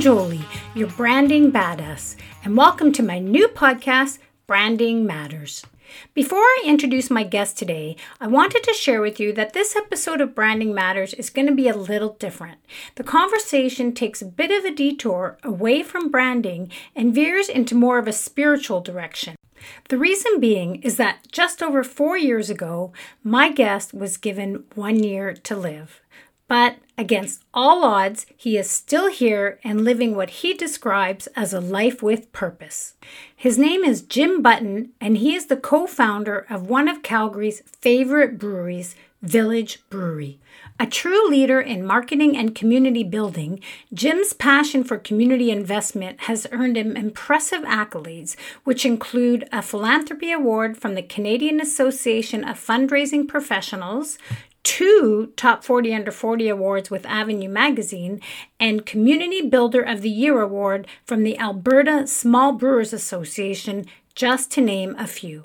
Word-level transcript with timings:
Jolie, 0.00 0.46
your 0.74 0.88
branding 0.88 1.52
badass, 1.52 2.16
and 2.42 2.56
welcome 2.56 2.90
to 2.92 3.02
my 3.02 3.18
new 3.18 3.48
podcast, 3.48 4.16
Branding 4.46 5.04
Matters. 5.04 5.62
Before 6.14 6.38
I 6.38 6.62
introduce 6.64 7.10
my 7.10 7.22
guest 7.22 7.58
today, 7.58 7.96
I 8.18 8.26
wanted 8.26 8.62
to 8.62 8.72
share 8.72 9.02
with 9.02 9.20
you 9.20 9.34
that 9.34 9.52
this 9.52 9.76
episode 9.76 10.22
of 10.22 10.34
Branding 10.34 10.72
Matters 10.72 11.12
is 11.12 11.28
going 11.28 11.48
to 11.48 11.54
be 11.54 11.68
a 11.68 11.76
little 11.76 12.14
different. 12.14 12.60
The 12.94 13.04
conversation 13.04 13.92
takes 13.92 14.22
a 14.22 14.24
bit 14.24 14.50
of 14.50 14.64
a 14.64 14.74
detour 14.74 15.36
away 15.42 15.82
from 15.82 16.10
branding 16.10 16.72
and 16.96 17.14
veers 17.14 17.50
into 17.50 17.74
more 17.74 17.98
of 17.98 18.08
a 18.08 18.12
spiritual 18.14 18.80
direction. 18.80 19.36
The 19.90 19.98
reason 19.98 20.40
being 20.40 20.76
is 20.76 20.96
that 20.96 21.30
just 21.30 21.62
over 21.62 21.84
four 21.84 22.16
years 22.16 22.48
ago, 22.48 22.94
my 23.22 23.52
guest 23.52 23.92
was 23.92 24.16
given 24.16 24.64
one 24.74 25.04
year 25.04 25.34
to 25.34 25.54
live. 25.54 26.00
But 26.48 26.78
against 27.00 27.42
all 27.54 27.82
odds, 27.82 28.26
he 28.36 28.58
is 28.58 28.70
still 28.70 29.10
here 29.10 29.58
and 29.64 29.84
living 29.84 30.14
what 30.14 30.30
he 30.30 30.52
describes 30.52 31.26
as 31.28 31.54
a 31.54 31.60
life 31.60 32.02
with 32.02 32.30
purpose. 32.30 32.94
His 33.34 33.56
name 33.56 33.82
is 33.82 34.02
Jim 34.02 34.42
Button, 34.42 34.90
and 35.00 35.16
he 35.16 35.34
is 35.34 35.46
the 35.46 35.56
co 35.56 35.86
founder 35.86 36.46
of 36.50 36.68
one 36.68 36.88
of 36.88 37.02
Calgary's 37.02 37.62
favorite 37.66 38.38
breweries, 38.38 38.94
Village 39.22 39.82
Brewery. 39.88 40.38
A 40.78 40.86
true 40.86 41.28
leader 41.28 41.60
in 41.60 41.84
marketing 41.84 42.38
and 42.38 42.54
community 42.54 43.04
building, 43.04 43.60
Jim's 43.92 44.32
passion 44.32 44.82
for 44.82 44.96
community 44.96 45.50
investment 45.50 46.22
has 46.22 46.46
earned 46.52 46.78
him 46.78 46.96
impressive 46.96 47.60
accolades, 47.64 48.34
which 48.64 48.86
include 48.86 49.46
a 49.52 49.60
philanthropy 49.60 50.32
award 50.32 50.78
from 50.78 50.94
the 50.94 51.02
Canadian 51.02 51.60
Association 51.60 52.44
of 52.44 52.58
Fundraising 52.58 53.28
Professionals, 53.28 54.16
two 54.62 55.32
Top 55.36 55.64
40 55.64 55.94
Under 55.94 56.10
40 56.10 56.48
awards 56.48 56.90
with 56.90 57.06
Avenue 57.06 57.48
Magazine, 57.48 58.20
and 58.58 58.86
Community 58.86 59.42
Builder 59.42 59.82
of 59.82 60.02
the 60.02 60.10
Year 60.10 60.40
award 60.40 60.86
from 61.04 61.22
the 61.22 61.38
Alberta 61.38 62.06
Small 62.06 62.52
Brewers 62.52 62.92
Association, 62.92 63.86
just 64.14 64.50
to 64.52 64.60
name 64.60 64.94
a 64.98 65.06
few. 65.06 65.42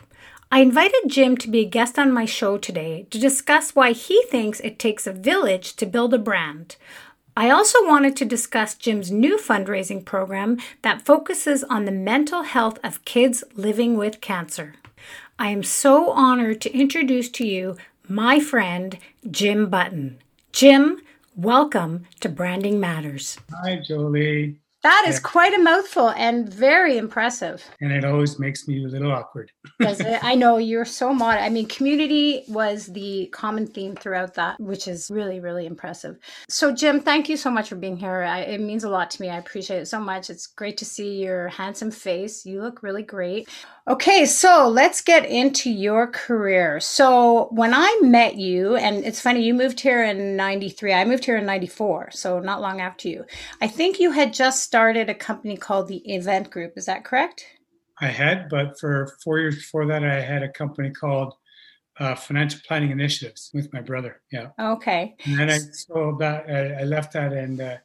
I 0.51 0.59
invited 0.59 1.07
Jim 1.07 1.37
to 1.37 1.49
be 1.49 1.59
a 1.59 1.69
guest 1.69 1.97
on 1.97 2.11
my 2.11 2.25
show 2.25 2.57
today 2.57 3.07
to 3.09 3.19
discuss 3.19 3.75
why 3.75 3.91
he 3.91 4.23
thinks 4.29 4.59
it 4.59 4.79
takes 4.79 5.07
a 5.07 5.11
village 5.11 5.75
to 5.77 5.85
build 5.85 6.13
a 6.13 6.19
brand. 6.19 6.77
I 7.37 7.49
also 7.49 7.85
wanted 7.85 8.15
to 8.17 8.25
discuss 8.25 8.75
Jim's 8.75 9.11
new 9.11 9.37
fundraising 9.37 10.05
program 10.05 10.57
that 10.83 11.01
focuses 11.01 11.65
on 11.65 11.83
the 11.83 11.91
mental 11.91 12.43
health 12.43 12.79
of 12.83 13.03
kids 13.03 13.43
living 13.55 13.97
with 13.97 14.21
cancer. 14.21 14.75
I 15.37 15.49
am 15.49 15.63
so 15.63 16.11
honored 16.11 16.61
to 16.61 16.73
introduce 16.73 17.27
to 17.31 17.45
you 17.45 17.75
my 18.07 18.39
friend 18.39 18.97
Jim 19.29 19.69
Button. 19.69 20.19
Jim, 20.51 21.01
welcome 21.35 22.05
to 22.21 22.29
Branding 22.29 22.79
Matters. 22.79 23.37
Hi, 23.63 23.77
Jolie. 23.85 24.59
That 24.83 25.05
is 25.07 25.19
quite 25.19 25.51
a 25.51 25.63
mouthful 25.63 26.09
and 26.11 26.47
very 26.47 26.99
impressive. 26.99 27.65
And 27.81 27.91
it 27.91 28.05
always 28.05 28.37
makes 28.37 28.67
me 28.67 28.85
a 28.85 28.87
little 28.87 29.11
awkward. 29.11 29.51
Does 29.79 29.99
it? 29.99 30.23
I 30.23 30.35
know 30.35 30.59
you're 30.59 30.85
so 30.85 31.11
modest. 31.11 31.43
I 31.43 31.49
mean, 31.49 31.65
community 31.65 32.43
was 32.47 32.85
the 32.85 33.25
common 33.33 33.65
theme 33.65 33.95
throughout 33.95 34.35
that, 34.35 34.59
which 34.59 34.87
is 34.87 35.09
really, 35.09 35.39
really 35.39 35.65
impressive. 35.65 36.19
So, 36.49 36.71
Jim, 36.71 36.99
thank 36.99 37.27
you 37.29 37.35
so 37.35 37.49
much 37.49 37.69
for 37.69 37.75
being 37.75 37.97
here. 37.97 38.21
I, 38.21 38.41
it 38.41 38.61
means 38.61 38.83
a 38.83 38.89
lot 38.89 39.09
to 39.09 39.21
me. 39.23 39.29
I 39.29 39.39
appreciate 39.39 39.79
it 39.79 39.87
so 39.87 39.99
much. 39.99 40.29
It's 40.29 40.45
great 40.45 40.77
to 40.77 40.85
see 40.85 41.15
your 41.15 41.47
handsome 41.47 41.89
face. 41.89 42.45
You 42.45 42.61
look 42.61 42.83
really 42.83 43.01
great. 43.01 43.49
Okay, 43.87 44.25
so 44.25 44.67
let's 44.67 45.01
get 45.01 45.27
into 45.27 45.69
your 45.69 46.07
career. 46.07 46.79
So, 46.79 47.49
when 47.51 47.71
I 47.71 47.99
met 48.01 48.35
you, 48.35 48.75
and 48.75 49.05
it's 49.05 49.21
funny, 49.21 49.43
you 49.43 49.53
moved 49.53 49.79
here 49.79 50.03
in 50.03 50.35
93, 50.35 50.91
I 50.91 51.05
moved 51.05 51.23
here 51.23 51.37
in 51.37 51.45
94, 51.45 52.09
so 52.09 52.39
not 52.39 52.61
long 52.61 52.81
after 52.81 53.07
you. 53.07 53.25
I 53.61 53.67
think 53.67 53.99
you 53.99 54.09
had 54.09 54.33
just 54.33 54.63
started 54.63 55.07
a 55.07 55.13
company 55.13 55.55
called 55.55 55.87
the 55.87 55.97
Event 56.11 56.49
Group. 56.49 56.73
Is 56.77 56.87
that 56.87 57.05
correct? 57.05 57.45
I 58.01 58.07
had, 58.07 58.49
but 58.49 58.79
for 58.79 59.15
four 59.23 59.37
years 59.37 59.57
before 59.57 59.85
that, 59.85 60.03
I 60.03 60.19
had 60.19 60.41
a 60.41 60.49
company 60.49 60.89
called 60.89 61.35
uh, 61.99 62.15
Financial 62.15 62.61
Planning 62.67 62.89
Initiatives 62.89 63.51
with 63.53 63.71
my 63.71 63.81
brother. 63.81 64.19
Yeah. 64.31 64.47
Okay. 64.59 65.15
And 65.25 65.37
then 65.37 65.49
I 65.51 65.59
so 65.59 66.17
that 66.19 66.49
I, 66.49 66.81
I 66.81 66.83
left 66.85 67.13
that 67.13 67.33
and 67.33 67.61
uh, 67.61 67.77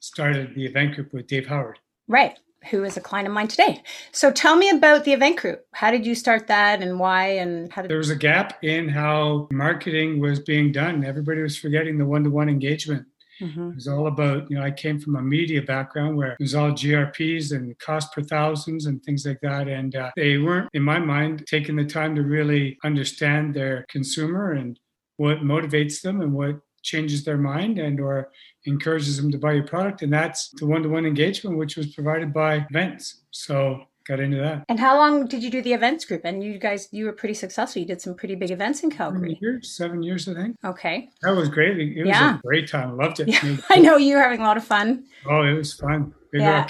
started 0.00 0.54
the 0.54 0.66
Event 0.66 0.96
Group 0.96 1.14
with 1.14 1.28
Dave 1.28 1.46
Howard. 1.46 1.78
Right 2.08 2.38
who 2.70 2.84
is 2.84 2.96
a 2.96 3.00
client 3.00 3.26
of 3.26 3.34
mine 3.34 3.48
today. 3.48 3.82
So 4.12 4.30
tell 4.30 4.56
me 4.56 4.68
about 4.68 5.04
the 5.04 5.12
event 5.12 5.38
group. 5.38 5.64
How 5.72 5.90
did 5.90 6.04
you 6.04 6.14
start 6.14 6.46
that 6.48 6.82
and 6.82 6.98
why 6.98 7.28
and 7.28 7.72
how 7.72 7.82
did 7.82 7.90
There 7.90 7.98
was 7.98 8.10
a 8.10 8.16
gap 8.16 8.62
in 8.62 8.88
how 8.88 9.48
marketing 9.50 10.20
was 10.20 10.40
being 10.40 10.72
done. 10.72 11.04
Everybody 11.04 11.42
was 11.42 11.56
forgetting 11.56 11.98
the 11.98 12.06
one-to-one 12.06 12.48
engagement. 12.48 13.06
Mm-hmm. 13.40 13.70
It 13.70 13.74
was 13.76 13.88
all 13.88 14.06
about, 14.06 14.50
you 14.50 14.58
know, 14.58 14.62
I 14.62 14.70
came 14.70 15.00
from 15.00 15.16
a 15.16 15.22
media 15.22 15.62
background 15.62 16.16
where 16.16 16.32
it 16.32 16.40
was 16.40 16.54
all 16.54 16.72
GRPs 16.72 17.52
and 17.52 17.78
cost 17.78 18.12
per 18.12 18.22
thousands 18.22 18.86
and 18.86 19.02
things 19.02 19.24
like 19.24 19.40
that. 19.40 19.66
And 19.66 19.96
uh, 19.96 20.10
they 20.14 20.36
weren't, 20.36 20.68
in 20.74 20.82
my 20.82 20.98
mind, 20.98 21.44
taking 21.46 21.76
the 21.76 21.86
time 21.86 22.14
to 22.16 22.22
really 22.22 22.78
understand 22.84 23.54
their 23.54 23.86
consumer 23.88 24.52
and 24.52 24.78
what 25.16 25.38
motivates 25.38 26.02
them 26.02 26.20
and 26.20 26.34
what 26.34 26.60
changes 26.82 27.24
their 27.24 27.38
mind 27.38 27.78
and 27.78 28.00
or 28.00 28.30
encourages 28.64 29.16
them 29.16 29.30
to 29.32 29.38
buy 29.38 29.52
your 29.52 29.66
product. 29.66 30.02
And 30.02 30.12
that's 30.12 30.50
the 30.58 30.66
one-to-one 30.66 31.06
engagement 31.06 31.56
which 31.56 31.76
was 31.76 31.94
provided 31.94 32.32
by 32.32 32.66
events. 32.70 33.22
So 33.30 33.84
got 34.06 34.20
into 34.20 34.38
that. 34.38 34.64
And 34.68 34.80
how 34.80 34.96
long 34.96 35.26
did 35.26 35.42
you 35.42 35.50
do 35.50 35.62
the 35.62 35.72
events 35.72 36.04
group? 36.04 36.22
And 36.24 36.42
you 36.42 36.58
guys 36.58 36.88
you 36.90 37.04
were 37.04 37.12
pretty 37.12 37.34
successful. 37.34 37.80
You 37.80 37.86
did 37.86 38.00
some 38.00 38.14
pretty 38.14 38.34
big 38.34 38.50
events 38.50 38.82
in 38.82 38.90
calgary. 38.90 39.30
Seven 39.30 39.38
years, 39.40 39.76
seven 39.76 40.02
years 40.02 40.28
i 40.28 40.34
think. 40.34 40.56
Okay. 40.64 41.08
That 41.22 41.30
was 41.30 41.48
great. 41.48 41.78
It 41.78 42.00
was 42.00 42.08
yeah. 42.08 42.36
a 42.36 42.40
great 42.40 42.68
time. 42.68 42.96
Loved 42.96 43.20
it. 43.20 43.28
Yeah. 43.28 43.56
i 43.70 43.76
know 43.76 43.96
you 43.96 44.16
were 44.16 44.22
having 44.22 44.40
a 44.40 44.44
lot 44.44 44.56
of 44.56 44.64
fun. 44.64 45.04
Oh 45.26 45.42
it 45.42 45.54
was 45.54 45.72
fun. 45.72 46.14
Big 46.32 46.42
yeah. 46.42 46.66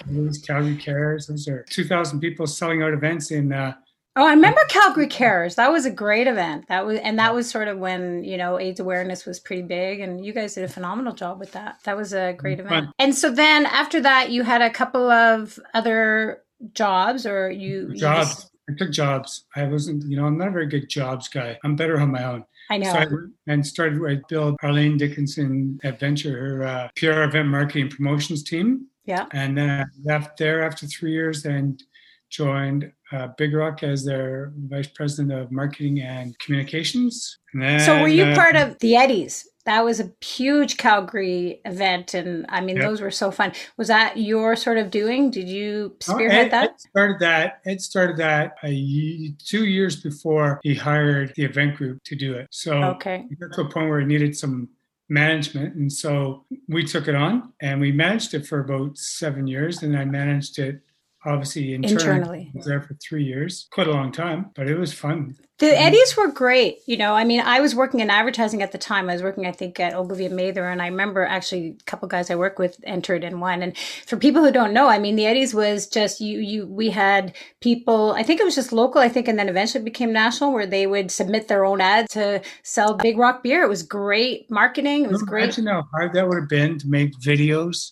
calgary 0.47 0.77
cares. 0.77 1.27
Those 1.27 1.47
are 1.49 1.65
2000 1.69 2.21
people 2.21 2.47
selling 2.47 2.83
out 2.83 2.93
events 2.93 3.31
in 3.31 3.53
uh, 3.53 3.75
Oh, 4.17 4.27
I 4.27 4.31
remember 4.31 4.61
Calgary 4.69 5.07
Cares. 5.07 5.55
That 5.55 5.71
was 5.71 5.87
a 5.87 5.91
great 5.91 6.27
event. 6.27 6.67
That 6.69 6.85
was, 6.85 6.99
and 6.99 7.19
that 7.21 7.33
was 7.33 7.49
sort 7.49 7.69
of 7.69 7.79
when 7.79 8.25
you 8.25 8.37
know 8.37 8.59
AIDS 8.59 8.81
awareness 8.81 9.25
was 9.25 9.39
pretty 9.39 9.63
big, 9.63 10.01
and 10.01 10.25
you 10.25 10.33
guys 10.33 10.55
did 10.55 10.65
a 10.65 10.69
phenomenal 10.69 11.15
job 11.15 11.39
with 11.39 11.53
that. 11.53 11.79
That 11.85 11.97
was 11.97 12.13
a 12.13 12.33
great 12.33 12.59
event. 12.59 12.87
Fun. 12.87 12.93
And 12.99 13.15
so 13.15 13.31
then 13.31 13.67
after 13.67 14.01
that, 14.01 14.31
you 14.31 14.43
had 14.43 14.63
a 14.63 14.71
couple 14.71 15.09
of 15.11 15.61
other 15.75 16.43
jobs, 16.73 17.25
or 17.25 17.51
you 17.51 17.95
jobs. 17.95 18.29
You 18.29 18.35
just... 18.35 18.51
I 18.69 18.73
took 18.77 18.93
jobs. 18.93 19.47
I 19.57 19.65
wasn't, 19.65 20.05
you 20.05 20.17
know, 20.17 20.27
I'm 20.27 20.39
not 20.39 20.49
a 20.49 20.53
very 20.53 20.67
good 20.67 20.89
jobs 20.89 21.29
guy. 21.29 21.59
I'm 21.65 21.75
better 21.75 22.01
on 22.01 22.13
my 22.13 22.23
own. 22.23 22.45
I 22.69 22.79
know. 22.79 22.93
So 22.93 22.99
I, 22.99 23.07
and 23.47 23.67
started. 23.67 24.01
I 24.07 24.21
built 24.29 24.57
Arlene 24.63 24.97
Dickinson 24.97 25.81
Adventure, 25.83 26.39
her 26.39 26.63
uh, 26.65 26.89
PR 26.97 27.23
event 27.23 27.49
marketing 27.49 27.91
promotions 27.91 28.43
team. 28.43 28.87
Yeah. 29.05 29.27
And 29.33 29.57
then 29.57 29.71
I 29.71 29.85
left 30.05 30.37
there 30.37 30.63
after 30.63 30.87
three 30.87 31.13
years 31.13 31.45
and 31.45 31.83
joined 32.29 32.93
uh, 33.13 33.29
Big 33.37 33.55
Rock 33.55 33.83
as 33.83 34.05
their 34.05 34.53
vice 34.57 34.89
president 34.89 35.33
of 35.33 35.51
marketing 35.51 36.01
and 36.01 36.39
communications. 36.39 37.39
And 37.53 37.63
then, 37.63 37.81
so, 37.81 38.01
were 38.01 38.09
you 38.09 38.25
uh, 38.25 38.35
part 38.35 38.57
of 38.57 38.79
the 38.79 38.97
Eddies? 38.97 39.47
That 39.67 39.85
was 39.85 40.01
a 40.01 40.11
huge 40.25 40.79
Calgary 40.79 41.61
event, 41.65 42.15
and 42.15 42.47
I 42.49 42.61
mean, 42.61 42.77
yep. 42.77 42.87
those 42.87 43.01
were 43.01 43.11
so 43.11 43.31
fun. 43.31 43.53
Was 43.77 43.89
that 43.89 44.17
your 44.17 44.57
sort 44.57 44.79
of 44.79 44.91
doing? 44.91 45.31
Did 45.31 45.49
you 45.49 45.97
spearhead 46.01 46.47
Ed, 46.47 46.51
that? 46.51 46.71
Ed 46.71 46.81
started 46.81 47.19
that. 47.21 47.61
Ed 47.67 47.81
started 47.81 48.17
that 48.17 48.55
a, 48.65 49.35
two 49.45 49.67
years 49.67 50.01
before 50.01 50.61
he 50.63 50.75
hired 50.75 51.35
the 51.37 51.45
event 51.45 51.77
group 51.77 52.03
to 52.05 52.17
do 52.17 52.35
it. 52.35 52.49
So, 52.51 52.73
okay, 52.73 53.27
got 53.39 53.53
to 53.55 53.63
a 53.63 53.69
point 53.69 53.91
where 53.91 54.01
it 54.01 54.07
needed 54.07 54.37
some 54.37 54.69
management, 55.09 55.75
and 55.75 55.93
so 55.93 56.47
we 56.69 56.85
took 56.85 57.07
it 57.07 57.15
on, 57.15 57.53
and 57.61 57.81
we 57.81 57.93
managed 57.93 58.33
it 58.33 58.47
for 58.47 58.61
about 58.61 58.97
seven 58.97 59.47
years, 59.47 59.83
and 59.83 59.97
I 59.97 60.05
managed 60.05 60.59
it 60.59 60.81
obviously 61.25 61.75
internally. 61.75 61.95
internally. 61.95 62.51
I 62.55 62.59
was 62.59 62.67
there 62.67 62.81
for 62.81 62.95
three 62.95 63.25
years, 63.25 63.67
quite 63.73 63.87
a 63.87 63.93
long 63.93 64.13
time, 64.13 64.51
but 64.55 64.69
it 64.69 64.79
was 64.79 64.93
fun. 64.93 65.37
The 65.59 65.79
Eddies 65.79 66.17
were 66.17 66.33
great. 66.33 66.79
You 66.87 66.97
know, 66.97 67.15
I 67.15 67.25
mean, 67.25 67.41
I 67.41 67.61
was 67.61 67.75
working 67.75 68.01
in 68.01 68.09
advertising 68.09 68.63
at 68.63 68.73
the 68.73 68.79
time. 68.79 69.11
I 69.11 69.13
was 69.13 69.23
working, 69.23 69.47
I 69.47 69.53
think, 69.53 69.79
at 69.79 69.93
Ogilvy 69.93 70.25
and 70.25 70.35
Mather, 70.35 70.67
and 70.67 70.81
I 70.81 70.87
remember 70.87 71.23
actually 71.23 71.77
a 71.79 71.85
couple 71.85 72.09
guys 72.09 72.31
I 72.31 72.35
work 72.35 72.59
with 72.59 72.81
entered 72.85 73.25
in 73.25 73.41
one. 73.41 73.63
And 73.63 73.77
for 74.07 74.17
people 74.17 74.43
who 74.43 74.51
don't 74.51 74.73
know, 74.73 74.89
I 74.89 74.99
mean, 74.99 75.17
the 75.17 75.27
Eddies 75.27 75.53
was 75.53 75.87
just 75.87 76.19
you. 76.19 76.39
You 76.39 76.67
we 76.67 76.89
had 76.89 77.37
people. 77.61 78.13
I 78.13 78.23
think 78.23 78.41
it 78.41 78.45
was 78.45 78.55
just 78.55 78.73
local. 78.73 79.03
I 79.03 79.11
think, 79.11 79.29
and 79.29 79.39
then 79.39 79.51
eventually 79.51 79.83
it 79.83 79.85
became 79.85 80.15
national, 80.15 80.53
where 80.55 80.67
they 80.67 80.87
would 80.87 81.11
submit 81.11 81.49
their 81.49 81.67
own 81.67 81.83
ad 81.83 82.09
to 82.11 82.41
sell 82.63 82.95
Big 82.95 83.19
Rock 83.19 83.43
beer. 83.43 83.63
It 83.63 83.69
was 83.69 83.83
great 83.83 84.51
marketing. 84.51 85.05
It 85.05 85.11
was 85.11 85.23
oh, 85.23 85.27
great. 85.27 85.45
Imagine 85.45 85.67
how 85.67 85.85
hard 85.93 86.15
that 86.15 86.27
would 86.27 86.39
have 86.39 86.49
been 86.49 86.79
to 86.79 86.89
make 86.89 87.13
videos 87.21 87.91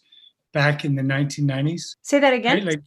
back 0.55 0.87
in 0.87 0.95
the 0.95 1.03
1990s. 1.03 1.97
Say 2.01 2.19
that 2.19 2.33
again. 2.33 2.59
Right? 2.59 2.67
Like 2.67 2.83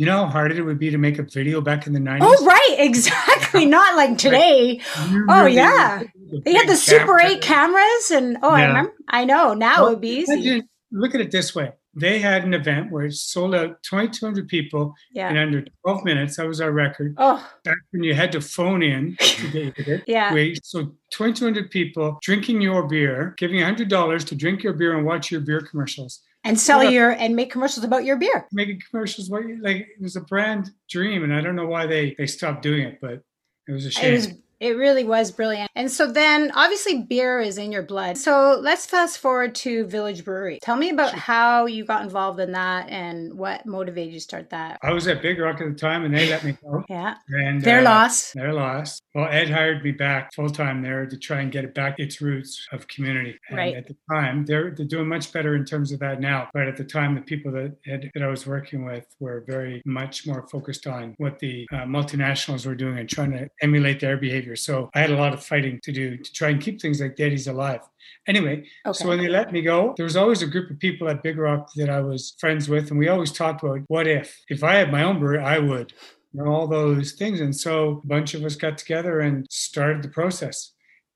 you 0.00 0.06
know 0.06 0.24
how 0.24 0.30
hard 0.32 0.50
it 0.52 0.62
would 0.62 0.78
be 0.78 0.88
to 0.88 0.96
make 0.96 1.18
a 1.18 1.22
video 1.22 1.60
back 1.60 1.86
in 1.86 1.92
the 1.92 1.98
90s? 1.98 2.20
Oh, 2.22 2.46
right. 2.46 2.76
Exactly. 2.78 3.66
Not 3.66 3.96
like 3.96 4.16
today. 4.16 4.80
oh, 5.28 5.44
yeah. 5.44 6.02
They 6.42 6.54
had 6.54 6.66
the 6.66 6.76
Super 6.76 7.20
8 7.20 7.42
cameras. 7.42 8.10
And 8.10 8.38
oh, 8.42 8.56
yeah. 8.56 8.62
I 8.62 8.66
remember. 8.68 8.94
I 9.08 9.24
know. 9.26 9.52
Now 9.52 9.82
well, 9.82 9.88
it 9.88 9.90
would 9.90 10.00
be 10.00 10.08
easy. 10.20 10.62
Look 10.90 11.14
at 11.14 11.20
it 11.20 11.30
this 11.30 11.54
way. 11.54 11.72
They 11.94 12.18
had 12.18 12.44
an 12.44 12.54
event 12.54 12.90
where 12.90 13.04
it 13.04 13.12
sold 13.12 13.54
out 13.54 13.82
2,200 13.82 14.48
people 14.48 14.94
yeah. 15.12 15.28
in 15.28 15.36
under 15.36 15.64
12 15.84 16.04
minutes. 16.06 16.38
That 16.38 16.46
was 16.46 16.62
our 16.62 16.72
record. 16.72 17.14
Oh. 17.18 17.46
Back 17.64 17.76
when 17.90 18.02
you 18.02 18.14
had 18.14 18.32
to 18.32 18.40
phone 18.40 18.82
in 18.82 19.16
to 19.20 19.50
get 19.50 19.78
it. 19.86 20.04
yeah. 20.06 20.32
Wait, 20.32 20.64
so 20.64 20.94
2,200 21.10 21.70
people 21.70 22.18
drinking 22.22 22.62
your 22.62 22.88
beer, 22.88 23.34
giving 23.36 23.58
$100 23.58 24.24
to 24.24 24.34
drink 24.34 24.62
your 24.62 24.72
beer 24.72 24.96
and 24.96 25.04
watch 25.04 25.30
your 25.30 25.42
beer 25.42 25.60
commercials 25.60 26.22
and 26.44 26.58
sell 26.58 26.82
yeah. 26.82 26.90
your 26.90 27.10
and 27.10 27.36
make 27.36 27.50
commercials 27.50 27.84
about 27.84 28.04
your 28.04 28.16
beer. 28.16 28.46
Making 28.52 28.80
commercials, 28.90 29.30
what 29.30 29.42
like 29.60 29.76
it 29.76 30.00
was 30.00 30.16
a 30.16 30.20
brand 30.20 30.70
dream, 30.88 31.24
and 31.24 31.34
I 31.34 31.40
don't 31.40 31.56
know 31.56 31.66
why 31.66 31.86
they 31.86 32.14
they 32.16 32.26
stopped 32.26 32.62
doing 32.62 32.82
it, 32.82 32.98
but 33.00 33.22
it 33.68 33.72
was 33.72 33.86
a 33.86 33.90
shame. 33.90 34.12
It 34.12 34.16
was 34.16 34.28
it 34.60 34.76
really 34.76 35.04
was 35.04 35.30
brilliant. 35.30 35.70
And 35.74 35.90
so 35.90 36.10
then 36.10 36.52
obviously 36.54 37.02
beer 37.02 37.40
is 37.40 37.58
in 37.58 37.72
your 37.72 37.82
blood. 37.82 38.18
So 38.18 38.58
let's 38.60 38.86
fast 38.86 39.18
forward 39.18 39.54
to 39.56 39.86
Village 39.86 40.24
Brewery. 40.24 40.58
Tell 40.62 40.76
me 40.76 40.90
about 40.90 41.14
how 41.14 41.66
you 41.66 41.84
got 41.84 42.02
involved 42.02 42.38
in 42.40 42.52
that 42.52 42.88
and 42.90 43.34
what 43.34 43.64
motivated 43.64 44.12
you 44.12 44.18
to 44.18 44.22
start 44.22 44.50
that. 44.50 44.78
I 44.82 44.92
was 44.92 45.08
at 45.08 45.22
Big 45.22 45.38
Rock 45.38 45.60
at 45.60 45.68
the 45.68 45.74
time 45.74 46.04
and 46.04 46.14
they 46.14 46.28
let 46.28 46.44
me 46.44 46.56
go. 46.62 46.84
yeah. 46.88 47.14
And 47.28 47.62
their 47.62 47.80
uh, 47.80 47.84
loss. 47.84 48.32
Their 48.32 48.52
loss. 48.52 49.00
Well, 49.14 49.28
Ed 49.30 49.50
hired 49.50 49.82
me 49.82 49.92
back 49.92 50.34
full 50.34 50.50
time 50.50 50.82
there 50.82 51.06
to 51.06 51.16
try 51.16 51.40
and 51.40 51.50
get 51.50 51.64
it 51.64 51.74
back 51.74 51.98
its 51.98 52.20
roots 52.20 52.66
of 52.72 52.86
community. 52.88 53.38
And 53.48 53.56
right. 53.56 53.74
At 53.74 53.86
the 53.86 53.96
time, 54.10 54.44
they're 54.44 54.70
they're 54.70 54.86
doing 54.86 55.08
much 55.08 55.32
better 55.32 55.56
in 55.56 55.64
terms 55.64 55.90
of 55.92 55.98
that 56.00 56.20
now. 56.20 56.48
But 56.52 56.68
at 56.68 56.76
the 56.76 56.84
time, 56.84 57.14
the 57.14 57.22
people 57.22 57.50
that 57.52 57.76
Ed, 57.86 58.10
that 58.14 58.22
I 58.22 58.28
was 58.28 58.46
working 58.46 58.84
with 58.84 59.06
were 59.18 59.44
very 59.46 59.82
much 59.84 60.26
more 60.26 60.46
focused 60.48 60.86
on 60.86 61.14
what 61.18 61.38
the 61.38 61.66
uh, 61.72 61.84
multinationals 61.84 62.66
were 62.66 62.74
doing 62.74 62.98
and 62.98 63.08
trying 63.08 63.32
to 63.32 63.48
emulate 63.62 64.00
their 64.00 64.16
behavior. 64.16 64.49
So 64.56 64.90
I 64.94 65.00
had 65.00 65.10
a 65.10 65.16
lot 65.16 65.32
of 65.32 65.44
fighting 65.44 65.80
to 65.82 65.92
do 65.92 66.16
to 66.16 66.32
try 66.32 66.50
and 66.50 66.60
keep 66.60 66.80
things 66.80 67.00
like 67.00 67.16
the 67.16 67.24
Eddies 67.24 67.46
alive. 67.46 67.80
Anyway, 68.26 68.64
okay. 68.86 68.96
so 68.96 69.08
when 69.08 69.18
they 69.18 69.28
let 69.28 69.52
me 69.52 69.62
go, 69.62 69.94
there 69.96 70.04
was 70.04 70.16
always 70.16 70.42
a 70.42 70.46
group 70.46 70.70
of 70.70 70.78
people 70.78 71.08
at 71.08 71.22
Big 71.22 71.38
Rock 71.38 71.70
that 71.76 71.88
I 71.88 72.00
was 72.00 72.34
friends 72.38 72.68
with, 72.68 72.90
and 72.90 72.98
we 72.98 73.08
always 73.08 73.32
talked 73.32 73.62
about 73.62 73.80
what 73.88 74.06
if. 74.06 74.40
If 74.48 74.62
I 74.62 74.74
had 74.74 74.92
my 74.92 75.02
own 75.02 75.18
brewery, 75.18 75.42
I 75.42 75.58
would 75.58 75.92
and 76.32 76.46
all 76.46 76.66
those 76.66 77.12
things. 77.12 77.40
And 77.40 77.54
so 77.54 78.00
a 78.04 78.06
bunch 78.06 78.34
of 78.34 78.44
us 78.44 78.56
got 78.56 78.78
together 78.78 79.20
and 79.20 79.46
started 79.50 80.02
the 80.02 80.08
process. 80.08 80.72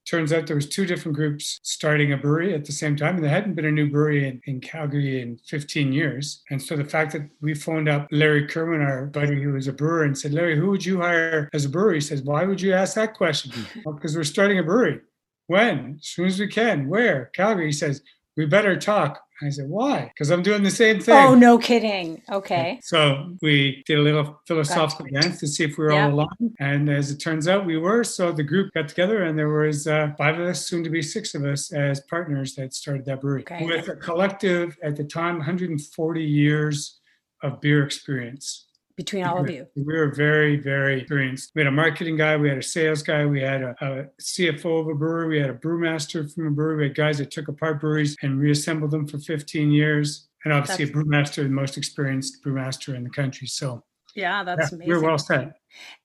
Turns 0.08 0.32
out 0.32 0.46
there 0.46 0.56
was 0.56 0.68
two 0.68 0.84
different 0.84 1.16
groups 1.16 1.60
starting 1.62 2.12
a 2.12 2.16
brewery 2.16 2.52
at 2.52 2.64
the 2.64 2.72
same 2.72 2.94
time. 2.94 3.14
And 3.14 3.24
there 3.24 3.30
hadn't 3.30 3.54
been 3.54 3.64
a 3.64 3.70
new 3.70 3.90
brewery 3.90 4.28
in, 4.28 4.40
in 4.44 4.60
Calgary 4.60 5.22
in 5.22 5.38
15 5.46 5.92
years. 5.92 6.42
And 6.50 6.60
so 6.60 6.76
the 6.76 6.84
fact 6.84 7.12
that 7.12 7.28
we 7.40 7.54
phoned 7.54 7.88
up 7.88 8.06
Larry 8.10 8.46
Kerwin, 8.46 8.82
our 8.82 9.06
buddy 9.06 9.42
who 9.42 9.54
was 9.54 9.66
a 9.66 9.72
brewer, 9.72 10.04
and 10.04 10.16
said, 10.16 10.34
Larry, 10.34 10.56
who 10.56 10.70
would 10.70 10.84
you 10.84 11.00
hire 11.00 11.48
as 11.54 11.64
a 11.64 11.70
brewery? 11.70 11.96
He 11.96 12.00
says, 12.00 12.22
why 12.22 12.44
would 12.44 12.60
you 12.60 12.74
ask 12.74 12.94
that 12.96 13.14
question? 13.14 13.52
Hmm. 13.52 13.80
well, 13.84 13.94
because 13.94 14.14
we're 14.14 14.24
starting 14.24 14.58
a 14.58 14.62
brewery. 14.62 15.00
When? 15.46 15.98
As 16.00 16.08
soon 16.08 16.26
as 16.26 16.38
we 16.38 16.48
can. 16.48 16.88
Where? 16.88 17.30
Calgary. 17.34 17.66
He 17.66 17.72
says, 17.72 18.02
we 18.36 18.46
better 18.46 18.76
talk. 18.76 19.23
I 19.42 19.50
said, 19.50 19.68
why? 19.68 20.12
Because 20.14 20.30
I'm 20.30 20.42
doing 20.42 20.62
the 20.62 20.70
same 20.70 21.00
thing. 21.00 21.14
Oh, 21.14 21.34
no 21.34 21.58
kidding. 21.58 22.22
Okay. 22.30 22.78
So 22.82 23.36
we 23.42 23.82
did 23.86 23.98
a 23.98 24.02
little 24.02 24.40
philosophical 24.46 25.06
dance 25.06 25.40
to 25.40 25.48
see 25.48 25.64
if 25.64 25.76
we 25.76 25.84
were 25.84 25.92
all 25.92 26.10
aligned. 26.10 26.56
And 26.60 26.88
as 26.88 27.10
it 27.10 27.16
turns 27.16 27.48
out, 27.48 27.66
we 27.66 27.76
were. 27.76 28.04
So 28.04 28.30
the 28.30 28.44
group 28.44 28.72
got 28.74 28.88
together 28.88 29.24
and 29.24 29.38
there 29.38 29.48
was 29.48 29.86
uh, 29.86 30.12
five 30.16 30.38
of 30.38 30.46
us, 30.46 30.66
soon 30.66 30.84
to 30.84 30.90
be 30.90 31.02
six 31.02 31.34
of 31.34 31.44
us 31.44 31.72
as 31.72 32.00
partners 32.02 32.54
that 32.54 32.74
started 32.74 33.04
that 33.06 33.20
brewery. 33.20 33.42
Okay. 33.42 33.66
With 33.66 33.88
a 33.88 33.96
collective, 33.96 34.76
at 34.82 34.96
the 34.96 35.04
time, 35.04 35.36
140 35.36 36.22
years 36.22 37.00
of 37.42 37.60
beer 37.60 37.84
experience 37.84 38.66
between 38.96 39.24
all 39.24 39.38
of 39.38 39.50
you? 39.50 39.66
We 39.76 39.84
were 39.84 40.12
very, 40.14 40.56
very 40.56 41.00
experienced. 41.00 41.52
We 41.54 41.62
had 41.62 41.68
a 41.68 41.72
marketing 41.72 42.16
guy, 42.16 42.36
we 42.36 42.48
had 42.48 42.58
a 42.58 42.62
sales 42.62 43.02
guy, 43.02 43.26
we 43.26 43.40
had 43.40 43.62
a, 43.62 43.74
a, 43.80 44.04
CFO 44.20 44.80
of 44.80 44.88
a 44.88 44.94
brewery, 44.94 45.28
we 45.28 45.38
had 45.38 45.50
a 45.50 45.54
brewmaster 45.54 46.32
from 46.32 46.48
a 46.48 46.50
brewery, 46.50 46.76
we 46.76 46.84
had 46.84 46.96
guys 46.96 47.18
that 47.18 47.30
took 47.30 47.48
apart 47.48 47.80
breweries 47.80 48.16
and 48.22 48.38
reassembled 48.38 48.90
them 48.90 49.06
for 49.06 49.18
15 49.18 49.70
years. 49.70 50.28
And 50.44 50.52
obviously 50.52 50.84
that's, 50.84 50.96
a 50.96 51.00
brewmaster, 51.00 51.42
the 51.42 51.48
most 51.48 51.76
experienced 51.76 52.44
brewmaster 52.44 52.94
in 52.94 53.04
the 53.04 53.10
country. 53.10 53.46
So 53.46 53.82
yeah, 54.14 54.44
that's 54.44 54.70
yeah, 54.70 54.76
amazing. 54.76 54.94
We're 54.94 55.02
well 55.02 55.18
set. 55.18 55.56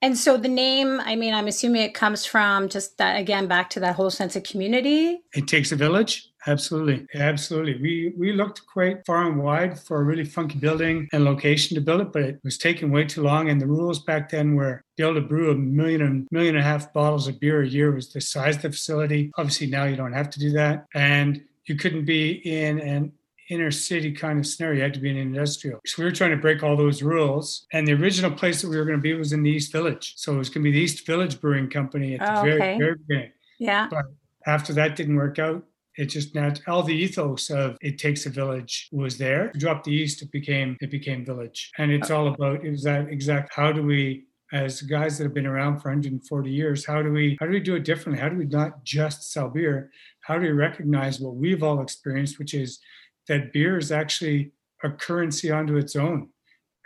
And 0.01 0.17
so 0.17 0.37
the 0.37 0.47
name, 0.47 0.99
I 1.01 1.15
mean, 1.15 1.33
I'm 1.33 1.47
assuming 1.47 1.83
it 1.83 1.93
comes 1.93 2.25
from 2.25 2.69
just 2.69 2.97
that 2.97 3.19
again 3.19 3.47
back 3.47 3.69
to 3.71 3.79
that 3.81 3.95
whole 3.95 4.09
sense 4.09 4.35
of 4.35 4.43
community. 4.43 5.21
It 5.33 5.47
takes 5.47 5.71
a 5.71 5.75
village. 5.75 6.28
Absolutely. 6.47 7.05
Absolutely. 7.15 7.81
We 7.81 8.13
we 8.17 8.31
looked 8.31 8.65
quite 8.65 9.05
far 9.05 9.27
and 9.27 9.41
wide 9.41 9.79
for 9.79 9.99
a 9.99 10.03
really 10.03 10.23
funky 10.23 10.57
building 10.57 11.09
and 11.11 11.25
location 11.25 11.75
to 11.75 11.81
build 11.81 12.01
it, 12.01 12.13
but 12.13 12.21
it 12.21 12.39
was 12.43 12.57
taking 12.57 12.91
way 12.91 13.05
too 13.05 13.23
long. 13.23 13.49
And 13.49 13.59
the 13.59 13.67
rules 13.67 13.99
back 13.99 14.29
then 14.29 14.55
were 14.55 14.81
be 14.95 15.03
able 15.03 15.15
to 15.15 15.21
brew 15.21 15.51
a 15.51 15.55
million 15.55 16.01
and 16.01 16.27
million 16.31 16.55
and 16.55 16.63
a 16.63 16.67
half 16.67 16.93
bottles 16.93 17.27
of 17.27 17.39
beer 17.39 17.61
a 17.61 17.67
year 17.67 17.91
was 17.91 18.13
the 18.13 18.21
size 18.21 18.55
of 18.57 18.61
the 18.61 18.71
facility. 18.71 19.31
Obviously 19.37 19.67
now 19.67 19.83
you 19.83 19.95
don't 19.95 20.13
have 20.13 20.29
to 20.29 20.39
do 20.39 20.51
that. 20.51 20.85
And 20.93 21.43
you 21.65 21.75
couldn't 21.75 22.05
be 22.05 22.31
in 22.31 22.79
an 22.79 23.11
inner 23.49 23.71
city 23.71 24.11
kind 24.11 24.39
of 24.39 24.45
scenario. 24.45 24.77
You 24.77 24.83
had 24.83 24.93
to 24.93 24.99
be 24.99 25.09
an 25.09 25.17
industrial. 25.17 25.79
So 25.85 26.01
we 26.01 26.05
were 26.05 26.11
trying 26.11 26.31
to 26.31 26.37
break 26.37 26.63
all 26.63 26.77
those 26.77 27.01
rules. 27.01 27.65
And 27.73 27.87
the 27.87 27.93
original 27.93 28.31
place 28.31 28.61
that 28.61 28.69
we 28.69 28.77
were 28.77 28.85
going 28.85 28.97
to 28.97 29.01
be 29.01 29.13
was 29.13 29.33
in 29.33 29.43
the 29.43 29.49
East 29.49 29.71
Village. 29.71 30.13
So 30.17 30.33
it 30.33 30.37
was 30.37 30.49
going 30.49 30.63
to 30.63 30.71
be 30.71 30.71
the 30.71 30.83
East 30.83 31.05
Village 31.05 31.41
Brewing 31.41 31.69
Company 31.69 32.15
at 32.15 32.19
the 32.19 32.39
oh, 32.39 32.43
very, 32.43 32.77
very 32.77 32.95
beginning. 32.95 33.31
Yeah. 33.59 33.87
But 33.89 34.05
after 34.45 34.73
that 34.73 34.95
didn't 34.95 35.15
work 35.15 35.39
out, 35.39 35.63
it 35.97 36.05
just 36.05 36.35
not 36.35 36.61
all 36.67 36.83
the 36.83 36.93
ethos 36.93 37.49
of 37.49 37.77
it 37.81 37.97
takes 37.97 38.25
a 38.25 38.29
village 38.29 38.87
was 38.91 39.17
there. 39.17 39.51
Drop 39.57 39.83
the 39.83 39.91
east, 39.91 40.21
it 40.21 40.31
became 40.31 40.77
it 40.81 40.91
became 40.91 41.25
village, 41.25 41.71
and 41.77 41.91
it's 41.91 42.11
all 42.11 42.27
about 42.27 42.65
is 42.65 42.83
that 42.83 43.09
exact 43.09 43.53
how 43.53 43.71
do 43.71 43.83
we 43.83 44.25
as 44.51 44.81
guys 44.81 45.17
that 45.17 45.25
have 45.25 45.33
been 45.33 45.45
around 45.45 45.79
for 45.79 45.89
140 45.89 46.49
years 46.49 46.83
how 46.83 47.03
do 47.03 47.11
we 47.11 47.37
how 47.39 47.45
do 47.45 47.51
we 47.51 47.59
do 47.59 47.75
it 47.75 47.83
differently? 47.83 48.21
How 48.21 48.29
do 48.29 48.37
we 48.37 48.45
not 48.45 48.83
just 48.83 49.31
sell 49.31 49.49
beer? 49.49 49.91
How 50.21 50.35
do 50.35 50.41
we 50.41 50.51
recognize 50.51 51.19
what 51.19 51.35
we've 51.35 51.63
all 51.63 51.81
experienced 51.81 52.39
which 52.39 52.53
is 52.53 52.79
that 53.27 53.53
beer 53.53 53.77
is 53.77 53.91
actually 53.91 54.51
a 54.83 54.89
currency 54.89 55.51
onto 55.51 55.77
its 55.77 55.95
own 55.95 56.29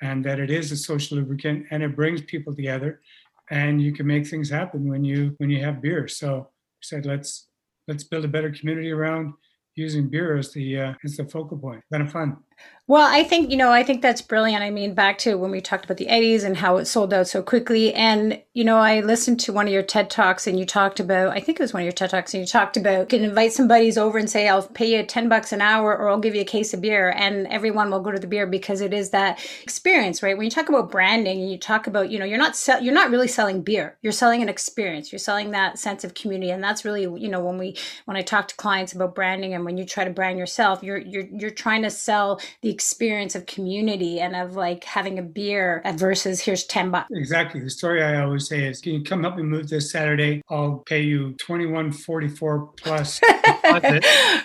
and 0.01 0.25
that 0.25 0.39
it 0.39 0.49
is 0.49 0.71
a 0.71 0.77
social 0.77 1.17
lubricant 1.17 1.65
and 1.71 1.83
it 1.83 1.95
brings 1.95 2.21
people 2.21 2.53
together 2.53 3.01
and 3.49 3.81
you 3.81 3.93
can 3.93 4.07
make 4.07 4.27
things 4.27 4.49
happen 4.49 4.89
when 4.89 5.03
you 5.03 5.35
when 5.37 5.49
you 5.49 5.63
have 5.63 5.81
beer. 5.81 6.07
So 6.07 6.49
I 6.49 6.81
said 6.81 7.05
let's 7.05 7.47
let's 7.87 8.03
build 8.03 8.25
a 8.25 8.27
better 8.27 8.51
community 8.51 8.91
around 8.91 9.33
using 9.75 10.09
beer 10.09 10.37
as 10.37 10.53
the 10.53 10.79
uh, 10.79 10.93
as 11.03 11.17
the 11.17 11.25
focal 11.25 11.57
point. 11.57 11.81
Kind 11.91 12.03
of 12.03 12.11
fun 12.11 12.37
well, 12.85 13.07
I 13.09 13.23
think, 13.23 13.49
you 13.49 13.55
know, 13.55 13.71
I 13.71 13.81
think 13.81 14.01
that's 14.01 14.21
brilliant. 14.21 14.61
I 14.61 14.69
mean, 14.69 14.93
back 14.93 15.17
to 15.19 15.35
when 15.35 15.51
we 15.51 15.61
talked 15.61 15.85
about 15.85 15.95
the 15.95 16.09
Eddies 16.09 16.43
and 16.43 16.57
how 16.57 16.75
it 16.75 16.85
sold 16.85 17.13
out 17.13 17.29
so 17.29 17.41
quickly. 17.41 17.93
And, 17.93 18.41
you 18.53 18.65
know, 18.65 18.77
I 18.77 18.99
listened 18.99 19.39
to 19.41 19.53
one 19.53 19.67
of 19.67 19.73
your 19.73 19.83
TED 19.83 20.09
Talks 20.09 20.47
and 20.47 20.59
you 20.59 20.65
talked 20.65 20.99
about, 20.99 21.29
I 21.29 21.39
think 21.39 21.57
it 21.57 21.63
was 21.63 21.71
one 21.71 21.83
of 21.83 21.85
your 21.85 21.93
TED 21.93 22.09
Talks, 22.09 22.33
and 22.33 22.41
you 22.41 22.47
talked 22.47 22.75
about 22.75 22.99
you 22.99 23.19
can 23.19 23.23
invite 23.23 23.53
some 23.53 23.69
buddies 23.69 23.97
over 23.97 24.17
and 24.17 24.29
say, 24.29 24.49
I'll 24.49 24.67
pay 24.67 24.97
you 24.97 25.01
10 25.01 25.29
bucks 25.29 25.53
an 25.53 25.61
hour 25.61 25.97
or 25.97 26.09
I'll 26.09 26.19
give 26.19 26.35
you 26.35 26.41
a 26.41 26.45
case 26.45 26.73
of 26.73 26.81
beer. 26.81 27.13
And 27.15 27.47
everyone 27.47 27.89
will 27.89 28.01
go 28.01 28.11
to 28.11 28.19
the 28.19 28.27
beer 28.27 28.45
because 28.45 28.81
it 28.81 28.93
is 28.93 29.11
that 29.11 29.39
experience, 29.63 30.21
right? 30.21 30.35
When 30.35 30.43
you 30.43 30.51
talk 30.51 30.67
about 30.67 30.91
branding 30.91 31.39
and 31.39 31.49
you 31.49 31.57
talk 31.57 31.87
about, 31.87 32.11
you 32.11 32.19
know, 32.19 32.25
you're 32.25 32.37
not, 32.37 32.57
sell- 32.57 32.83
you're 32.83 32.93
not 32.93 33.11
really 33.11 33.29
selling 33.29 33.61
beer. 33.61 33.97
You're 34.01 34.11
selling 34.11 34.41
an 34.41 34.49
experience. 34.49 35.09
You're 35.09 35.19
selling 35.19 35.51
that 35.51 35.79
sense 35.79 36.03
of 36.03 36.15
community. 36.15 36.51
And 36.51 36.61
that's 36.61 36.83
really, 36.83 37.03
you 37.03 37.29
know, 37.29 37.39
when 37.39 37.57
we, 37.57 37.77
when 38.03 38.17
I 38.17 38.23
talk 38.23 38.49
to 38.49 38.55
clients 38.57 38.91
about 38.91 39.15
branding 39.15 39.53
and 39.53 39.63
when 39.63 39.77
you 39.77 39.85
try 39.85 40.03
to 40.03 40.11
brand 40.11 40.37
yourself, 40.37 40.83
you're, 40.83 40.97
you're, 40.97 41.27
you're 41.31 41.49
trying 41.49 41.83
to 41.83 41.89
sell 41.89 42.41
the 42.61 42.69
experience 42.69 43.35
of 43.35 43.45
community 43.45 44.19
and 44.19 44.35
of 44.35 44.55
like 44.55 44.83
having 44.83 45.19
a 45.19 45.21
beer 45.21 45.81
versus 45.95 46.41
here's 46.41 46.65
10 46.65 46.91
bucks. 46.91 47.09
Exactly. 47.11 47.61
The 47.61 47.69
story 47.69 48.03
I 48.03 48.21
always 48.21 48.47
say 48.47 48.65
is, 48.65 48.81
can 48.81 48.93
you 48.93 49.03
come 49.03 49.21
help 49.21 49.35
me 49.35 49.43
move 49.43 49.69
this 49.69 49.91
Saturday? 49.91 50.41
I'll 50.49 50.83
pay 50.85 51.01
you 51.01 51.33
2144 51.33 52.67
plus 52.77 53.21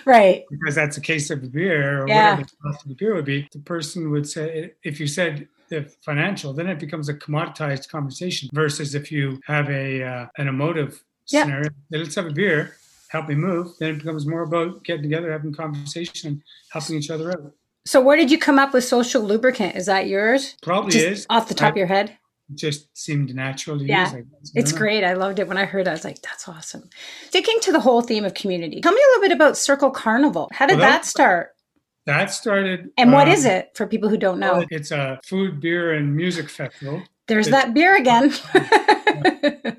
right. 0.05 0.43
Because 0.49 0.75
that's 0.75 0.97
a 0.97 1.01
case 1.01 1.29
of 1.29 1.51
beer 1.51 2.03
or 2.03 2.07
yeah. 2.07 2.31
whatever 2.31 2.49
the 2.49 2.69
cost 2.71 2.83
of 2.83 2.89
the 2.89 2.95
beer 2.95 3.15
would 3.15 3.25
be. 3.25 3.47
The 3.51 3.59
person 3.59 4.11
would 4.11 4.27
say, 4.27 4.71
if 4.83 4.99
you 4.99 5.07
said 5.07 5.47
the 5.69 5.83
financial, 6.03 6.53
then 6.53 6.67
it 6.67 6.79
becomes 6.79 7.09
a 7.09 7.13
commoditized 7.13 7.89
conversation 7.89 8.49
versus 8.53 8.95
if 8.95 9.11
you 9.11 9.39
have 9.45 9.69
a 9.69 10.03
uh, 10.03 10.25
an 10.37 10.47
emotive 10.47 11.03
yeah. 11.27 11.43
scenario. 11.43 11.69
Let's 11.91 12.15
have 12.15 12.25
a 12.25 12.31
beer 12.31 12.75
help 13.09 13.27
me 13.27 13.35
move, 13.35 13.73
then 13.79 13.95
it 13.95 13.97
becomes 13.97 14.25
more 14.25 14.43
about 14.43 14.83
getting 14.83 15.03
together, 15.03 15.31
having 15.31 15.53
conversation, 15.53 16.41
helping 16.71 16.97
each 16.97 17.09
other 17.09 17.31
out. 17.31 17.53
So 17.89 17.99
where 17.99 18.15
did 18.15 18.29
you 18.29 18.37
come 18.37 18.59
up 18.59 18.71
with 18.71 18.83
social 18.83 19.23
lubricant? 19.23 19.75
Is 19.75 19.87
that 19.87 20.05
yours? 20.05 20.55
Probably 20.61 20.91
just 20.91 21.05
is. 21.07 21.25
Off 21.27 21.47
the 21.47 21.55
top 21.55 21.65
I, 21.65 21.69
of 21.71 21.77
your 21.77 21.87
head? 21.87 22.15
just 22.53 22.95
seemed 22.95 23.33
natural 23.33 23.79
to 23.79 23.83
yeah, 23.83 24.15
use. 24.15 24.51
It's 24.53 24.71
great. 24.71 25.03
I 25.03 25.13
loved 25.13 25.39
it 25.39 25.47
when 25.47 25.57
I 25.57 25.65
heard 25.65 25.87
it. 25.87 25.89
I 25.89 25.93
was 25.93 26.03
like, 26.03 26.21
that's 26.21 26.47
awesome. 26.47 26.87
Sticking 27.29 27.59
to 27.61 27.71
the 27.71 27.79
whole 27.79 28.03
theme 28.03 28.25
of 28.25 28.35
community, 28.35 28.79
tell 28.79 28.91
me 28.91 29.01
a 29.01 29.09
little 29.09 29.21
bit 29.23 29.31
about 29.31 29.57
Circle 29.57 29.89
Carnival. 29.89 30.49
How 30.53 30.67
did 30.67 30.77
well, 30.77 30.81
that, 30.81 31.01
that, 31.01 31.05
start? 31.05 31.55
That 32.05 32.31
started. 32.31 32.91
And 32.95 33.11
what 33.11 33.27
um, 33.27 33.33
is 33.33 33.45
it 33.45 33.71
for 33.73 33.87
people 33.87 34.07
who 34.07 34.17
don't 34.17 34.39
know? 34.39 34.65
It's 34.69 34.91
a 34.91 35.19
food, 35.25 35.59
beer, 35.59 35.93
and 35.93 36.15
music 36.15 36.47
festival. 36.47 37.01
There's 37.27 37.47
it's, 37.47 37.55
that 37.55 37.73
beer 37.73 37.97
again. 37.97 38.31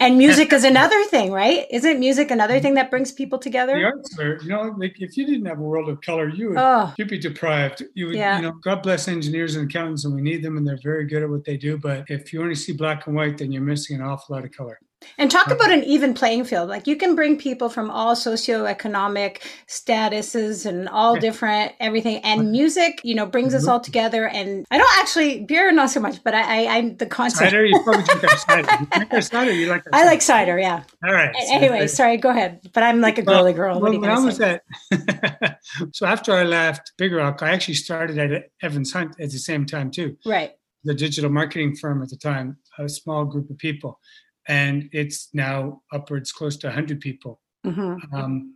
And 0.00 0.18
music 0.18 0.52
is 0.52 0.64
another 0.64 1.02
thing, 1.04 1.32
right? 1.32 1.66
Isn't 1.70 2.00
music 2.00 2.30
another 2.30 2.60
thing 2.60 2.74
that 2.74 2.90
brings 2.90 3.12
people 3.12 3.38
together? 3.38 3.78
The 3.78 3.84
arts 3.84 4.18
are, 4.18 4.38
you 4.42 4.48
know, 4.48 4.74
like 4.76 5.00
if 5.00 5.16
you 5.16 5.26
didn't 5.26 5.46
have 5.46 5.58
a 5.58 5.62
world 5.62 5.88
of 5.88 6.00
color, 6.00 6.28
you 6.28 6.50
would 6.50 6.58
oh. 6.58 6.92
you'd 6.98 7.08
be 7.08 7.18
deprived. 7.18 7.82
You 7.94 8.08
would, 8.08 8.16
yeah. 8.16 8.36
you 8.36 8.42
know, 8.42 8.52
God 8.52 8.82
bless 8.82 9.08
engineers 9.08 9.56
and 9.56 9.70
accountants, 9.70 10.04
and 10.04 10.14
we 10.14 10.22
need 10.22 10.42
them, 10.42 10.56
and 10.56 10.66
they're 10.66 10.80
very 10.82 11.06
good 11.06 11.22
at 11.22 11.30
what 11.30 11.44
they 11.44 11.56
do. 11.56 11.78
But 11.78 12.04
if 12.08 12.32
you 12.32 12.42
only 12.42 12.54
see 12.54 12.72
black 12.72 13.06
and 13.06 13.16
white, 13.16 13.38
then 13.38 13.52
you're 13.52 13.62
missing 13.62 13.96
an 13.96 14.02
awful 14.02 14.34
lot 14.36 14.44
of 14.44 14.52
color. 14.52 14.78
And 15.18 15.30
talk 15.30 15.50
about 15.50 15.70
an 15.70 15.84
even 15.84 16.14
playing 16.14 16.44
field. 16.44 16.68
Like 16.68 16.86
you 16.86 16.96
can 16.96 17.14
bring 17.14 17.36
people 17.36 17.68
from 17.68 17.90
all 17.90 18.14
socioeconomic 18.14 19.42
statuses 19.68 20.66
and 20.66 20.88
all 20.88 21.16
different 21.16 21.72
everything. 21.80 22.18
And 22.24 22.50
music, 22.50 23.00
you 23.04 23.14
know, 23.14 23.26
brings 23.26 23.48
mm-hmm. 23.48 23.56
us 23.58 23.68
all 23.68 23.80
together. 23.80 24.28
And 24.28 24.66
I 24.70 24.78
don't 24.78 24.98
actually 24.98 25.44
beer 25.44 25.70
not 25.72 25.90
so 25.90 26.00
much, 26.00 26.22
but 26.24 26.34
I, 26.34 26.64
I 26.64 26.76
am 26.78 26.96
the 26.96 27.06
concept. 27.06 27.50
Cider, 27.50 27.64
you 27.64 27.80
probably 27.82 28.04
drink 28.04 28.38
cider. 28.38 28.78
You 28.80 28.86
drink 29.06 29.22
cider. 29.22 29.52
You 29.52 29.66
like 29.68 29.84
I 29.92 30.04
like 30.04 30.22
cider. 30.22 30.58
Yeah. 30.58 30.82
All 31.04 31.12
right. 31.12 31.34
So 31.34 31.54
anyway, 31.54 31.86
sorry. 31.86 32.16
Go 32.16 32.30
ahead. 32.30 32.60
But 32.72 32.82
I'm 32.82 33.00
like 33.00 33.18
a 33.18 33.22
girly 33.22 33.52
girl. 33.52 33.80
Well, 33.80 33.98
when 33.98 34.10
I 34.10 34.18
was 34.18 34.40
at, 34.40 34.62
so 35.92 36.06
after 36.06 36.32
I 36.32 36.44
left 36.44 36.92
Big 36.98 37.12
Rock, 37.12 37.42
I 37.42 37.50
actually 37.50 37.74
started 37.74 38.18
at 38.18 38.50
Evans 38.62 38.92
Hunt 38.92 39.14
at 39.20 39.30
the 39.30 39.38
same 39.38 39.66
time 39.66 39.90
too. 39.90 40.16
Right. 40.26 40.52
The 40.84 40.94
digital 40.94 41.30
marketing 41.30 41.76
firm 41.76 42.02
at 42.02 42.10
the 42.10 42.16
time, 42.16 42.58
a 42.78 42.88
small 42.88 43.24
group 43.24 43.48
of 43.48 43.56
people 43.56 43.98
and 44.48 44.88
it's 44.92 45.28
now 45.32 45.82
upwards 45.92 46.32
close 46.32 46.56
to 46.58 46.66
100 46.66 47.00
people. 47.00 47.40
Mm-hmm. 47.66 48.14
Um, 48.14 48.54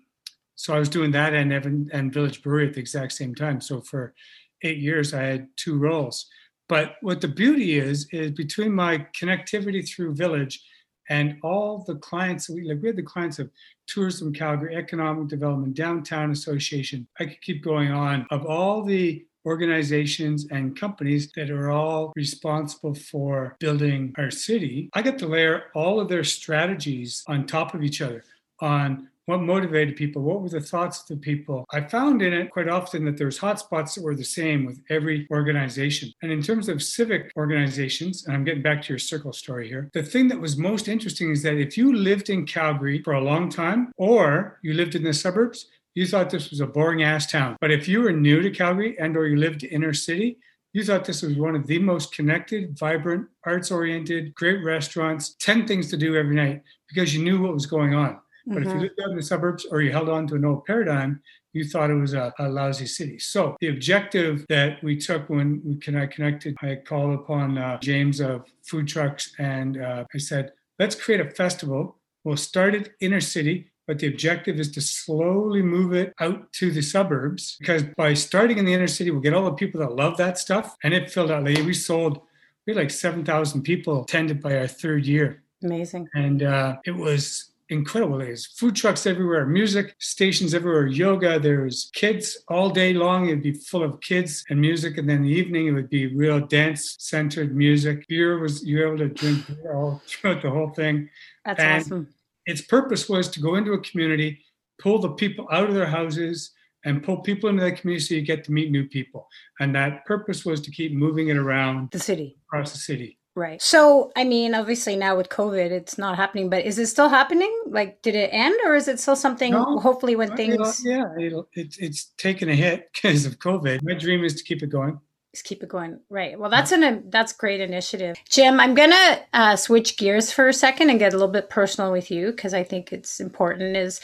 so 0.54 0.75
I 0.75 0.78
was 0.78 0.88
doing 0.88 1.12
that 1.12 1.35
and 1.35 1.52
Evan 1.52 1.88
and 1.92 2.12
Village 2.12 2.42
Brewery 2.42 2.66
at 2.66 2.75
the 2.75 2.80
exact 2.80 3.12
same 3.12 3.35
time. 3.35 3.61
So 3.61 3.80
for 3.80 4.14
eight 4.62 4.78
years, 4.78 5.14
I 5.14 5.23
had 5.23 5.49
two 5.57 5.78
roles. 5.78 6.26
But 6.68 6.97
what 7.00 7.21
the 7.21 7.28
beauty 7.28 7.78
is, 7.78 8.09
is 8.12 8.33
between 8.33 8.73
my 8.73 9.07
connectivity 9.18 9.88
through 9.88 10.14
Village 10.14 10.61
and 11.09 11.38
all 11.42 11.85
the 11.87 11.95
clients, 11.97 12.50
we 12.50 12.68
like 12.68 12.83
we 12.83 12.88
had 12.88 12.97
the 12.97 13.02
clients 13.02 13.38
of 13.38 13.50
Tourism 13.87 14.33
Calgary, 14.33 14.76
Economic 14.76 15.28
Development, 15.28 15.75
Downtown 15.75 16.30
Association. 16.30 17.09
I 17.18 17.25
could 17.25 17.40
keep 17.40 17.64
going 17.64 17.90
on 17.92 18.26
of 18.30 18.45
all 18.45 18.83
the 18.83 19.25
organizations 19.49 20.47
and 20.50 20.78
companies 20.78 21.33
that 21.37 21.50
are 21.50 21.71
all 21.71 22.12
responsible 22.14 22.95
for 22.95 23.57
building 23.59 24.14
our 24.19 24.31
city, 24.31 24.90
I 24.95 25.02
get 25.02 25.19
to 25.19 25.26
layer 25.26 25.64
all 25.75 25.99
of 26.00 26.09
their 26.09 26.25
strategies 26.25 27.25
on 27.26 27.47
top 27.47 27.75
of 27.75 27.83
each 27.83 28.00
other 28.00 28.23
on 28.61 29.09
what 29.28 29.43
motivated 29.43 29.95
people 29.95 30.23
what 30.23 30.40
were 30.40 30.49
the 30.49 30.59
thoughts 30.59 31.02
of 31.02 31.09
the 31.09 31.17
people. 31.17 31.67
I 31.71 31.83
found 31.83 32.23
in 32.23 32.33
it 32.33 32.50
quite 32.50 32.69
often 32.69 33.05
that 33.05 33.19
there's 33.19 33.38
hotspots 33.38 33.95
that 33.95 34.02
were 34.02 34.14
the 34.14 34.25
same 34.25 34.64
with 34.64 34.81
every 34.88 35.26
organization. 35.31 36.11
And 36.23 36.33
in 36.33 36.40
terms 36.43 36.71
of 36.71 36.83
civic 36.83 37.31
organizations 37.37 38.26
and 38.26 38.35
i'm 38.35 38.45
getting 38.45 38.62
back 38.62 38.83
to 38.83 38.88
your 38.88 38.99
circle 38.99 39.33
story 39.33 39.69
here 39.69 39.90
the 39.93 40.02
thing 40.02 40.28
that 40.28 40.40
was 40.40 40.57
most 40.57 40.88
interesting 40.88 41.31
is 41.31 41.43
that 41.43 41.57
if 41.67 41.76
you 41.76 41.95
lived 41.95 42.31
in 42.31 42.47
calgary 42.47 43.02
for 43.02 43.14
a 43.14 43.21
long 43.21 43.49
time 43.49 43.93
or 43.97 44.59
you 44.62 44.75
lived 44.75 44.95
in 44.95 45.02
the 45.02 45.12
suburbs 45.12 45.67
you 45.99 46.07
thought 46.07 46.31
this 46.31 46.50
was 46.50 46.61
a 46.61 46.67
boring 46.67 47.02
ass 47.02 47.28
town. 47.28 47.57
But 47.61 47.73
if 47.73 47.88
you 47.88 48.02
were 48.02 48.12
new 48.12 48.40
to 48.40 48.50
Calgary 48.50 48.97
and 49.00 49.17
or 49.17 49.26
you 49.26 49.37
lived 49.37 49.64
inner 49.64 49.93
city, 49.93 50.38
you 50.73 50.85
thought 50.85 51.05
this 51.05 51.23
was 51.23 51.35
one 51.35 51.57
of 51.57 51.67
the 51.67 51.81
most 51.81 52.14
connected, 52.14 52.78
vibrant, 52.78 53.26
arts 53.45 53.73
oriented, 53.73 54.33
great 54.37 54.62
restaurants, 54.62 55.35
10 55.40 55.67
things 55.67 55.90
to 55.90 55.97
do 55.97 56.14
every 56.14 56.37
night 56.37 56.62
because 56.88 57.12
you 57.12 57.25
knew 57.25 57.43
what 57.43 57.52
was 57.52 57.67
going 57.67 57.95
on. 57.97 58.11
Mm-hmm. 58.11 58.55
But 58.55 58.62
if 58.62 58.69
you 58.69 58.75
mm-hmm. 58.75 58.83
lived 58.83 59.00
out 59.02 59.11
in 59.11 59.17
the 59.17 59.23
suburbs 59.25 59.67
or 59.73 59.83
you 59.83 59.90
held 59.90 60.09
on 60.09 60.28
to 60.28 60.37
an 60.37 60.45
old 60.45 60.64
paradigm, 60.67 61.21
you 61.52 61.64
thought 61.64 61.90
it 61.90 61.95
was 61.95 62.14
a, 62.14 62.33
a, 62.38 62.49
lousy 62.49 62.87
city. 62.87 63.19
So 63.19 63.57
the 63.61 63.71
objective 63.71 64.47
that 64.49 64.81
we 64.85 64.97
took 64.97 65.28
when 65.28 65.61
we 65.64 65.78
can 65.78 65.97
I 65.97 66.07
connected, 66.07 66.55
I 66.62 66.76
called 66.76 67.19
upon 67.19 67.59
uh, 67.59 67.76
James 67.81 68.21
of 68.21 68.45
food 68.64 68.87
trucks 68.87 69.35
and 69.40 69.83
uh, 69.83 70.05
I 70.14 70.19
said, 70.19 70.52
let's 70.78 70.95
create 70.95 71.21
a 71.21 71.31
festival. 71.31 71.97
We'll 72.23 72.37
start 72.37 72.76
it 72.76 72.93
inner 73.00 73.21
city 73.21 73.73
but 73.88 73.99
the 73.99 74.07
objective 74.07 74.61
is 74.61 74.71
to 74.73 74.83
slowly 74.83 75.62
move 75.62 75.95
it 75.95 76.12
out 76.21 76.52
to 76.52 76.71
the 76.71 76.83
suburbs 76.83 77.57
because 77.59 77.83
by 77.97 78.12
starting 78.12 78.59
in 78.59 78.66
the 78.66 78.75
inner 78.75 78.87
city, 78.87 79.11
we'll 79.11 79.23
get 79.23 79.33
all 79.33 79.47
the 79.47 79.52
people 79.52 79.80
that 79.80 79.97
love 79.97 80.18
that 80.18 80.37
stuff. 80.37 80.76
And 80.85 80.92
it 80.92 81.11
filled 81.11 81.30
out. 81.30 81.42
Like 81.42 81.57
we 81.64 81.73
sold, 81.73 82.21
we 82.66 82.75
had 82.75 82.76
like 82.76 82.90
7,000 82.90 83.62
people 83.62 84.02
attended 84.02 84.42
by 84.42 84.59
our 84.59 84.68
third 84.68 85.07
year. 85.07 85.42
Amazing. 85.64 86.07
And 86.14 86.42
uh, 86.42 86.76
it 86.85 86.95
was 86.95 87.52
incredible. 87.71 88.18
There's 88.18 88.45
food 88.45 88.76
trucks 88.76 89.07
everywhere, 89.07 89.47
music 89.47 89.95
stations 89.99 90.52
everywhere, 90.52 90.87
yoga. 90.87 91.38
There 91.38 91.62
was 91.62 91.90
kids 91.95 92.45
all 92.49 92.68
day 92.68 92.92
long. 92.92 93.28
It'd 93.28 93.42
be 93.42 93.54
full 93.54 93.83
of 93.83 94.02
kids 94.02 94.45
and 94.50 94.61
music. 94.61 94.99
And 94.99 95.09
then 95.09 95.23
the 95.23 95.30
evening, 95.30 95.66
it 95.66 95.73
would 95.73 95.88
be 95.88 96.14
real 96.14 96.40
dance 96.40 96.97
centered 96.99 97.57
music. 97.57 98.07
Beer 98.07 98.38
was, 98.38 98.62
you 98.62 98.80
were 98.80 98.88
able 98.88 98.99
to 98.99 99.09
drink 99.09 99.47
beer 99.47 99.75
all 99.75 100.02
throughout 100.07 100.42
the 100.42 100.50
whole 100.50 100.68
thing. 100.68 101.09
That's 101.47 101.61
and 101.61 101.83
awesome 101.83 102.09
its 102.49 102.62
purpose 102.62 103.09
was 103.09 103.28
to 103.28 103.40
go 103.40 103.55
into 103.57 103.75
a 103.75 103.81
community, 103.81 104.45
pull 104.81 104.99
the 104.99 105.11
people 105.11 105.47
out 105.52 105.69
of 105.69 105.75
their 105.75 105.87
houses, 105.87 106.50
and 106.85 107.02
pull 107.02 107.19
people 107.19 107.50
into 107.50 107.62
that 107.62 107.78
community 107.81 108.05
so 108.05 108.14
you 108.14 108.23
get 108.23 108.43
to 108.45 108.52
meet 108.52 108.71
new 108.71 108.88
people. 108.88 109.28
And 109.61 109.75
that 109.75 110.07
purpose 110.07 110.45
was 110.47 110.61
to 110.62 110.71
keep 110.71 110.93
moving 110.93 111.28
it 111.28 111.37
around 111.37 111.90
the 111.93 111.99
city, 111.99 112.38
across 112.49 112.73
the 112.73 112.78
city. 112.78 113.19
Right. 113.35 113.61
So, 113.61 114.11
I 114.17 114.25
mean, 114.25 114.55
obviously 114.55 114.97
now 114.97 115.17
with 115.17 115.28
COVID, 115.28 115.71
it's 115.71 115.99
not 115.99 116.17
happening, 116.17 116.49
but 116.49 116.64
is 116.64 116.78
it 116.78 116.87
still 116.87 117.11
happening? 117.11 117.55
Like, 117.67 118.00
did 118.02 118.14
it 118.14 118.31
end 118.33 118.59
or 118.64 118.75
is 118.75 118.88
it 118.88 118.99
still 118.99 119.14
something, 119.14 119.52
no, 119.52 119.78
hopefully, 119.78 120.17
when 120.17 120.35
things. 120.35 120.83
yeah, 120.85 121.05
it'll, 121.21 121.49
it's, 121.52 121.76
it's 121.76 122.07
taken 122.17 122.49
a 122.49 122.55
hit 122.55 122.88
because 122.95 123.26
of 123.26 123.38
COVID. 123.38 123.83
My 123.83 123.95
dream 123.95 124.25
is 124.25 124.35
to 124.37 124.43
keep 124.43 124.62
it 124.62 124.71
going 124.71 124.99
just 125.35 125.44
keep 125.44 125.62
it 125.62 125.68
going. 125.68 126.00
Right. 126.08 126.38
Well 126.38 126.50
that's 126.50 126.73
an 126.73 127.11
that's 127.11 127.32
great 127.32 127.61
initiative. 127.61 128.16
Jim 128.28 128.61
i'm 128.61 128.75
gonna 128.75 129.20
uh, 129.32 129.56
switch 129.56 129.97
gears 129.97 130.32
for 130.32 130.49
a 130.49 130.52
second 130.52 130.90
and 130.90 130.99
get 130.99 131.12
a 131.12 131.16
little 131.16 131.32
bit 131.32 131.50
personal 131.50 131.92
with 131.92 132.11
you 132.11 132.30
because 132.30 132.54
i 132.54 132.62
think 132.62 132.92
it's 132.92 133.20
important 133.20 133.76
is 133.76 134.00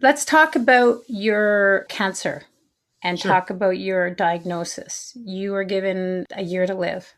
let's 0.00 0.24
talk 0.24 0.56
about 0.56 1.02
your 1.08 1.86
cancer 1.88 2.44
and 3.02 3.18
sure. 3.18 3.30
talk 3.30 3.50
about 3.50 3.78
your 3.78 4.10
diagnosis. 4.10 5.16
You 5.16 5.52
were 5.52 5.64
given 5.64 6.26
a 6.32 6.42
year 6.42 6.66
to 6.66 6.74
live. 6.74 7.12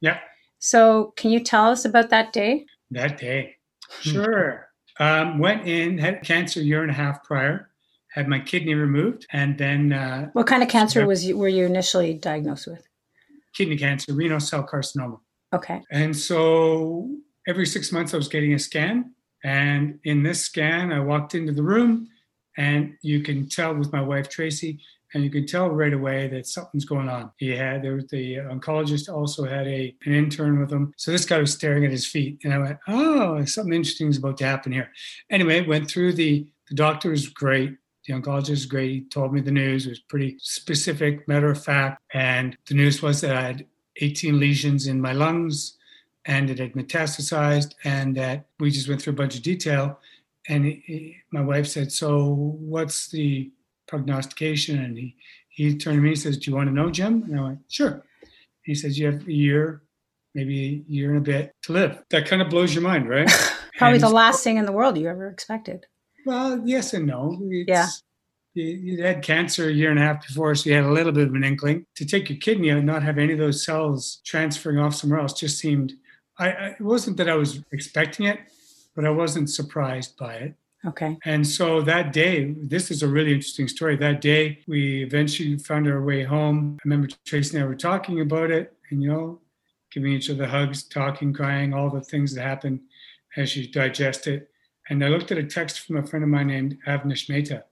Yeah. 0.00 0.18
So 0.58 1.12
can 1.16 1.30
you 1.30 1.40
tell 1.40 1.70
us 1.70 1.84
about 1.84 2.10
that 2.10 2.32
day? 2.32 2.66
That 2.90 3.18
day. 3.18 3.56
Sure. 4.00 4.68
Um, 4.98 5.38
went 5.38 5.66
in 5.66 5.98
had 5.98 6.22
cancer 6.24 6.60
a 6.60 6.64
year 6.64 6.82
and 6.82 6.90
a 6.90 6.94
half 6.94 7.22
prior 7.22 7.70
had 8.12 8.28
my 8.28 8.38
kidney 8.38 8.74
removed, 8.74 9.26
and 9.32 9.58
then. 9.58 9.92
Uh, 9.92 10.30
what 10.32 10.46
kind 10.46 10.62
of 10.62 10.68
cancer 10.68 11.06
was 11.06 11.24
you, 11.24 11.36
were 11.36 11.48
you 11.48 11.66
initially 11.66 12.14
diagnosed 12.14 12.66
with? 12.66 12.86
Kidney 13.54 13.76
cancer, 13.76 14.12
renal 14.12 14.40
cell 14.40 14.66
carcinoma. 14.66 15.18
Okay. 15.52 15.82
And 15.90 16.16
so 16.16 17.10
every 17.46 17.66
six 17.66 17.92
months 17.92 18.14
I 18.14 18.16
was 18.16 18.28
getting 18.28 18.54
a 18.54 18.58
scan, 18.58 19.14
and 19.44 19.98
in 20.04 20.22
this 20.22 20.40
scan 20.42 20.92
I 20.92 21.00
walked 21.00 21.34
into 21.34 21.52
the 21.52 21.62
room, 21.62 22.08
and 22.56 22.94
you 23.02 23.22
can 23.22 23.48
tell 23.48 23.74
with 23.74 23.92
my 23.92 24.02
wife 24.02 24.28
Tracy, 24.28 24.80
and 25.14 25.24
you 25.24 25.30
can 25.30 25.46
tell 25.46 25.70
right 25.70 25.92
away 25.92 26.28
that 26.28 26.46
something's 26.46 26.84
going 26.84 27.08
on. 27.08 27.30
He 27.38 27.48
had 27.48 27.82
there 27.82 27.94
was 27.94 28.08
the 28.08 28.36
oncologist 28.36 29.12
also 29.12 29.44
had 29.44 29.66
a 29.66 29.96
an 30.04 30.12
intern 30.12 30.60
with 30.60 30.70
him, 30.70 30.92
so 30.96 31.10
this 31.10 31.24
guy 31.24 31.38
was 31.38 31.52
staring 31.52 31.84
at 31.84 31.90
his 31.90 32.06
feet, 32.06 32.40
and 32.44 32.52
I 32.52 32.58
went, 32.58 32.78
"Oh, 32.86 33.44
something 33.44 33.72
interesting 33.72 34.08
is 34.08 34.18
about 34.18 34.36
to 34.38 34.44
happen 34.44 34.72
here." 34.72 34.90
Anyway, 35.30 35.66
went 35.66 35.90
through 35.90 36.12
the 36.14 36.46
the 36.68 36.74
doctor 36.74 37.10
was 37.10 37.28
great. 37.28 37.76
The 38.08 38.14
oncologist 38.14 38.50
was 38.50 38.66
great. 38.66 38.90
He 38.90 39.00
told 39.02 39.34
me 39.34 39.42
the 39.42 39.52
news. 39.52 39.84
It 39.84 39.90
was 39.90 40.00
pretty 40.00 40.38
specific, 40.40 41.28
matter 41.28 41.50
of 41.50 41.62
fact. 41.62 42.00
And 42.14 42.56
the 42.66 42.74
news 42.74 43.02
was 43.02 43.20
that 43.20 43.36
I 43.36 43.42
had 43.42 43.66
18 43.96 44.40
lesions 44.40 44.86
in 44.86 44.98
my 44.98 45.12
lungs 45.12 45.76
and 46.24 46.48
it 46.48 46.58
had 46.58 46.72
metastasized 46.72 47.74
and 47.84 48.16
that 48.16 48.46
we 48.58 48.70
just 48.70 48.88
went 48.88 49.02
through 49.02 49.12
a 49.12 49.16
bunch 49.16 49.36
of 49.36 49.42
detail. 49.42 50.00
And 50.48 50.64
he, 50.64 51.18
my 51.32 51.42
wife 51.42 51.66
said, 51.66 51.92
So 51.92 52.56
what's 52.58 53.08
the 53.08 53.52
prognostication? 53.86 54.82
And 54.82 54.96
he, 54.96 55.14
he 55.50 55.76
turned 55.76 55.98
to 55.98 56.02
me 56.02 56.10
and 56.10 56.18
says, 56.18 56.38
Do 56.38 56.50
you 56.50 56.56
want 56.56 56.70
to 56.70 56.74
know, 56.74 56.88
Jim? 56.88 57.24
And 57.24 57.38
I 57.38 57.42
went, 57.42 57.58
Sure. 57.68 58.06
He 58.62 58.74
says, 58.74 58.98
You 58.98 59.12
have 59.12 59.28
a 59.28 59.32
year, 59.32 59.82
maybe 60.34 60.86
a 60.88 60.90
year 60.90 61.10
and 61.10 61.18
a 61.18 61.20
bit 61.20 61.54
to 61.64 61.72
live. 61.72 62.02
That 62.08 62.26
kind 62.26 62.40
of 62.40 62.48
blows 62.48 62.74
your 62.74 62.84
mind, 62.84 63.06
right? 63.06 63.30
Probably 63.76 63.96
and 63.96 64.02
the 64.02 64.08
last 64.08 64.42
thing 64.42 64.56
in 64.56 64.64
the 64.64 64.72
world 64.72 64.96
you 64.96 65.08
ever 65.08 65.28
expected. 65.28 65.84
Well, 66.28 66.60
yes 66.62 66.92
and 66.92 67.06
no. 67.06 67.38
It's, 67.40 67.68
yeah. 67.70 67.88
You, 68.52 69.02
had 69.02 69.22
cancer 69.22 69.70
a 69.70 69.72
year 69.72 69.88
and 69.88 69.98
a 69.98 70.02
half 70.02 70.26
before, 70.26 70.54
so 70.54 70.68
you 70.68 70.76
had 70.76 70.84
a 70.84 70.92
little 70.92 71.10
bit 71.10 71.26
of 71.26 71.34
an 71.34 71.42
inkling. 71.42 71.86
To 71.94 72.04
take 72.04 72.28
your 72.28 72.38
kidney 72.38 72.70
out 72.70 72.76
and 72.76 72.86
not 72.86 73.02
have 73.02 73.16
any 73.16 73.32
of 73.32 73.38
those 73.38 73.64
cells 73.64 74.20
transferring 74.26 74.78
off 74.78 74.94
somewhere 74.94 75.20
else 75.20 75.32
just 75.32 75.58
seemed. 75.58 75.94
I, 76.38 76.50
I 76.50 76.66
it 76.72 76.82
wasn't 76.82 77.16
that 77.16 77.30
I 77.30 77.34
was 77.34 77.62
expecting 77.72 78.26
it, 78.26 78.40
but 78.94 79.06
I 79.06 79.10
wasn't 79.10 79.48
surprised 79.48 80.18
by 80.18 80.34
it. 80.34 80.54
Okay. 80.84 81.16
And 81.24 81.46
so 81.46 81.80
that 81.80 82.12
day, 82.12 82.54
this 82.60 82.90
is 82.90 83.02
a 83.02 83.08
really 83.08 83.32
interesting 83.32 83.66
story. 83.66 83.96
That 83.96 84.20
day, 84.20 84.58
we 84.66 85.02
eventually 85.02 85.56
found 85.56 85.88
our 85.88 86.02
way 86.02 86.24
home. 86.24 86.76
I 86.78 86.82
remember 86.84 87.08
Tracy 87.24 87.56
and 87.56 87.64
I 87.64 87.66
were 87.66 87.74
talking 87.74 88.20
about 88.20 88.50
it, 88.50 88.74
and 88.90 89.02
you 89.02 89.08
know, 89.08 89.40
giving 89.90 90.12
each 90.12 90.28
other 90.28 90.46
hugs, 90.46 90.82
talking, 90.82 91.32
crying, 91.32 91.72
all 91.72 91.88
the 91.88 92.02
things 92.02 92.34
that 92.34 92.42
happen 92.42 92.82
as 93.38 93.56
you 93.56 93.66
digest 93.66 94.26
it. 94.26 94.50
And 94.88 95.04
I 95.04 95.08
looked 95.08 95.30
at 95.30 95.38
a 95.38 95.44
text 95.44 95.80
from 95.80 95.96
a 95.96 96.06
friend 96.06 96.22
of 96.22 96.30
mine 96.30 96.48
named 96.48 96.78
Avnish 96.86 97.28
Mehta. 97.28 97.64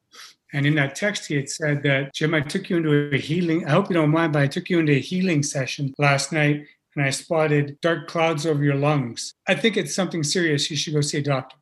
And 0.53 0.67
in 0.67 0.75
that 0.77 0.95
text, 0.95 1.27
he 1.27 1.35
had 1.35 1.49
said 1.49 1.83
that, 1.83 2.15
Jim, 2.15 2.35
I 2.35 2.41
took 2.41 2.71
you 2.71 2.77
into 2.77 3.15
a 3.15 3.19
healing, 3.19 3.67
I 3.67 3.73
hope 3.73 3.89
you 3.89 3.95
don't 3.95 4.11
mind, 4.11 4.33
but 4.33 4.43
I 4.43 4.47
took 4.47 4.71
you 4.71 4.79
into 4.79 4.93
a 4.93 5.01
healing 5.01 5.43
session 5.43 5.93
last 5.99 6.33
night 6.33 6.67
and 6.95 7.05
I 7.05 7.11
spotted 7.11 7.79
dark 7.81 8.09
clouds 8.09 8.47
over 8.47 8.63
your 8.63 8.75
lungs. 8.75 9.35
I 9.47 9.55
think 9.55 9.77
it's 9.77 9.95
something 9.95 10.23
serious. 10.23 10.71
You 10.71 10.77
should 10.77 10.95
go 10.95 11.01
see 11.01 11.19
a 11.19 11.23
doctor. 11.23 11.57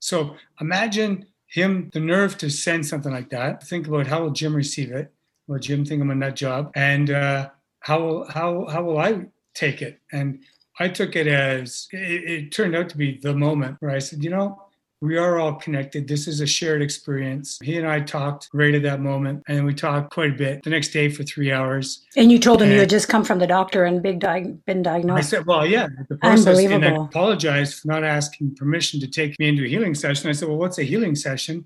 So 0.00 0.36
imagine 0.60 1.26
him, 1.46 1.90
the 1.92 2.00
nerve 2.00 2.38
to 2.38 2.50
send 2.50 2.86
something 2.86 3.12
like 3.12 3.30
that. 3.30 3.62
Think 3.62 3.86
about 3.86 4.06
how 4.06 4.22
will 4.22 4.30
Jim 4.30 4.54
receive 4.54 4.90
it? 4.90 5.12
Will 5.46 5.58
Jim 5.58 5.84
think 5.84 6.02
I'm 6.02 6.10
on 6.10 6.18
that 6.20 6.36
job? 6.36 6.72
And 6.74 7.10
uh, 7.10 7.50
how, 7.80 8.00
will, 8.00 8.28
how, 8.28 8.66
how 8.66 8.82
will 8.82 8.98
I 8.98 9.26
take 9.54 9.82
it? 9.82 10.00
And 10.12 10.42
I 10.78 10.88
took 10.88 11.14
it 11.14 11.26
as 11.26 11.88
it, 11.92 12.30
it 12.30 12.52
turned 12.52 12.74
out 12.74 12.88
to 12.90 12.96
be 12.96 13.18
the 13.18 13.34
moment 13.34 13.76
where 13.80 13.90
I 13.90 13.98
said, 13.98 14.24
you 14.24 14.30
know, 14.30 14.60
we 15.00 15.16
are 15.16 15.38
all 15.38 15.54
connected. 15.54 16.06
This 16.06 16.28
is 16.28 16.40
a 16.40 16.46
shared 16.46 16.82
experience. 16.82 17.58
He 17.62 17.78
and 17.78 17.86
I 17.86 18.00
talked 18.00 18.48
right 18.52 18.74
at 18.74 18.82
that 18.82 19.00
moment, 19.00 19.42
and 19.48 19.64
we 19.64 19.72
talked 19.72 20.12
quite 20.12 20.32
a 20.32 20.34
bit 20.34 20.62
the 20.62 20.70
next 20.70 20.88
day 20.88 21.08
for 21.08 21.22
three 21.22 21.50
hours. 21.50 22.04
And 22.16 22.30
you 22.30 22.38
told 22.38 22.60
him 22.60 22.66
and 22.66 22.74
you 22.74 22.80
had 22.80 22.90
just 22.90 23.08
come 23.08 23.24
from 23.24 23.38
the 23.38 23.46
doctor 23.46 23.84
and 23.84 24.02
big 24.02 24.20
di- 24.20 24.54
been 24.66 24.82
diagnosed. 24.82 25.18
I 25.18 25.22
said, 25.22 25.46
"Well, 25.46 25.66
yeah, 25.66 25.88
the 26.08 26.16
process." 26.16 26.46
Unbelievable. 26.46 26.84
And 26.84 26.98
I 26.98 27.04
apologized 27.04 27.80
for 27.80 27.88
not 27.88 28.04
asking 28.04 28.56
permission 28.56 29.00
to 29.00 29.06
take 29.06 29.38
me 29.38 29.48
into 29.48 29.64
a 29.64 29.68
healing 29.68 29.94
session. 29.94 30.28
I 30.28 30.32
said, 30.32 30.48
"Well, 30.48 30.58
what's 30.58 30.78
a 30.78 30.84
healing 30.84 31.14
session?" 31.14 31.64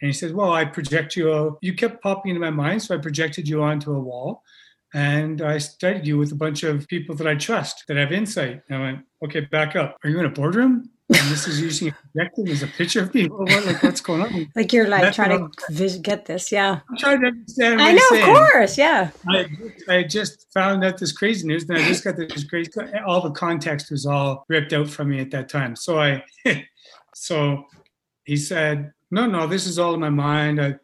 And 0.00 0.08
he 0.08 0.12
says, 0.12 0.32
"Well, 0.32 0.52
I 0.52 0.64
project 0.64 1.16
you. 1.16 1.58
You 1.62 1.74
kept 1.74 2.02
popping 2.02 2.30
into 2.30 2.40
my 2.40 2.50
mind, 2.50 2.82
so 2.82 2.94
I 2.94 2.98
projected 2.98 3.48
you 3.48 3.62
onto 3.62 3.92
a 3.92 4.00
wall." 4.00 4.42
And 4.94 5.42
I 5.42 5.58
studied 5.58 6.06
you 6.06 6.16
with 6.16 6.30
a 6.32 6.36
bunch 6.36 6.62
of 6.62 6.86
people 6.86 7.16
that 7.16 7.26
I 7.26 7.34
trust, 7.34 7.84
that 7.88 7.96
have 7.96 8.12
insight. 8.12 8.62
And 8.68 8.78
I 8.78 8.80
went, 8.80 9.00
okay, 9.24 9.40
back 9.40 9.74
up. 9.76 9.96
Are 10.04 10.08
you 10.08 10.18
in 10.20 10.24
a 10.24 10.30
boardroom? 10.30 10.88
And 11.08 11.30
this 11.30 11.46
is 11.46 11.60
using 11.60 11.94
projecting 12.12 12.48
as 12.48 12.62
a 12.62 12.66
picture 12.66 13.02
of 13.02 13.12
people. 13.12 13.38
What, 13.38 13.64
like 13.64 13.82
what's 13.82 14.00
going 14.00 14.22
on? 14.22 14.50
Like 14.56 14.72
you're 14.72 14.88
like 14.88 15.02
That's 15.02 15.16
trying 15.16 15.38
to 15.38 15.50
vis- 15.70 15.96
get 15.96 16.26
this, 16.26 16.50
yeah. 16.50 16.80
I'm 16.90 16.96
trying 16.96 17.20
to 17.20 17.28
understand. 17.28 17.80
I 17.80 17.92
know, 17.92 18.18
of 18.18 18.24
course, 18.24 18.76
yeah. 18.76 19.10
I, 19.28 19.46
I 19.88 20.02
just 20.02 20.52
found 20.52 20.84
out 20.84 20.98
this 20.98 21.12
crazy 21.12 21.46
news, 21.46 21.68
and 21.68 21.78
I 21.78 21.86
just 21.86 22.02
got 22.02 22.16
this 22.16 22.44
crazy. 22.44 22.70
All 23.06 23.20
the 23.20 23.30
context 23.30 23.90
was 23.90 24.04
all 24.06 24.44
ripped 24.48 24.72
out 24.72 24.88
from 24.88 25.10
me 25.10 25.20
at 25.20 25.30
that 25.30 25.48
time. 25.48 25.76
So 25.76 26.00
I, 26.00 26.24
so 27.14 27.64
he 28.24 28.36
said, 28.36 28.92
"No, 29.10 29.26
no, 29.26 29.46
this 29.46 29.66
is 29.66 29.78
all 29.78 29.94
in 29.94 30.00
my 30.00 30.10
mind." 30.10 30.60
I, 30.60 30.74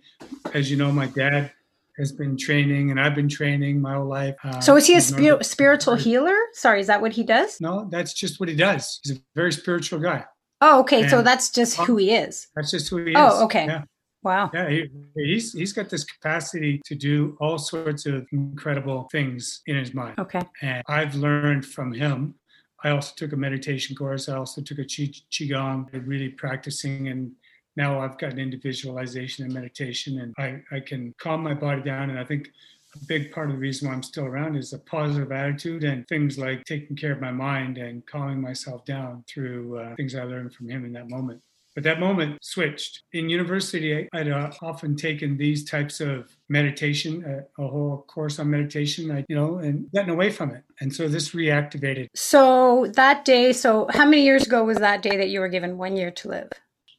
as 0.54 0.70
you 0.70 0.76
know, 0.76 0.92
my 0.92 1.06
dad 1.06 1.50
has 1.98 2.12
been 2.12 2.36
training 2.36 2.90
and 2.90 3.00
I've 3.00 3.14
been 3.14 3.28
training 3.28 3.80
my 3.80 3.94
whole 3.94 4.06
life. 4.06 4.34
Uh, 4.42 4.60
so 4.60 4.76
is 4.76 4.86
he 4.86 4.96
a 4.96 5.00
spi- 5.00 5.42
spiritual 5.42 5.94
healer? 5.94 6.36
Sorry, 6.52 6.80
is 6.80 6.86
that 6.86 7.00
what 7.00 7.12
he 7.12 7.22
does? 7.22 7.60
No, 7.60 7.88
that's 7.90 8.14
just 8.14 8.40
what 8.40 8.48
he 8.48 8.56
does. 8.56 9.00
He's 9.04 9.16
a 9.16 9.20
very 9.34 9.52
spiritual 9.52 10.00
guy. 10.00 10.24
Oh, 10.60 10.80
okay. 10.80 11.02
And 11.02 11.10
so 11.10 11.22
that's 11.22 11.50
just 11.50 11.76
who 11.76 11.96
he 11.96 12.12
is. 12.14 12.48
That's 12.54 12.70
just 12.70 12.88
who 12.88 13.04
he 13.04 13.14
oh, 13.16 13.26
is. 13.26 13.32
Oh, 13.34 13.44
okay. 13.44 13.66
Yeah. 13.66 13.82
Wow. 14.22 14.50
Yeah, 14.54 14.68
he, 14.68 14.88
he's 15.16 15.52
he's 15.52 15.72
got 15.72 15.90
this 15.90 16.04
capacity 16.04 16.80
to 16.84 16.94
do 16.94 17.36
all 17.40 17.58
sorts 17.58 18.06
of 18.06 18.24
incredible 18.30 19.08
things 19.10 19.62
in 19.66 19.76
his 19.76 19.92
mind. 19.92 20.16
Okay. 20.18 20.40
And 20.62 20.82
I've 20.86 21.16
learned 21.16 21.66
from 21.66 21.92
him. 21.92 22.36
I 22.84 22.90
also 22.90 23.12
took 23.16 23.32
a 23.32 23.36
meditation 23.36 23.96
course. 23.96 24.28
I 24.28 24.36
also 24.36 24.62
took 24.62 24.78
a 24.78 24.82
qi, 24.82 25.22
qigong, 25.32 25.88
really 26.06 26.28
practicing 26.28 27.08
and 27.08 27.32
now 27.76 28.00
I've 28.00 28.18
gotten 28.18 28.38
into 28.38 28.58
visualization 28.58 29.44
and 29.44 29.54
meditation 29.54 30.20
and 30.20 30.34
I, 30.38 30.76
I 30.76 30.80
can 30.80 31.14
calm 31.18 31.42
my 31.42 31.54
body 31.54 31.82
down. 31.82 32.10
And 32.10 32.18
I 32.18 32.24
think 32.24 32.50
a 32.94 33.04
big 33.06 33.32
part 33.32 33.48
of 33.48 33.56
the 33.56 33.60
reason 33.60 33.88
why 33.88 33.94
I'm 33.94 34.02
still 34.02 34.26
around 34.26 34.56
is 34.56 34.72
a 34.72 34.78
positive 34.78 35.32
attitude 35.32 35.84
and 35.84 36.06
things 36.08 36.38
like 36.38 36.64
taking 36.64 36.96
care 36.96 37.12
of 37.12 37.20
my 37.20 37.30
mind 37.30 37.78
and 37.78 38.04
calming 38.06 38.40
myself 38.40 38.84
down 38.84 39.24
through 39.28 39.78
uh, 39.78 39.94
things 39.96 40.14
I 40.14 40.24
learned 40.24 40.54
from 40.54 40.68
him 40.68 40.84
in 40.84 40.92
that 40.92 41.08
moment. 41.08 41.40
But 41.74 41.84
that 41.84 42.00
moment 42.00 42.38
switched. 42.42 43.02
In 43.14 43.30
university, 43.30 44.06
I'd 44.12 44.28
uh, 44.28 44.50
often 44.60 44.94
taken 44.94 45.38
these 45.38 45.64
types 45.64 46.00
of 46.00 46.36
meditation, 46.50 47.24
uh, 47.24 47.62
a 47.62 47.66
whole 47.66 48.04
course 48.08 48.38
on 48.38 48.50
meditation, 48.50 49.10
I, 49.10 49.24
you 49.28 49.36
know, 49.36 49.56
and 49.56 49.90
gotten 49.92 50.10
away 50.10 50.30
from 50.30 50.50
it. 50.50 50.64
And 50.80 50.94
so 50.94 51.08
this 51.08 51.30
reactivated. 51.30 52.08
So 52.14 52.92
that 52.94 53.24
day, 53.24 53.54
so 53.54 53.88
how 53.90 54.04
many 54.04 54.22
years 54.22 54.46
ago 54.46 54.64
was 54.64 54.78
that 54.78 55.00
day 55.00 55.16
that 55.16 55.30
you 55.30 55.40
were 55.40 55.48
given 55.48 55.78
one 55.78 55.96
year 55.96 56.10
to 56.10 56.28
live? 56.28 56.50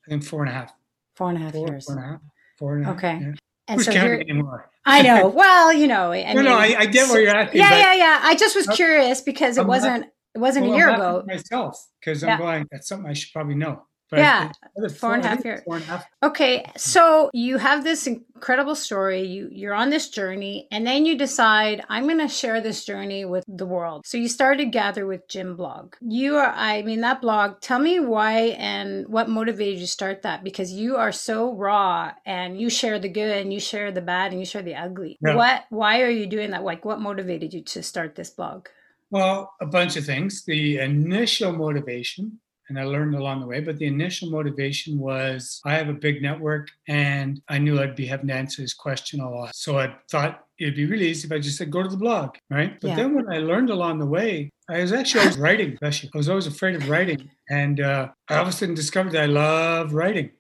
I 0.06 0.12
think 0.12 0.24
four 0.24 0.42
and 0.42 0.50
a 0.50 0.54
half. 0.54 0.74
Four 1.16 1.30
and 1.30 1.38
a 1.38 1.42
half 1.42 1.54
four, 1.54 1.68
years. 1.68 1.86
Four 1.86 1.96
and 1.96 2.04
a 2.04 2.08
half. 2.08 2.22
Four 2.58 2.76
and 2.76 2.84
a 2.84 2.88
half. 2.88 2.98
Okay. 2.98 3.20
Yeah. 3.22 3.34
And 3.68 3.78
Who's 3.78 3.86
so 3.86 3.94
counting 3.94 4.22
anymore? 4.22 4.70
I 4.86 5.02
know. 5.02 5.28
Well, 5.36 5.72
you 5.72 5.88
know. 5.88 6.12
I 6.12 6.34
no, 6.34 6.36
mean, 6.36 6.46
no, 6.46 6.58
I, 6.58 6.76
I 6.80 6.86
get 6.86 7.10
where 7.10 7.22
you're 7.22 7.36
at. 7.36 7.56
Yeah, 7.56 7.70
yeah, 7.78 7.94
yeah. 7.94 8.20
I 8.22 8.36
just 8.36 8.56
was 8.56 8.68
curious 8.68 9.22
because 9.22 9.58
it 9.58 9.62
I'm 9.62 9.68
wasn't. 9.68 10.02
Not, 10.02 10.10
it 10.36 10.40
wasn't 10.40 10.66
well, 10.66 10.74
a 10.74 10.78
year 10.78 10.90
ago. 10.90 11.24
Myself, 11.26 11.88
because 12.00 12.24
yeah. 12.24 12.34
I'm 12.34 12.40
going. 12.40 12.68
That's 12.72 12.88
something 12.88 13.10
I 13.10 13.14
should 13.14 13.32
probably 13.32 13.56
know. 13.56 13.84
But 14.14 14.20
yeah, 14.20 14.52
four 14.90 15.16
and 15.16 15.26
a 15.26 15.28
half 15.28 15.44
years. 15.44 15.62
Four 15.64 15.78
and 15.78 15.84
a 15.86 15.88
half. 15.88 16.06
Okay, 16.22 16.70
so 16.78 17.32
you 17.34 17.58
have 17.58 17.84
this 17.84 18.06
incredible 18.06 18.76
story. 18.76 19.24
You 19.24 19.50
you're 19.52 19.74
on 19.74 19.90
this 19.90 20.10
journey, 20.10 20.68
and 20.70 20.86
then 20.86 21.08
you 21.08 21.18
decide 21.18 21.84
I'm 21.90 22.04
going 22.04 22.20
to 22.20 22.28
share 22.28 22.62
this 22.62 22.86
journey 22.86 23.26
with 23.26 23.44
the 23.48 23.66
world. 23.66 24.06
So 24.06 24.20
you 24.20 24.30
started 24.30 24.72
Gather 24.72 25.08
with 25.08 25.28
Jim 25.28 25.56
blog. 25.56 25.96
You 26.00 26.36
are, 26.36 26.54
I 26.56 26.84
mean, 26.84 27.02
that 27.02 27.22
blog. 27.22 27.60
Tell 27.60 27.80
me 27.80 28.00
why 28.00 28.56
and 28.60 29.08
what 29.08 29.30
motivated 29.30 29.80
you 29.80 29.86
to 29.88 29.92
start 29.92 30.22
that 30.22 30.44
because 30.44 30.72
you 30.72 30.96
are 30.96 31.12
so 31.12 31.52
raw 31.56 32.12
and 32.24 32.62
you 32.62 32.70
share 32.70 33.00
the 33.00 33.10
good 33.10 33.36
and 33.36 33.52
you 33.52 33.60
share 33.60 33.92
the 33.92 34.02
bad 34.02 34.30
and 34.30 34.40
you 34.40 34.46
share 34.46 34.62
the 34.62 34.76
ugly. 34.76 35.18
Yeah. 35.26 35.34
What? 35.34 35.64
Why 35.72 36.02
are 36.04 36.12
you 36.12 36.28
doing 36.28 36.52
that? 36.52 36.64
Like, 36.64 36.86
what 36.86 37.02
motivated 37.02 37.52
you 37.52 37.64
to 37.64 37.82
start 37.82 38.14
this 38.14 38.30
blog? 38.30 38.68
Well, 39.10 39.54
a 39.60 39.66
bunch 39.66 39.96
of 39.98 40.06
things. 40.06 40.44
The 40.46 40.78
initial 40.78 41.52
motivation 41.52 42.40
and 42.70 42.80
I 42.80 42.84
learned 42.84 43.16
along 43.16 43.42
the 43.42 43.48
way. 43.48 43.60
But 43.60 43.78
the 43.78 43.86
initial 43.86 44.30
motivation 44.30 44.98
was 44.98 45.62
I 45.66 45.76
have 45.76 45.90
a 45.90 45.94
big 45.94 46.22
network 46.22 46.70
and 46.88 47.42
I 47.50 47.58
knew 47.58 47.80
I'd 47.80 47.96
be 47.96 48.06
having 48.06 48.28
to 48.28 48.34
answer 48.34 48.62
this 48.62 48.74
question 48.74 49.20
a 49.20 49.30
lot. 49.30 49.56
So 49.56 49.80
I 49.80 49.96
thought 50.10 50.46
it'd 50.60 50.76
be 50.76 50.86
really 50.86 51.08
easy 51.08 51.28
if 51.28 51.32
I 51.32 51.40
just 51.40 51.58
said, 51.58 51.72
go 51.72 51.84
to 51.84 51.90
the 51.90 51.98
blog, 51.98 52.36
right? 52.50 52.80
But 52.80 52.90
yeah. 52.90 52.96
then 52.96 53.16
when 53.16 53.32
I 53.32 53.40
learned 53.40 53.70
along 53.70 54.00
the 54.00 54.06
way, 54.06 54.50
I 54.70 54.82
was 54.82 54.94
actually 54.94 55.22
always 55.22 55.38
writing, 55.38 55.74
especially. 55.74 56.10
I 56.14 56.18
was 56.18 56.30
always 56.30 56.48
afraid 56.48 56.76
of 56.76 56.90
writing. 56.90 57.30
And 57.50 57.82
uh, 57.82 58.10
I 58.30 58.36
all 58.36 58.44
of 58.44 58.48
a 58.48 58.52
sudden 58.52 58.76
discovered 58.76 59.12
that 59.14 59.24
I 59.24 59.28
love 59.28 59.94
writing. 59.94 60.32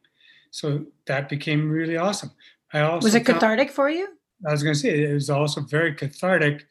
So 0.52 0.86
that 1.08 1.30
became 1.30 1.70
really 1.70 1.98
awesome. 1.98 2.32
I 2.72 2.82
also 2.82 3.06
was 3.06 3.16
it 3.16 3.26
cathartic 3.26 3.72
for 3.72 3.90
you? 3.90 4.08
I 4.48 4.52
was 4.52 4.64
going 4.64 4.74
to 4.74 4.80
say 4.80 5.04
it 5.04 5.14
was 5.14 5.30
also 5.30 5.62
very 5.62 5.94
cathartic. 5.94 6.66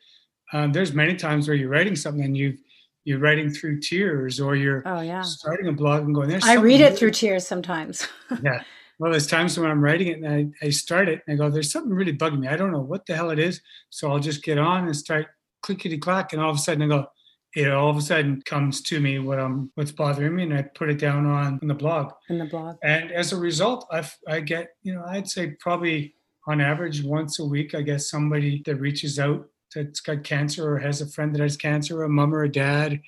Um, 0.52 0.72
there's 0.72 0.92
many 0.92 1.16
times 1.16 1.48
where 1.48 1.56
you're 1.56 1.70
writing 1.70 1.96
something 1.96 2.24
and 2.24 2.36
you've 2.36 2.58
you're 3.04 3.18
writing 3.18 3.50
through 3.50 3.80
tears 3.80 4.40
or 4.40 4.54
you're 4.54 4.82
oh, 4.86 5.00
yeah. 5.00 5.22
starting 5.22 5.68
a 5.68 5.72
blog 5.72 6.04
and 6.04 6.14
going 6.14 6.28
there. 6.28 6.40
I 6.42 6.54
read 6.54 6.80
it 6.80 6.96
through 6.96 7.10
tears 7.10 7.46
sometimes. 7.46 8.06
yeah. 8.42 8.62
Well, 8.98 9.10
there's 9.10 9.26
times 9.26 9.58
when 9.58 9.70
I'm 9.70 9.82
writing 9.82 10.08
it 10.08 10.22
and 10.22 10.54
I, 10.62 10.66
I 10.66 10.70
start 10.70 11.08
it 11.08 11.22
and 11.26 11.34
I 11.34 11.36
go, 11.36 11.50
there's 11.50 11.72
something 11.72 11.92
really 11.92 12.16
bugging 12.16 12.40
me. 12.40 12.48
I 12.48 12.56
don't 12.56 12.70
know 12.70 12.80
what 12.80 13.04
the 13.06 13.16
hell 13.16 13.30
it 13.30 13.38
is. 13.38 13.60
So 13.90 14.10
I'll 14.10 14.20
just 14.20 14.44
get 14.44 14.58
on 14.58 14.84
and 14.84 14.94
start 14.94 15.26
clickety 15.62 15.98
clack. 15.98 16.32
And 16.32 16.40
all 16.40 16.50
of 16.50 16.56
a 16.56 16.60
sudden 16.60 16.82
I 16.82 16.86
go, 16.86 17.06
it 17.54 17.70
all 17.70 17.90
of 17.90 17.96
a 17.96 18.00
sudden 18.00 18.40
comes 18.42 18.80
to 18.82 19.00
me 19.00 19.18
what 19.18 19.38
I'm 19.38 19.70
what's 19.74 19.92
bothering 19.92 20.36
me 20.36 20.44
and 20.44 20.54
I 20.54 20.62
put 20.62 20.88
it 20.88 20.98
down 20.98 21.26
on, 21.26 21.58
on 21.60 21.68
the 21.68 21.74
blog. 21.74 22.12
In 22.30 22.38
the 22.38 22.46
blog. 22.46 22.76
And 22.82 23.10
as 23.12 23.32
a 23.32 23.36
result, 23.36 23.86
I 23.90 24.08
I 24.28 24.40
get, 24.40 24.68
you 24.82 24.94
know, 24.94 25.04
I'd 25.06 25.28
say 25.28 25.50
probably 25.60 26.14
on 26.46 26.60
average 26.60 27.02
once 27.02 27.38
a 27.38 27.44
week, 27.44 27.74
I 27.74 27.82
guess 27.82 28.10
somebody 28.10 28.62
that 28.66 28.76
reaches 28.76 29.18
out 29.18 29.48
that's 29.74 30.00
got 30.00 30.24
cancer 30.24 30.74
or 30.74 30.78
has 30.78 31.00
a 31.00 31.06
friend 31.06 31.34
that 31.34 31.42
has 31.42 31.56
cancer, 31.56 32.02
a 32.02 32.08
mom 32.08 32.34
or 32.34 32.44
a 32.44 32.52
dad 32.52 33.00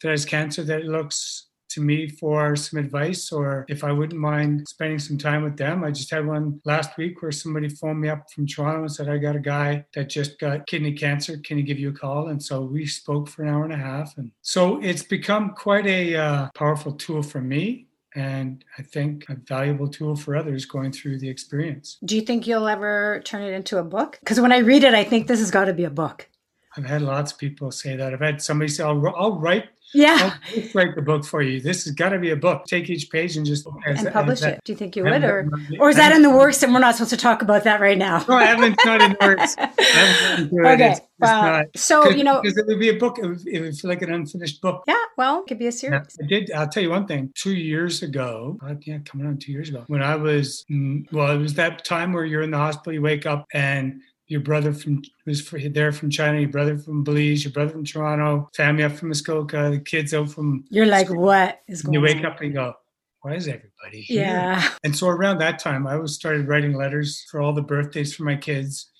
that 0.00 0.10
has 0.10 0.24
cancer 0.24 0.62
that 0.64 0.84
looks 0.84 1.48
to 1.72 1.80
me 1.80 2.06
for 2.06 2.54
some 2.54 2.78
advice 2.78 3.32
or 3.32 3.64
if 3.68 3.82
I 3.82 3.92
wouldn't 3.92 4.20
mind 4.20 4.68
spending 4.68 4.98
some 4.98 5.16
time 5.16 5.42
with 5.42 5.56
them. 5.56 5.82
I 5.82 5.90
just 5.90 6.10
had 6.10 6.26
one 6.26 6.60
last 6.66 6.98
week 6.98 7.22
where 7.22 7.32
somebody 7.32 7.68
phoned 7.68 8.00
me 8.00 8.10
up 8.10 8.30
from 8.30 8.46
Toronto 8.46 8.80
and 8.80 8.92
said, 8.92 9.08
I 9.08 9.16
got 9.16 9.36
a 9.36 9.40
guy 9.40 9.86
that 9.94 10.10
just 10.10 10.38
got 10.38 10.66
kidney 10.66 10.92
cancer. 10.92 11.38
Can 11.38 11.56
he 11.56 11.62
give 11.62 11.78
you 11.78 11.88
a 11.88 11.94
call? 11.94 12.28
And 12.28 12.42
so 12.42 12.62
we 12.62 12.84
spoke 12.84 13.28
for 13.28 13.42
an 13.42 13.48
hour 13.48 13.64
and 13.64 13.72
a 13.72 13.76
half. 13.76 14.18
And 14.18 14.32
so 14.42 14.82
it's 14.82 15.02
become 15.02 15.54
quite 15.54 15.86
a 15.86 16.14
uh, 16.14 16.48
powerful 16.54 16.92
tool 16.92 17.22
for 17.22 17.40
me 17.40 17.86
and 18.14 18.64
I 18.78 18.82
think 18.82 19.26
a 19.28 19.34
valuable 19.34 19.88
tool 19.88 20.16
for 20.16 20.36
others 20.36 20.64
going 20.64 20.92
through 20.92 21.18
the 21.18 21.28
experience. 21.28 21.98
Do 22.04 22.16
you 22.16 22.22
think 22.22 22.46
you'll 22.46 22.68
ever 22.68 23.22
turn 23.24 23.42
it 23.42 23.52
into 23.52 23.78
a 23.78 23.84
book? 23.84 24.18
Because 24.20 24.40
when 24.40 24.52
I 24.52 24.58
read 24.58 24.84
it, 24.84 24.94
I 24.94 25.04
think 25.04 25.26
this 25.26 25.40
has 25.40 25.50
got 25.50 25.64
to 25.66 25.72
be 25.72 25.84
a 25.84 25.90
book. 25.90 26.28
I've 26.76 26.84
had 26.84 27.02
lots 27.02 27.32
of 27.32 27.38
people 27.38 27.70
say 27.70 27.96
that. 27.96 28.12
I've 28.12 28.20
had 28.20 28.40
somebody 28.40 28.68
say, 28.70 28.84
I'll, 28.84 29.06
I'll 29.16 29.38
write 29.38 29.68
yeah. 29.94 30.38
I'll 30.56 30.62
write 30.74 30.94
the 30.94 31.02
book 31.02 31.24
for 31.24 31.42
you. 31.42 31.60
This 31.60 31.84
has 31.84 31.94
got 31.94 32.10
to 32.10 32.18
be 32.18 32.30
a 32.30 32.36
book. 32.36 32.64
Take 32.66 32.88
each 32.88 33.10
page 33.10 33.36
and 33.36 33.44
just 33.44 33.66
and 33.86 34.12
publish 34.12 34.42
it. 34.42 34.60
Do 34.64 34.72
you 34.72 34.76
think 34.76 34.96
you 34.96 35.04
would, 35.04 35.24
or 35.24 35.48
or 35.78 35.90
is 35.90 35.96
that 35.96 36.14
in 36.14 36.22
the 36.22 36.30
works 36.30 36.62
and 36.62 36.72
we're 36.72 36.80
not 36.80 36.94
supposed 36.94 37.10
to 37.10 37.16
talk 37.16 37.42
about 37.42 37.64
that 37.64 37.80
right 37.80 37.98
now? 37.98 38.24
no, 38.28 38.36
I 38.36 38.44
haven't. 38.44 38.78
Not 38.84 39.02
in 39.02 39.16
works. 39.20 39.54
okay. 39.58 40.92
It's, 40.92 41.00
wow. 41.20 41.64
So 41.76 42.08
you 42.08 42.24
know, 42.24 42.40
because 42.40 42.56
it 42.56 42.66
would 42.66 42.80
be 42.80 42.88
a 42.88 42.96
book. 42.96 43.18
It 43.18 43.26
would, 43.26 43.46
it 43.46 43.60
would, 43.60 43.76
feel 43.76 43.90
like 43.90 44.02
an 44.02 44.12
unfinished 44.12 44.60
book. 44.60 44.84
Yeah. 44.86 44.96
Well, 45.16 45.40
it 45.40 45.46
could 45.46 45.58
be 45.58 45.66
a 45.66 45.72
series. 45.72 46.16
I 46.22 46.26
did. 46.26 46.50
I'll 46.52 46.68
tell 46.68 46.82
you 46.82 46.90
one 46.90 47.06
thing. 47.06 47.32
Two 47.34 47.54
years 47.54 48.02
ago, 48.02 48.58
yeah, 48.80 48.98
coming 49.04 49.26
on 49.26 49.38
two 49.38 49.52
years 49.52 49.68
ago, 49.68 49.84
when 49.88 50.02
I 50.02 50.16
was 50.16 50.64
mm, 50.70 51.10
well, 51.12 51.30
it 51.30 51.38
was 51.38 51.54
that 51.54 51.84
time 51.84 52.12
where 52.12 52.24
you're 52.24 52.42
in 52.42 52.50
the 52.50 52.58
hospital. 52.58 52.92
You 52.92 53.02
wake 53.02 53.26
up 53.26 53.46
and 53.52 54.00
your 54.32 54.40
brother 54.40 54.72
from 54.72 55.02
was 55.26 55.46
there 55.70 55.92
from 55.92 56.08
China, 56.08 56.40
your 56.40 56.48
brother 56.48 56.78
from 56.78 57.04
Belize, 57.04 57.44
your 57.44 57.52
brother 57.52 57.70
from 57.70 57.84
Toronto, 57.84 58.48
family 58.56 58.82
up 58.82 58.92
from 58.92 59.08
Muskoka, 59.08 59.68
the 59.70 59.78
kids 59.78 60.14
out 60.14 60.30
from. 60.30 60.64
You're 60.70 60.86
like, 60.86 61.10
what 61.10 61.60
is 61.68 61.82
going? 61.82 61.92
You 61.92 62.00
wake 62.00 62.16
on? 62.16 62.26
up 62.26 62.40
and 62.40 62.48
you 62.48 62.54
go, 62.54 62.72
why 63.20 63.34
is 63.34 63.46
everybody 63.46 64.00
here? 64.00 64.22
Yeah. 64.22 64.68
And 64.84 64.96
so 64.96 65.08
around 65.08 65.38
that 65.38 65.58
time, 65.58 65.86
I 65.86 65.96
was 65.96 66.14
started 66.14 66.48
writing 66.48 66.72
letters 66.72 67.24
for 67.30 67.42
all 67.42 67.52
the 67.52 67.62
birthdays 67.62 68.14
for 68.16 68.24
my 68.24 68.34
kids. 68.34 68.90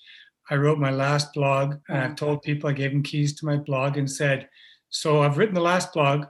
I 0.51 0.55
wrote 0.55 0.77
my 0.77 0.91
last 0.91 1.33
blog, 1.33 1.77
and 1.89 1.97
I 1.97 2.13
told 2.13 2.43
people 2.43 2.69
I 2.69 2.73
gave 2.73 2.91
them 2.91 3.01
keys 3.01 3.33
to 3.37 3.45
my 3.47 3.57
blog 3.57 3.97
and 3.97 4.09
said, 4.09 4.47
"So 4.89 5.23
I've 5.23 5.39
written 5.39 5.55
the 5.55 5.61
last 5.61 5.93
blog. 5.93 6.25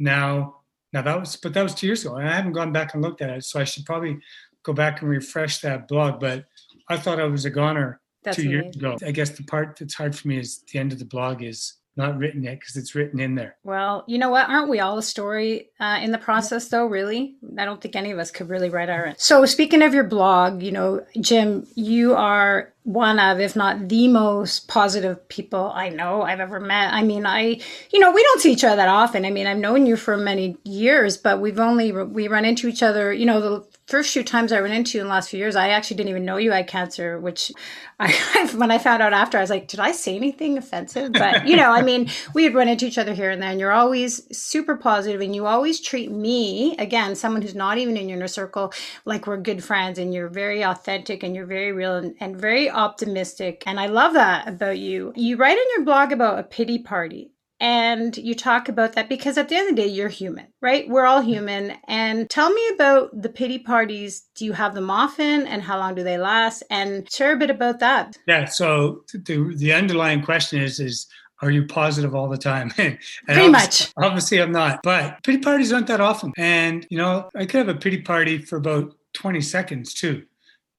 Now, 0.00 0.56
now 0.92 1.02
that 1.02 1.20
was, 1.20 1.36
but 1.36 1.54
that 1.54 1.62
was 1.62 1.74
two 1.74 1.86
years 1.86 2.04
ago, 2.04 2.16
and 2.16 2.28
I 2.28 2.34
haven't 2.34 2.52
gone 2.52 2.72
back 2.72 2.94
and 2.94 3.02
looked 3.02 3.22
at 3.22 3.30
it. 3.30 3.44
So 3.44 3.60
I 3.60 3.64
should 3.64 3.86
probably 3.86 4.18
go 4.64 4.72
back 4.72 5.02
and 5.02 5.10
refresh 5.10 5.58
that 5.58 5.86
blog. 5.86 6.18
But 6.18 6.46
I 6.88 6.96
thought 6.96 7.20
I 7.20 7.24
was 7.24 7.44
a 7.44 7.50
goner 7.50 8.00
that's 8.22 8.36
two 8.36 8.42
amazing. 8.42 8.64
years 8.64 8.76
ago. 8.76 8.96
I 9.06 9.10
guess 9.10 9.30
the 9.30 9.44
part 9.44 9.76
that's 9.78 9.94
hard 9.94 10.16
for 10.16 10.28
me 10.28 10.38
is 10.38 10.62
the 10.72 10.78
end 10.78 10.92
of 10.92 10.98
the 10.98 11.04
blog 11.04 11.42
is 11.42 11.74
not 11.96 12.16
written 12.18 12.42
yet 12.42 12.58
because 12.58 12.76
it's 12.76 12.94
written 12.94 13.20
in 13.20 13.34
there. 13.34 13.56
Well, 13.64 14.04
you 14.06 14.18
know 14.18 14.30
what? 14.30 14.48
Aren't 14.48 14.70
we 14.70 14.80
all 14.80 14.96
a 14.98 15.02
story 15.02 15.70
uh, 15.80 15.98
in 16.02 16.12
the 16.12 16.18
process, 16.18 16.68
though? 16.68 16.86
Really, 16.86 17.36
I 17.58 17.64
don't 17.64 17.80
think 17.80 17.96
any 17.96 18.10
of 18.10 18.18
us 18.18 18.30
could 18.30 18.48
really 18.48 18.70
write 18.70 18.88
our 18.88 19.08
own. 19.08 19.14
So, 19.18 19.44
speaking 19.44 19.82
of 19.82 19.92
your 19.92 20.04
blog, 20.04 20.62
you 20.62 20.72
know, 20.72 21.04
Jim, 21.20 21.66
you 21.74 22.14
are 22.14 22.72
one 22.84 23.18
of, 23.18 23.40
if 23.40 23.54
not 23.54 23.88
the 23.88 24.08
most 24.08 24.66
positive 24.68 25.28
people 25.28 25.70
I 25.74 25.90
know 25.90 26.22
I've 26.22 26.40
ever 26.40 26.58
met. 26.58 26.92
I 26.92 27.02
mean, 27.02 27.26
I, 27.26 27.60
you 27.92 28.00
know, 28.00 28.10
we 28.10 28.22
don't 28.22 28.40
see 28.40 28.52
each 28.52 28.64
other 28.64 28.76
that 28.76 28.88
often. 28.88 29.24
I 29.24 29.30
mean, 29.30 29.46
I've 29.46 29.58
known 29.58 29.84
you 29.84 29.96
for 29.96 30.16
many 30.16 30.56
years, 30.64 31.16
but 31.16 31.40
we've 31.40 31.60
only, 31.60 31.92
we 31.92 32.28
run 32.28 32.44
into 32.44 32.68
each 32.68 32.82
other, 32.82 33.12
you 33.12 33.26
know, 33.26 33.40
the 33.40 33.69
first 33.90 34.12
few 34.12 34.22
times 34.22 34.52
I 34.52 34.60
ran 34.60 34.72
into 34.72 34.96
you 34.96 35.02
in 35.02 35.08
the 35.08 35.12
last 35.12 35.30
few 35.30 35.38
years, 35.38 35.56
I 35.56 35.70
actually 35.70 35.96
didn't 35.96 36.10
even 36.10 36.24
know 36.24 36.36
you 36.36 36.52
had 36.52 36.68
cancer, 36.68 37.18
which 37.18 37.50
I, 37.98 38.48
when 38.54 38.70
I 38.70 38.78
found 38.78 39.02
out 39.02 39.12
after, 39.12 39.36
I 39.36 39.40
was 39.40 39.50
like, 39.50 39.66
did 39.66 39.80
I 39.80 39.90
say 39.90 40.14
anything 40.14 40.56
offensive? 40.56 41.12
But, 41.12 41.46
you 41.48 41.56
know, 41.56 41.72
I 41.72 41.82
mean, 41.82 42.08
we 42.34 42.44
had 42.44 42.54
run 42.54 42.68
into 42.68 42.86
each 42.86 42.98
other 42.98 43.12
here 43.12 43.30
and 43.30 43.42
there, 43.42 43.50
and 43.50 43.58
you're 43.58 43.72
always 43.72 44.24
super 44.36 44.76
positive 44.76 45.20
and 45.20 45.34
you 45.34 45.46
always 45.46 45.80
treat 45.80 46.12
me, 46.12 46.76
again, 46.78 47.16
someone 47.16 47.42
who's 47.42 47.56
not 47.56 47.78
even 47.78 47.96
in 47.96 48.08
your 48.08 48.16
inner 48.16 48.28
circle, 48.28 48.72
like 49.04 49.26
we're 49.26 49.36
good 49.36 49.62
friends 49.62 49.98
and 49.98 50.14
you're 50.14 50.28
very 50.28 50.62
authentic 50.62 51.24
and 51.24 51.34
you're 51.34 51.46
very 51.46 51.72
real 51.72 51.96
and, 51.96 52.14
and 52.20 52.36
very 52.36 52.70
optimistic. 52.70 53.64
And 53.66 53.80
I 53.80 53.86
love 53.86 54.14
that 54.14 54.48
about 54.48 54.78
you. 54.78 55.12
You 55.16 55.36
write 55.36 55.58
in 55.58 55.64
your 55.76 55.84
blog 55.84 56.12
about 56.12 56.38
a 56.38 56.44
pity 56.44 56.78
party 56.78 57.32
and 57.60 58.16
you 58.16 58.34
talk 58.34 58.68
about 58.68 58.94
that 58.94 59.08
because 59.08 59.36
at 59.36 59.48
the 59.48 59.56
end 59.56 59.70
of 59.70 59.76
the 59.76 59.82
day 59.82 59.88
you're 59.88 60.08
human 60.08 60.46
right 60.60 60.88
we're 60.88 61.06
all 61.06 61.20
human 61.20 61.76
and 61.86 62.28
tell 62.30 62.50
me 62.50 62.68
about 62.74 63.10
the 63.20 63.28
pity 63.28 63.58
parties 63.58 64.26
do 64.34 64.44
you 64.44 64.52
have 64.52 64.74
them 64.74 64.90
often 64.90 65.46
and 65.46 65.62
how 65.62 65.78
long 65.78 65.94
do 65.94 66.02
they 66.02 66.18
last 66.18 66.62
and 66.70 67.10
share 67.12 67.34
a 67.34 67.38
bit 67.38 67.50
about 67.50 67.78
that 67.78 68.16
yeah 68.26 68.44
so 68.44 69.02
the, 69.12 69.54
the 69.56 69.72
underlying 69.72 70.22
question 70.22 70.60
is 70.60 70.80
is 70.80 71.06
are 71.42 71.50
you 71.50 71.66
positive 71.66 72.14
all 72.14 72.28
the 72.28 72.36
time? 72.36 72.72
and 72.78 72.98
Pretty 73.26 73.48
much. 73.48 73.92
Obviously, 73.96 74.40
I'm 74.40 74.52
not. 74.52 74.80
But 74.82 75.22
pity 75.22 75.38
parties 75.38 75.72
aren't 75.72 75.86
that 75.86 76.00
often. 76.00 76.32
And, 76.36 76.86
you 76.90 76.98
know, 76.98 77.30
I 77.34 77.46
could 77.46 77.66
have 77.66 77.74
a 77.74 77.78
pity 77.78 78.02
party 78.02 78.38
for 78.38 78.56
about 78.56 78.94
20 79.14 79.40
seconds 79.40 79.94
too. 79.94 80.24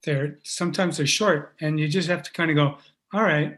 They're 0.04 0.40
sometimes 0.44 0.98
they're 0.98 1.06
short, 1.06 1.56
and 1.62 1.80
you 1.80 1.88
just 1.88 2.10
have 2.10 2.24
to 2.24 2.32
kind 2.32 2.50
of 2.50 2.56
go, 2.56 2.78
all 3.14 3.24
right, 3.24 3.58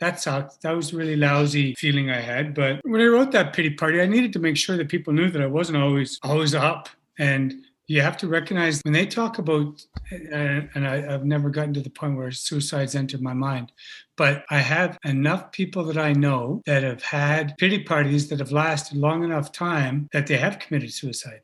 that 0.00 0.20
sucked. 0.20 0.62
That 0.62 0.72
was 0.72 0.92
a 0.92 0.96
really 0.96 1.16
lousy 1.16 1.74
feeling 1.74 2.10
I 2.10 2.20
had. 2.20 2.54
But 2.54 2.80
when 2.84 3.00
I 3.00 3.06
wrote 3.06 3.32
that 3.32 3.52
pity 3.52 3.70
party, 3.70 4.00
I 4.00 4.06
needed 4.06 4.32
to 4.32 4.38
make 4.38 4.56
sure 4.56 4.76
that 4.76 4.88
people 4.88 5.12
knew 5.12 5.30
that 5.30 5.42
I 5.42 5.46
wasn't 5.46 5.78
always 5.78 6.18
always 6.22 6.54
up. 6.54 6.88
And 7.18 7.64
you 7.90 8.00
have 8.00 8.16
to 8.18 8.28
recognize 8.28 8.80
when 8.84 8.92
they 8.92 9.04
talk 9.04 9.38
about, 9.38 9.84
uh, 10.12 10.62
and 10.74 10.86
I, 10.86 11.00
have 11.00 11.24
never 11.24 11.50
gotten 11.50 11.74
to 11.74 11.80
the 11.80 11.90
point 11.90 12.16
where 12.16 12.30
suicide's 12.30 12.94
entered 12.94 13.20
my 13.20 13.34
mind, 13.34 13.72
but 14.16 14.44
I 14.48 14.58
have 14.58 14.96
enough 15.04 15.50
people 15.50 15.82
that 15.86 15.98
I 15.98 16.12
know 16.12 16.62
that 16.66 16.84
have 16.84 17.02
had 17.02 17.56
pity 17.58 17.82
parties 17.82 18.28
that 18.28 18.38
have 18.38 18.52
lasted 18.52 18.96
long 18.96 19.24
enough 19.24 19.50
time 19.50 20.08
that 20.12 20.28
they 20.28 20.36
have 20.36 20.60
committed 20.60 20.92
suicide. 20.92 21.40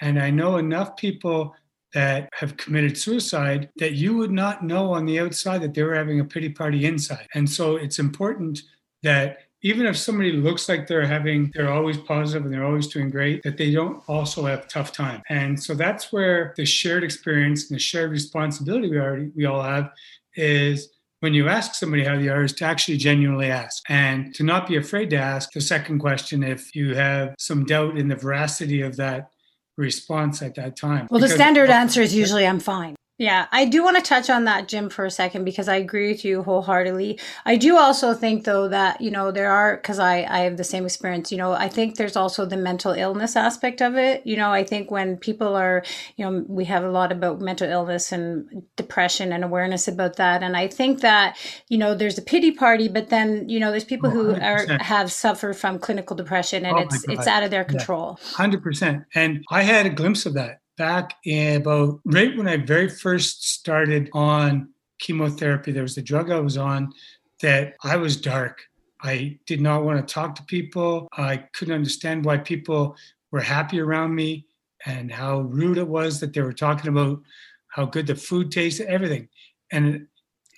And 0.00 0.18
I 0.18 0.30
know 0.30 0.56
enough 0.56 0.96
people 0.96 1.54
that 1.94 2.28
have 2.34 2.56
committed 2.56 2.96
suicide 2.96 3.68
that 3.76 3.92
you 3.92 4.16
would 4.16 4.32
not 4.32 4.64
know 4.64 4.92
on 4.92 5.04
the 5.04 5.20
outside 5.20 5.60
that 5.62 5.74
they 5.74 5.82
were 5.82 5.94
having 5.94 6.20
a 6.20 6.24
pity 6.24 6.48
party 6.48 6.86
inside. 6.86 7.26
And 7.34 7.48
so 7.48 7.76
it's 7.76 7.98
important 7.98 8.60
that 9.02 9.38
even 9.64 9.86
if 9.86 9.96
somebody 9.96 10.32
looks 10.32 10.68
like 10.68 10.86
they're 10.86 11.06
having 11.06 11.50
they're 11.54 11.72
always 11.72 11.96
positive 11.96 12.44
and 12.44 12.52
they're 12.52 12.64
always 12.64 12.88
doing 12.88 13.10
great 13.10 13.42
that 13.42 13.56
they 13.56 13.72
don't 13.72 14.02
also 14.08 14.44
have 14.44 14.68
tough 14.68 14.92
time 14.92 15.22
and 15.28 15.60
so 15.60 15.74
that's 15.74 16.12
where 16.12 16.52
the 16.56 16.64
shared 16.64 17.04
experience 17.04 17.70
and 17.70 17.76
the 17.76 17.80
shared 17.80 18.10
responsibility 18.10 18.90
we 18.90 18.98
already 18.98 19.30
we 19.34 19.44
all 19.44 19.62
have 19.62 19.90
is 20.34 20.90
when 21.20 21.34
you 21.34 21.48
ask 21.48 21.74
somebody 21.76 22.02
how 22.04 22.18
they 22.18 22.28
are 22.28 22.42
is 22.42 22.52
to 22.52 22.64
actually 22.64 22.96
genuinely 22.96 23.50
ask 23.50 23.82
and 23.88 24.34
to 24.34 24.42
not 24.42 24.66
be 24.66 24.76
afraid 24.76 25.08
to 25.10 25.16
ask 25.16 25.52
the 25.52 25.60
second 25.60 26.00
question 26.00 26.42
if 26.42 26.74
you 26.74 26.94
have 26.94 27.34
some 27.38 27.64
doubt 27.64 27.96
in 27.96 28.08
the 28.08 28.16
veracity 28.16 28.82
of 28.82 28.96
that 28.96 29.31
response 29.76 30.42
at 30.42 30.54
that 30.56 30.76
time. 30.76 31.08
Well, 31.10 31.20
the 31.20 31.28
standard 31.28 31.70
answer 31.70 32.02
is 32.02 32.14
usually 32.14 32.46
I'm 32.46 32.60
fine. 32.60 32.94
Yeah, 33.22 33.46
I 33.52 33.66
do 33.66 33.84
want 33.84 33.96
to 33.96 34.02
touch 34.02 34.28
on 34.30 34.46
that, 34.46 34.66
Jim, 34.66 34.90
for 34.90 35.04
a 35.04 35.10
second 35.10 35.44
because 35.44 35.68
I 35.68 35.76
agree 35.76 36.10
with 36.10 36.24
you 36.24 36.42
wholeheartedly. 36.42 37.20
I 37.46 37.56
do 37.56 37.76
also 37.76 38.14
think, 38.14 38.42
though, 38.42 38.66
that 38.66 39.00
you 39.00 39.12
know 39.12 39.30
there 39.30 39.48
are 39.48 39.76
because 39.76 40.00
I 40.00 40.24
I 40.24 40.40
have 40.40 40.56
the 40.56 40.64
same 40.64 40.84
experience. 40.84 41.30
You 41.30 41.38
know, 41.38 41.52
I 41.52 41.68
think 41.68 41.94
there's 41.94 42.16
also 42.16 42.44
the 42.44 42.56
mental 42.56 42.90
illness 42.90 43.36
aspect 43.36 43.80
of 43.80 43.94
it. 43.94 44.26
You 44.26 44.36
know, 44.36 44.50
I 44.50 44.64
think 44.64 44.90
when 44.90 45.18
people 45.18 45.54
are, 45.54 45.84
you 46.16 46.24
know, 46.24 46.44
we 46.48 46.64
have 46.64 46.82
a 46.82 46.90
lot 46.90 47.12
about 47.12 47.40
mental 47.40 47.70
illness 47.70 48.10
and 48.10 48.64
depression 48.74 49.32
and 49.32 49.44
awareness 49.44 49.86
about 49.86 50.16
that, 50.16 50.42
and 50.42 50.56
I 50.56 50.66
think 50.66 51.00
that 51.02 51.38
you 51.68 51.78
know 51.78 51.94
there's 51.94 52.18
a 52.18 52.22
pity 52.22 52.50
party, 52.50 52.88
but 52.88 53.10
then 53.10 53.48
you 53.48 53.60
know 53.60 53.70
there's 53.70 53.84
people 53.84 54.10
oh, 54.10 54.14
who 54.14 54.34
are 54.34 54.66
have 54.82 55.12
suffered 55.12 55.54
from 55.54 55.78
clinical 55.78 56.16
depression 56.16 56.66
and 56.66 56.76
oh 56.76 56.80
it's 56.80 57.04
it's 57.08 57.28
out 57.28 57.44
of 57.44 57.52
their 57.52 57.62
control. 57.62 58.18
Hundred 58.34 58.64
percent, 58.64 59.04
and 59.14 59.44
I 59.48 59.62
had 59.62 59.86
a 59.86 59.90
glimpse 59.90 60.26
of 60.26 60.34
that 60.34 60.61
back 60.76 61.14
in 61.24 61.62
about 61.62 62.00
right 62.04 62.36
when 62.36 62.48
I 62.48 62.56
very 62.56 62.88
first 62.88 63.48
started 63.48 64.10
on 64.12 64.70
chemotherapy, 64.98 65.72
there 65.72 65.82
was 65.82 65.98
a 65.98 66.02
drug 66.02 66.30
I 66.30 66.40
was 66.40 66.56
on 66.56 66.92
that 67.40 67.74
I 67.84 67.96
was 67.96 68.16
dark. 68.16 68.62
I 69.02 69.38
did 69.46 69.60
not 69.60 69.84
want 69.84 70.06
to 70.06 70.14
talk 70.14 70.34
to 70.36 70.44
people. 70.44 71.08
I 71.12 71.38
couldn't 71.54 71.74
understand 71.74 72.24
why 72.24 72.38
people 72.38 72.96
were 73.30 73.40
happy 73.40 73.80
around 73.80 74.14
me 74.14 74.46
and 74.86 75.10
how 75.10 75.40
rude 75.40 75.78
it 75.78 75.88
was 75.88 76.20
that 76.20 76.32
they 76.32 76.40
were 76.40 76.52
talking 76.52 76.88
about 76.88 77.20
how 77.68 77.84
good 77.86 78.06
the 78.06 78.14
food 78.14 78.52
tasted, 78.52 78.86
everything. 78.86 79.28
And 79.72 80.06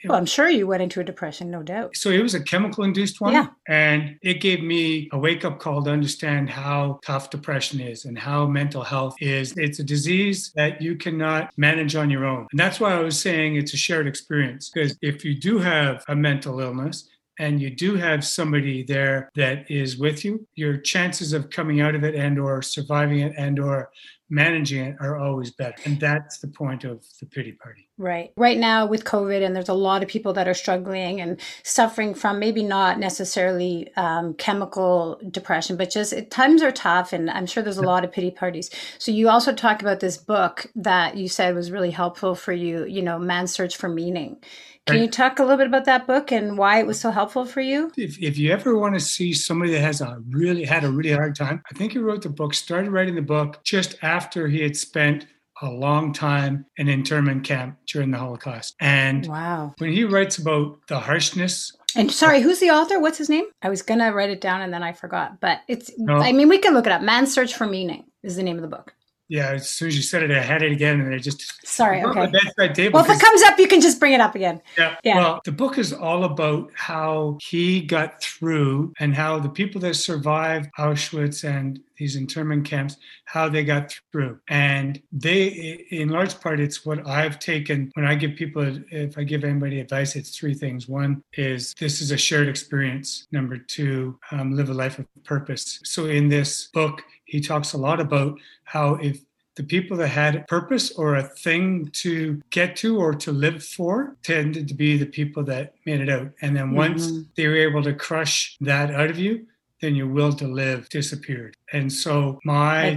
well, 0.09 0.19
I'm 0.19 0.27
sure 0.27 0.49
you 0.49 0.67
went 0.67 0.83
into 0.83 1.01
a 1.01 1.05
depression, 1.05 1.51
no 1.51 1.63
doubt. 1.63 1.97
So 1.97 2.11
it 2.11 2.23
was 2.23 2.35
a 2.35 2.43
chemical 2.43 2.85
induced 2.85 3.21
one. 3.21 3.33
Yeah. 3.33 3.49
And 3.69 4.17
it 4.23 4.41
gave 4.41 4.63
me 4.63 5.09
a 5.13 5.19
wake 5.19 5.45
up 5.45 5.59
call 5.59 5.83
to 5.85 5.91
understand 5.91 6.51
how 6.51 7.01
tough 7.05 7.31
depression 7.31 7.81
is 7.81 8.05
and 8.05 8.19
how 8.19 8.47
mental 8.47 8.83
health 8.83 9.15
is. 9.21 9.57
It's 9.57 9.79
a 9.79 9.85
disease 9.85 10.53
that 10.57 10.81
you 10.81 10.97
cannot 10.97 11.51
manage 11.57 11.97
on 11.97 12.11
your 12.11 12.25
own. 12.25 12.47
And 12.51 12.61
that's 12.61 12.81
why 12.81 12.95
I 12.95 13.01
was 13.01 13.21
saying 13.21 13.57
it's 13.57 13.75
a 13.75 13.79
shared 13.79 14.07
experience. 14.07 14.71
Because 14.71 14.97
if 15.03 15.25
you 15.25 15.35
do 15.35 15.59
have 15.59 16.05
a 16.09 16.15
mental 16.15 16.61
illness, 16.61 17.09
and 17.39 17.61
you 17.61 17.71
do 17.71 17.97
have 17.97 18.25
somebody 18.25 18.83
there 18.83 19.29
that 19.35 19.71
is 19.71 19.99
with 19.99 20.25
you 20.25 20.47
your 20.55 20.77
chances 20.77 21.33
of 21.33 21.51
coming 21.51 21.81
out 21.81 21.95
of 21.95 22.05
it 22.05 22.15
and 22.15 22.39
or 22.39 22.63
surviving 22.63 23.21
it 23.21 23.33
and 23.37 23.59
or 23.59 23.91
managing 24.31 24.85
it 24.85 24.97
are 25.01 25.17
always 25.19 25.51
better. 25.51 25.77
And 25.85 26.01
that's 26.01 26.39
the 26.39 26.49
point 26.49 26.85
of 26.85 27.05
the 27.21 27.27
pity 27.27 27.53
party. 27.53 27.89
Right. 27.99 28.33
Right 28.37 28.59
now 28.59 28.87
with 28.87 29.05
COVID, 29.05 29.45
and 29.45 29.55
there's 29.55 29.69
a 29.69 29.75
lot 29.75 30.03
of 30.03 30.09
people 30.09 30.33
that 30.33 30.49
are 30.49 30.55
struggling 30.55 31.21
and 31.21 31.41
suffering 31.63 32.15
from 32.15 32.39
maybe 32.39 32.63
not 32.63 32.99
necessarily 32.99 33.95
um, 33.97 34.35
chemical 34.35 35.21
depression, 35.31 35.77
but 35.77 35.91
just 35.91 36.13
it, 36.13 36.31
times 36.31 36.63
are 36.63 36.73
tough. 36.73 37.13
And 37.13 37.31
I'm 37.31 37.47
sure 37.47 37.63
there's 37.63 37.79
a 37.79 37.83
lot 37.83 38.05
of 38.05 38.13
pity 38.13 38.31
parties. 38.31 38.71
So 38.99 39.13
you 39.13 39.29
also 39.29 39.55
talk 39.55 39.83
about 39.83 40.01
this 40.01 40.17
book 40.17 40.67
that 40.75 41.17
you 41.17 41.29
said 41.29 41.55
was 41.55 41.71
really 41.71 41.93
helpful 41.93 42.35
for 42.35 42.53
you, 42.53 42.85
you 42.85 43.03
know, 43.03 43.19
Man's 43.19 43.53
Search 43.53 43.77
for 43.77 43.89
Meaning. 43.89 44.39
Can 44.87 45.01
you 45.01 45.09
talk 45.09 45.39
a 45.39 45.43
little 45.43 45.57
bit 45.57 45.67
about 45.67 45.87
that 45.87 46.07
book 46.07 46.31
and 46.31 46.59
why 46.59 46.79
it 46.79 46.87
was 46.87 47.01
so 47.01 47.11
helpful 47.11 47.47
for 47.47 47.63
you? 47.63 47.91
If, 47.97 48.19
if 48.19 48.37
you 48.37 48.53
ever 48.53 48.77
want 48.77 48.95
to 48.95 49.01
see 49.01 49.33
somebody 49.33 49.73
that 49.73 49.81
has 49.81 50.03
a 50.03 50.19
really 50.29 50.65
had 50.65 50.85
a 50.85 50.91
really 50.91 51.13
hard 51.13 51.35
time, 51.35 51.63
I 51.71 51.75
think 51.75 51.93
he 51.93 51.99
wrote 51.99 52.23
the 52.23 52.29
book, 52.29 52.53
started 52.53 52.91
writing 52.91 53.15
the 53.15 53.23
book 53.23 53.61
just 53.65 53.97
after 54.03 54.47
he 54.47 54.61
had 54.61 54.77
spent 54.77 55.27
a 55.63 55.71
long 55.71 56.13
time 56.13 56.67
in 56.77 56.89
internment 56.89 57.45
camp 57.45 57.79
during 57.87 58.11
the 58.11 58.19
Holocaust. 58.19 58.75
And 58.81 59.27
wow. 59.27 59.73
when 59.79 59.93
he 59.93 60.05
writes 60.05 60.37
about 60.37 60.79
the 60.89 60.99
harshness 60.99 61.73
and 61.97 62.11
sorry, 62.11 62.41
who's 62.41 62.59
the 62.59 62.71
author? 62.71 62.99
What's 62.99 63.19
his 63.19 63.29
name? 63.29 63.45
I 63.63 63.69
was 63.69 63.83
gonna 63.83 64.13
write 64.13 64.31
it 64.31 64.41
down 64.41 64.63
and 64.63 64.75
then 64.75 64.83
I 64.83 64.93
forgot. 64.93 65.41
But 65.41 65.61
it's 65.69 65.93
no. 65.97 66.17
I 66.17 66.33
mean 66.33 66.49
we 66.49 66.59
can 66.59 66.75
look 66.75 66.87
it 66.87 66.93
up. 66.93 67.03
Man's 67.03 67.33
Search 67.33 67.55
for 67.55 67.67
Meaning 67.67 68.05
is 68.23 68.37
the 68.37 68.43
name 68.43 68.57
of 68.57 68.63
the 68.63 68.69
book 68.69 68.93
yeah, 69.29 69.53
as 69.53 69.69
soon 69.69 69.89
as 69.89 69.97
you 69.97 70.03
said 70.03 70.23
it, 70.23 70.31
I 70.31 70.41
had 70.41 70.63
it 70.63 70.71
again, 70.73 71.01
and 71.01 71.15
I 71.15 71.19
just 71.19 71.67
sorry. 71.67 72.03
Okay. 72.05 72.31
Table 72.75 72.99
Well, 72.99 73.05
if 73.05 73.17
it 73.17 73.21
comes 73.21 73.43
up, 73.43 73.59
you 73.59 73.67
can 73.67 73.81
just 73.81 73.99
bring 73.99 74.13
it 74.13 74.21
up 74.21 74.35
again. 74.35 74.61
Yeah. 74.77 74.97
yeah. 75.03 75.17
Well, 75.17 75.41
the 75.45 75.53
book 75.53 75.79
is 75.79 75.93
all 75.93 76.25
about 76.25 76.71
how 76.75 77.39
he 77.41 77.81
got 77.81 78.23
through 78.23 78.93
and 79.01 79.15
how 79.15 79.39
the 79.39 79.49
people 79.49 79.81
that 79.83 79.95
survived 79.95 80.69
Auschwitz 80.79 81.49
and 81.49 81.81
these 81.97 82.17
internment 82.17 82.67
camps, 82.67 82.97
how 83.25 83.49
they 83.49 83.65
got 83.65 83.99
through, 84.13 84.39
and 84.49 85.01
they, 85.13 85.87
in 85.91 86.09
large 86.09 86.39
part, 86.41 86.61
it's 86.61 86.85
what 86.85 87.07
I've 87.07 87.39
taken 87.39 87.91
when 87.95 88.05
I 88.05 88.15
give 88.15 88.35
people. 88.35 88.79
If 88.91 89.17
I 89.17 89.25
give 89.25 89.43
anybody 89.43 89.81
advice, 89.81 90.17
it's 90.17 90.37
three 90.37 90.55
things. 90.55 90.87
One 90.87 91.23
is 91.33 91.75
this 91.81 92.03
is 92.03 92.11
a 92.11 92.17
shared 92.19 92.49
experience. 92.49 93.27
Number 93.33 93.57
two, 93.57 94.19
um, 94.33 94.55
live 94.55 94.69
a 94.69 94.75
life 94.75 94.99
of 94.99 95.07
purpose. 95.25 95.81
So 95.85 96.07
in 96.07 96.29
this 96.29 96.69
book 96.75 97.03
he 97.35 97.41
talks 97.41 97.73
a 97.73 97.79
lot 97.79 97.99
about 97.99 98.39
how 98.63 98.95
if 98.95 99.19
the 99.57 99.65
people 99.65 99.97
that 99.97 100.07
had 100.07 100.37
a 100.37 100.41
purpose 100.43 100.93
or 100.93 101.17
a 101.17 101.23
thing 101.25 101.89
to 102.05 102.41
get 102.51 102.77
to 102.77 102.97
or 103.01 103.13
to 103.13 103.33
live 103.33 103.61
for 103.65 104.17
tended 104.23 104.69
to 104.69 104.75
be 104.75 104.97
the 104.97 105.07
people 105.07 105.43
that 105.43 105.75
made 105.85 106.01
it 106.01 106.09
out. 106.09 106.31
And 106.43 106.57
then 106.57 106.75
once 106.75 107.09
mm-hmm. 107.09 107.23
they 107.37 107.49
were 107.49 107.57
able 107.57 107.83
to 107.83 107.93
crush 107.93 108.57
that 108.61 108.95
out 108.95 109.11
of 109.11 109.19
you, 109.19 109.47
then 109.81 109.97
your 109.97 110.07
will 110.07 110.33
to 110.35 110.47
live 110.47 110.89
disappeared. 110.91 111.57
And 111.73 111.93
so 111.93 112.39
my 112.45 112.97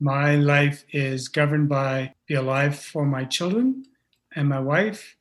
my 0.00 0.36
life 0.36 0.86
is 0.90 1.28
governed 1.28 1.68
by 1.68 2.14
be 2.26 2.34
alive 2.34 2.78
for 2.78 3.04
my 3.04 3.24
children 3.24 3.84
and 4.34 4.48
my 4.48 4.60
wife 4.60 5.14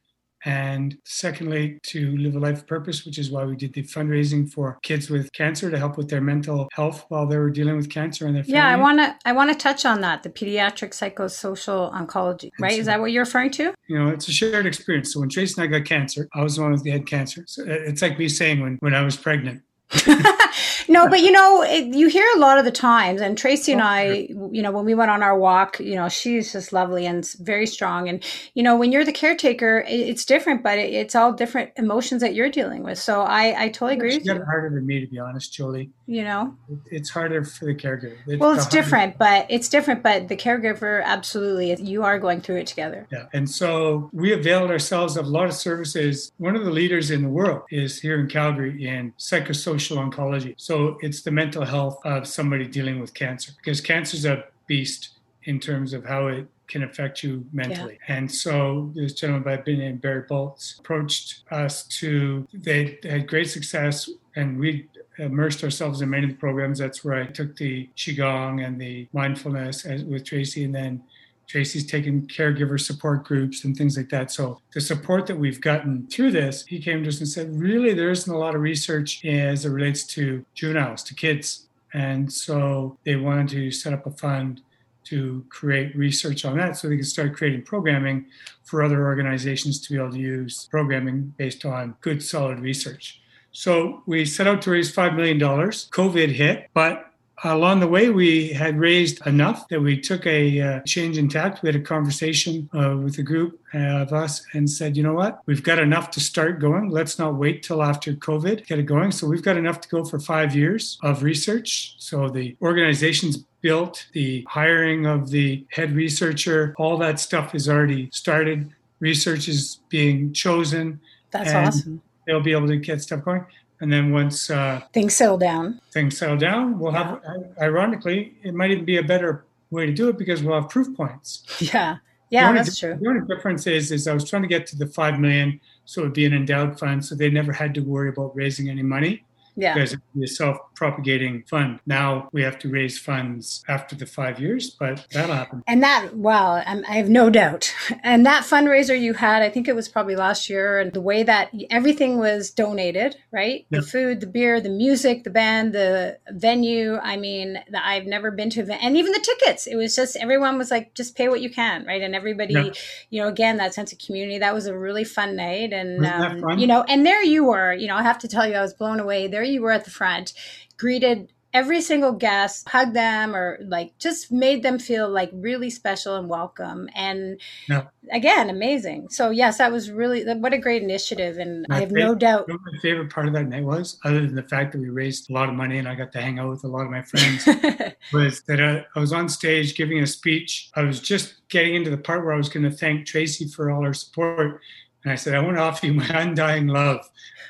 And 0.45 0.97
secondly, 1.05 1.79
to 1.83 2.17
live 2.17 2.35
a 2.35 2.39
life 2.39 2.59
of 2.59 2.67
purpose, 2.67 3.05
which 3.05 3.17
is 3.17 3.31
why 3.31 3.45
we 3.45 3.55
did 3.55 3.73
the 3.73 3.83
fundraising 3.83 4.51
for 4.51 4.77
kids 4.83 5.09
with 5.09 5.31
cancer 5.31 5.71
to 5.71 5.77
help 5.77 5.97
with 5.97 6.09
their 6.09 6.21
mental 6.21 6.67
health 6.73 7.05
while 7.07 7.25
they 7.25 7.37
were 7.37 7.49
dealing 7.49 7.77
with 7.77 7.89
cancer 7.89 8.27
and 8.27 8.35
their 8.35 8.43
family. 8.43 8.57
Yeah, 8.57 8.67
I 8.67 8.75
want 8.75 8.99
to 8.99 9.15
I 9.25 9.31
want 9.31 9.51
to 9.51 9.55
touch 9.55 9.85
on 9.85 10.01
that, 10.01 10.23
the 10.23 10.29
pediatric 10.29 10.91
psychosocial 10.91 11.93
oncology, 11.93 12.51
right? 12.59 12.77
Is 12.77 12.87
that 12.87 12.99
what 12.99 13.11
you're 13.11 13.23
referring 13.23 13.51
to? 13.51 13.73
You 13.87 13.99
know, 13.99 14.09
it's 14.09 14.27
a 14.27 14.33
shared 14.33 14.65
experience. 14.65 15.13
So 15.13 15.21
when 15.21 15.29
Tracy 15.29 15.61
and 15.61 15.73
I 15.73 15.79
got 15.79 15.87
cancer, 15.87 16.27
I 16.33 16.43
was 16.43 16.57
the 16.57 16.63
one 16.63 16.77
who 16.77 16.91
had 16.91 17.07
cancer. 17.07 17.43
So 17.47 17.63
uh, 17.63 17.67
it's 17.67 18.01
like 18.01 18.19
me 18.19 18.27
saying 18.27 18.59
when, 18.59 18.77
when 18.81 18.93
I 18.93 19.03
was 19.03 19.15
pregnant, 19.15 19.61
no, 20.87 21.07
but 21.07 21.21
you 21.21 21.31
know, 21.39 21.63
it, 21.63 21.93
you 21.93 22.07
hear 22.07 22.25
a 22.35 22.39
lot 22.39 22.57
of 22.57 22.65
the 22.65 22.71
times, 22.71 23.21
and 23.21 23.37
Tracy 23.37 23.71
and 23.71 23.81
oh, 23.81 23.85
I, 23.85 24.03
you 24.51 24.61
know, 24.61 24.71
when 24.71 24.85
we 24.85 24.93
went 24.93 25.11
on 25.11 25.23
our 25.23 25.37
walk, 25.37 25.79
you 25.79 25.95
know, 25.95 26.09
she's 26.09 26.51
just 26.51 26.73
lovely 26.73 27.05
and 27.05 27.29
very 27.39 27.67
strong. 27.67 28.09
And, 28.09 28.23
you 28.53 28.63
know, 28.63 28.75
when 28.75 28.91
you're 28.91 29.05
the 29.05 29.13
caretaker, 29.13 29.79
it, 29.79 29.99
it's 29.99 30.25
different, 30.25 30.63
but 30.63 30.77
it, 30.77 30.93
it's 30.93 31.15
all 31.15 31.33
different 31.33 31.71
emotions 31.77 32.21
that 32.21 32.33
you're 32.33 32.49
dealing 32.49 32.83
with. 32.83 32.99
So 32.99 33.21
I, 33.21 33.63
I 33.63 33.69
totally 33.69 33.95
agree 33.95 34.15
with 34.17 34.25
you. 34.25 34.33
It's 34.33 34.45
harder 34.45 34.69
than 34.69 34.85
me, 34.85 34.99
to 34.99 35.07
be 35.07 35.19
honest, 35.19 35.53
Jolie. 35.53 35.91
You 36.05 36.23
know, 36.23 36.55
it's 36.91 37.09
harder 37.09 37.43
for 37.43 37.65
the 37.65 37.75
caregiver. 37.75 38.17
It's 38.27 38.39
well, 38.39 38.51
it's 38.51 38.67
different, 38.67 39.17
but 39.17 39.45
it's 39.49 39.69
different, 39.69 40.03
but 40.03 40.27
the 40.27 40.35
caregiver, 40.35 41.03
absolutely, 41.03 41.73
you 41.81 42.03
are 42.03 42.19
going 42.19 42.41
through 42.41 42.57
it 42.57 42.67
together. 42.67 43.07
Yeah. 43.11 43.25
And 43.33 43.49
so 43.49 44.09
we 44.13 44.33
availed 44.33 44.69
ourselves 44.69 45.17
of 45.17 45.25
a 45.25 45.29
lot 45.29 45.45
of 45.45 45.53
services. 45.53 46.31
One 46.37 46.55
of 46.55 46.65
the 46.65 46.71
leaders 46.71 47.11
in 47.11 47.21
the 47.21 47.29
world 47.29 47.63
is 47.71 47.99
here 47.99 48.19
in 48.19 48.27
Calgary 48.27 48.85
in 48.85 49.13
psychosocial 49.17 49.97
oncology. 49.97 50.55
So 50.57 50.72
it's 51.01 51.21
the 51.21 51.31
mental 51.31 51.65
health 51.65 51.99
of 52.05 52.27
somebody 52.27 52.65
dealing 52.67 52.99
with 52.99 53.13
cancer 53.13 53.51
because 53.57 53.81
cancer 53.81 54.15
is 54.17 54.25
a 54.25 54.45
beast 54.67 55.09
in 55.43 55.59
terms 55.59 55.93
of 55.93 56.05
how 56.05 56.27
it 56.27 56.47
can 56.67 56.83
affect 56.83 57.23
you 57.23 57.45
mentally. 57.51 57.99
Yeah. 58.07 58.15
And 58.17 58.31
so 58.31 58.91
this 58.95 59.13
gentleman 59.13 59.43
by 59.43 59.57
the 59.57 59.75
name 59.75 59.97
Barry 59.97 60.23
Bultz 60.27 60.79
approached 60.79 61.43
us 61.51 61.83
to, 61.99 62.47
they 62.53 62.97
had 63.03 63.27
great 63.27 63.49
success 63.49 64.09
and 64.35 64.59
we 64.59 64.87
immersed 65.19 65.63
ourselves 65.63 66.01
in 66.01 66.09
many 66.09 66.23
of 66.23 66.31
the 66.31 66.37
programs. 66.37 66.79
That's 66.79 67.03
where 67.03 67.21
I 67.21 67.25
took 67.25 67.55
the 67.57 67.89
Qigong 67.95 68.65
and 68.65 68.79
the 68.79 69.07
mindfulness 69.13 69.83
with 69.83 70.23
Tracy 70.25 70.63
and 70.63 70.73
then 70.73 71.03
Tracy's 71.47 71.85
taken 71.85 72.27
caregiver 72.27 72.79
support 72.79 73.23
groups 73.23 73.63
and 73.63 73.75
things 73.75 73.97
like 73.97 74.09
that. 74.09 74.31
So 74.31 74.59
the 74.73 74.81
support 74.81 75.27
that 75.27 75.37
we've 75.37 75.61
gotten 75.61 76.07
through 76.07 76.31
this, 76.31 76.65
he 76.65 76.79
came 76.79 77.03
to 77.03 77.09
us 77.09 77.19
and 77.19 77.27
said, 77.27 77.59
really, 77.59 77.93
there 77.93 78.11
isn't 78.11 78.33
a 78.33 78.37
lot 78.37 78.55
of 78.55 78.61
research 78.61 79.23
as 79.25 79.65
it 79.65 79.69
relates 79.69 80.03
to 80.15 80.45
juveniles, 80.55 81.03
to 81.03 81.13
kids. 81.13 81.67
And 81.93 82.31
so 82.31 82.97
they 83.05 83.15
wanted 83.15 83.49
to 83.49 83.71
set 83.71 83.93
up 83.93 84.05
a 84.05 84.11
fund 84.11 84.61
to 85.05 85.45
create 85.49 85.95
research 85.95 86.45
on 86.45 86.57
that 86.57 86.77
so 86.77 86.87
they 86.87 86.97
could 86.97 87.05
start 87.05 87.35
creating 87.35 87.61
programming 87.63 88.25
for 88.63 88.83
other 88.83 89.05
organizations 89.05 89.79
to 89.81 89.93
be 89.93 89.99
able 89.99 90.11
to 90.11 90.17
use 90.17 90.67
programming 90.71 91.33
based 91.37 91.65
on 91.65 91.95
good, 92.01 92.23
solid 92.23 92.59
research. 92.59 93.21
So 93.51 94.01
we 94.07 94.25
set 94.25 94.47
out 94.47 94.61
to 94.63 94.71
raise 94.71 94.93
$5 94.95 95.15
million. 95.15 95.39
COVID 95.39 96.29
hit, 96.29 96.69
but 96.73 97.12
Along 97.43 97.79
the 97.79 97.87
way, 97.87 98.09
we 98.09 98.49
had 98.49 98.79
raised 98.79 99.25
enough 99.27 99.67
that 99.67 99.81
we 99.81 99.99
took 99.99 100.25
a 100.25 100.61
uh, 100.61 100.79
change 100.81 101.17
in 101.17 101.27
tact. 101.27 101.61
We 101.61 101.67
had 101.67 101.75
a 101.75 101.83
conversation 101.83 102.69
uh, 102.73 102.95
with 103.03 103.17
a 103.17 103.23
group 103.23 103.59
of 103.73 104.13
us 104.13 104.45
and 104.53 104.69
said, 104.69 104.95
you 104.95 105.03
know 105.03 105.13
what, 105.13 105.41
we've 105.45 105.63
got 105.63 105.79
enough 105.79 106.11
to 106.11 106.19
start 106.19 106.59
going. 106.59 106.89
Let's 106.89 107.19
not 107.19 107.35
wait 107.35 107.63
till 107.63 107.81
after 107.83 108.13
COVID, 108.13 108.67
get 108.67 108.79
it 108.79 108.83
going. 108.83 109.11
So 109.11 109.27
we've 109.27 109.41
got 109.41 109.57
enough 109.57 109.81
to 109.81 109.89
go 109.89 110.05
for 110.05 110.19
five 110.19 110.55
years 110.55 110.97
of 111.03 111.23
research. 111.23 111.95
So 111.97 112.29
the 112.29 112.55
organization's 112.61 113.37
built, 113.61 114.05
the 114.13 114.45
hiring 114.47 115.05
of 115.05 115.29
the 115.29 115.65
head 115.71 115.93
researcher, 115.93 116.75
all 116.77 116.97
that 116.99 117.19
stuff 117.19 117.55
is 117.55 117.67
already 117.67 118.09
started. 118.13 118.71
Research 118.99 119.47
is 119.47 119.79
being 119.89 120.33
chosen. 120.33 121.01
That's 121.31 121.51
awesome. 121.51 122.01
They'll 122.25 122.41
be 122.41 122.53
able 122.53 122.67
to 122.67 122.77
get 122.77 123.01
stuff 123.01 123.25
going. 123.25 123.45
And 123.81 123.91
then 123.91 124.11
once 124.11 124.49
uh, 124.49 124.81
things 124.93 125.15
settle 125.15 125.37
down, 125.37 125.81
things 125.91 126.17
settle 126.17 126.37
down, 126.37 126.79
we'll 126.79 126.93
yeah. 126.93 127.17
have, 127.21 127.45
ironically, 127.59 128.35
it 128.43 128.53
might 128.53 128.71
even 128.71 128.85
be 128.85 128.97
a 128.97 129.03
better 129.03 129.45
way 129.71 129.85
to 129.85 129.91
do 129.91 130.09
it 130.09 130.17
because 130.17 130.41
we'll 130.41 130.59
have 130.59 130.69
proof 130.69 130.95
points. 130.95 131.43
Yeah. 131.59 131.97
Yeah, 132.29 132.51
that's 132.51 132.79
true. 132.79 132.97
The 132.99 133.07
only 133.07 133.27
difference 133.27 133.67
is, 133.67 133.91
is 133.91 134.07
I 134.07 134.13
was 134.13 134.27
trying 134.27 134.41
to 134.41 134.47
get 134.47 134.65
to 134.67 134.75
the 134.75 134.87
5 134.87 135.19
million. 135.19 135.59
So 135.85 136.01
it 136.01 136.05
would 136.05 136.13
be 136.13 136.25
an 136.25 136.33
endowed 136.33 136.79
fund. 136.79 137.05
So 137.05 137.13
they 137.13 137.29
never 137.29 137.51
had 137.51 137.75
to 137.75 137.81
worry 137.81 138.09
about 138.09 138.35
raising 138.35 138.69
any 138.69 138.81
money 138.81 139.23
yeah. 139.55 139.73
because 139.73 139.93
it's 139.93 140.31
a 140.31 140.35
self-propagating 140.35 141.43
fund. 141.49 141.79
Now 141.85 142.29
we 142.31 142.41
have 142.43 142.59
to 142.59 142.69
raise 142.69 142.99
funds 142.99 143.63
after 143.67 143.95
the 143.95 144.05
five 144.05 144.39
years, 144.39 144.69
but 144.69 145.05
that'll 145.11 145.35
happen. 145.35 145.63
And 145.67 145.83
that, 145.83 146.15
well, 146.15 146.63
I 146.65 146.95
have 146.95 147.09
no 147.09 147.29
doubt. 147.29 147.73
And 148.03 148.25
that 148.25 148.43
fundraiser 148.43 148.99
you 148.99 149.13
had, 149.13 149.43
I 149.43 149.49
think 149.49 149.67
it 149.67 149.75
was 149.75 149.87
probably 149.87 150.15
last 150.15 150.49
year, 150.49 150.79
and 150.79 150.91
the 150.91 151.01
way 151.01 151.23
that 151.23 151.51
everything 151.69 152.17
was 152.17 152.51
donated, 152.51 153.15
right? 153.31 153.65
The 153.69 153.81
food, 153.81 154.19
the 154.19 154.27
beer, 154.27 154.59
the 154.59 154.69
music, 154.69 155.23
the 155.23 155.29
band, 155.29 155.73
the 155.73 156.17
venue. 156.29 156.97
I 156.97 157.17
mean, 157.17 157.59
I've 157.73 158.05
never 158.05 158.31
been 158.31 158.49
to, 158.51 158.61
and 158.73 158.97
even 158.97 159.11
the 159.11 159.19
tickets. 159.19 159.67
It 159.67 159.75
was 159.75 159.95
just 159.95 160.17
everyone 160.17 160.57
was 160.57 160.69
like, 160.69 160.93
just 160.95 161.15
pay 161.15 161.29
what 161.29 161.41
you 161.41 161.49
can, 161.49 161.85
right? 161.85 162.01
And 162.01 162.15
everybody, 162.15 162.73
you 163.09 163.21
know, 163.21 163.27
again, 163.27 163.57
that 163.57 163.73
sense 163.73 163.93
of 163.93 163.99
community. 163.99 164.39
That 164.39 164.53
was 164.53 164.65
a 164.65 164.77
really 164.77 165.03
fun 165.03 165.35
night, 165.35 165.71
and 165.71 166.05
um, 166.05 166.59
you 166.59 166.67
know, 166.67 166.83
and 166.83 167.05
there 167.05 167.23
you 167.23 167.45
were. 167.45 167.73
You 167.73 167.87
know, 167.87 167.95
I 167.95 168.03
have 168.03 168.19
to 168.19 168.27
tell 168.27 168.47
you, 168.47 168.55
I 168.55 168.61
was 168.61 168.73
blown 168.73 168.99
away. 168.99 169.27
There 169.27 169.42
there 169.43 169.51
you 169.51 169.61
were 169.61 169.71
at 169.71 169.85
the 169.85 169.91
front, 169.91 170.33
greeted 170.77 171.31
every 171.53 171.81
single 171.81 172.13
guest, 172.13 172.67
hugged 172.67 172.95
them, 172.95 173.35
or 173.35 173.59
like 173.61 173.95
just 173.99 174.31
made 174.31 174.63
them 174.63 174.79
feel 174.79 175.07
like 175.07 175.29
really 175.33 175.69
special 175.69 176.15
and 176.15 176.27
welcome. 176.27 176.89
And 176.95 177.39
yeah. 177.69 177.83
again, 178.11 178.49
amazing. 178.49 179.09
So 179.09 179.29
yes, 179.29 179.59
that 179.59 179.71
was 179.71 179.91
really 179.91 180.23
what 180.33 180.53
a 180.53 180.57
great 180.57 180.81
initiative, 180.81 181.37
and 181.37 181.65
my 181.69 181.75
I 181.75 181.79
have 181.81 181.89
favorite, 181.89 182.03
no 182.03 182.15
doubt. 182.15 182.45
You 182.47 182.55
know 182.55 182.59
my 182.71 182.79
favorite 182.79 183.11
part 183.11 183.27
of 183.27 183.33
that 183.33 183.47
night 183.47 183.63
was, 183.63 183.99
other 184.03 184.21
than 184.21 184.35
the 184.35 184.43
fact 184.43 184.71
that 184.71 184.79
we 184.79 184.89
raised 184.89 185.29
a 185.29 185.33
lot 185.33 185.47
of 185.47 185.55
money 185.55 185.77
and 185.77 185.87
I 185.87 185.95
got 185.95 186.11
to 186.13 186.21
hang 186.21 186.39
out 186.39 186.49
with 186.49 186.63
a 186.63 186.67
lot 186.67 186.85
of 186.85 186.89
my 186.89 187.03
friends, 187.03 187.45
was 188.13 188.41
that 188.43 188.59
I, 188.59 188.85
I 188.95 188.99
was 188.99 189.13
on 189.13 189.29
stage 189.29 189.75
giving 189.75 189.99
a 189.99 190.07
speech. 190.07 190.71
I 190.75 190.81
was 190.81 190.99
just 190.99 191.47
getting 191.49 191.75
into 191.75 191.91
the 191.91 191.97
part 191.97 192.23
where 192.23 192.33
I 192.33 192.37
was 192.37 192.49
going 192.49 192.63
to 192.63 192.75
thank 192.75 193.05
Tracy 193.05 193.47
for 193.47 193.69
all 193.69 193.83
her 193.83 193.93
support. 193.93 194.61
And 195.03 195.11
I 195.11 195.15
said, 195.15 195.35
I 195.35 195.39
want 195.39 195.57
to 195.57 195.61
offer 195.61 195.85
you 195.85 195.93
my 195.93 196.07
undying 196.07 196.67
love. 196.67 197.09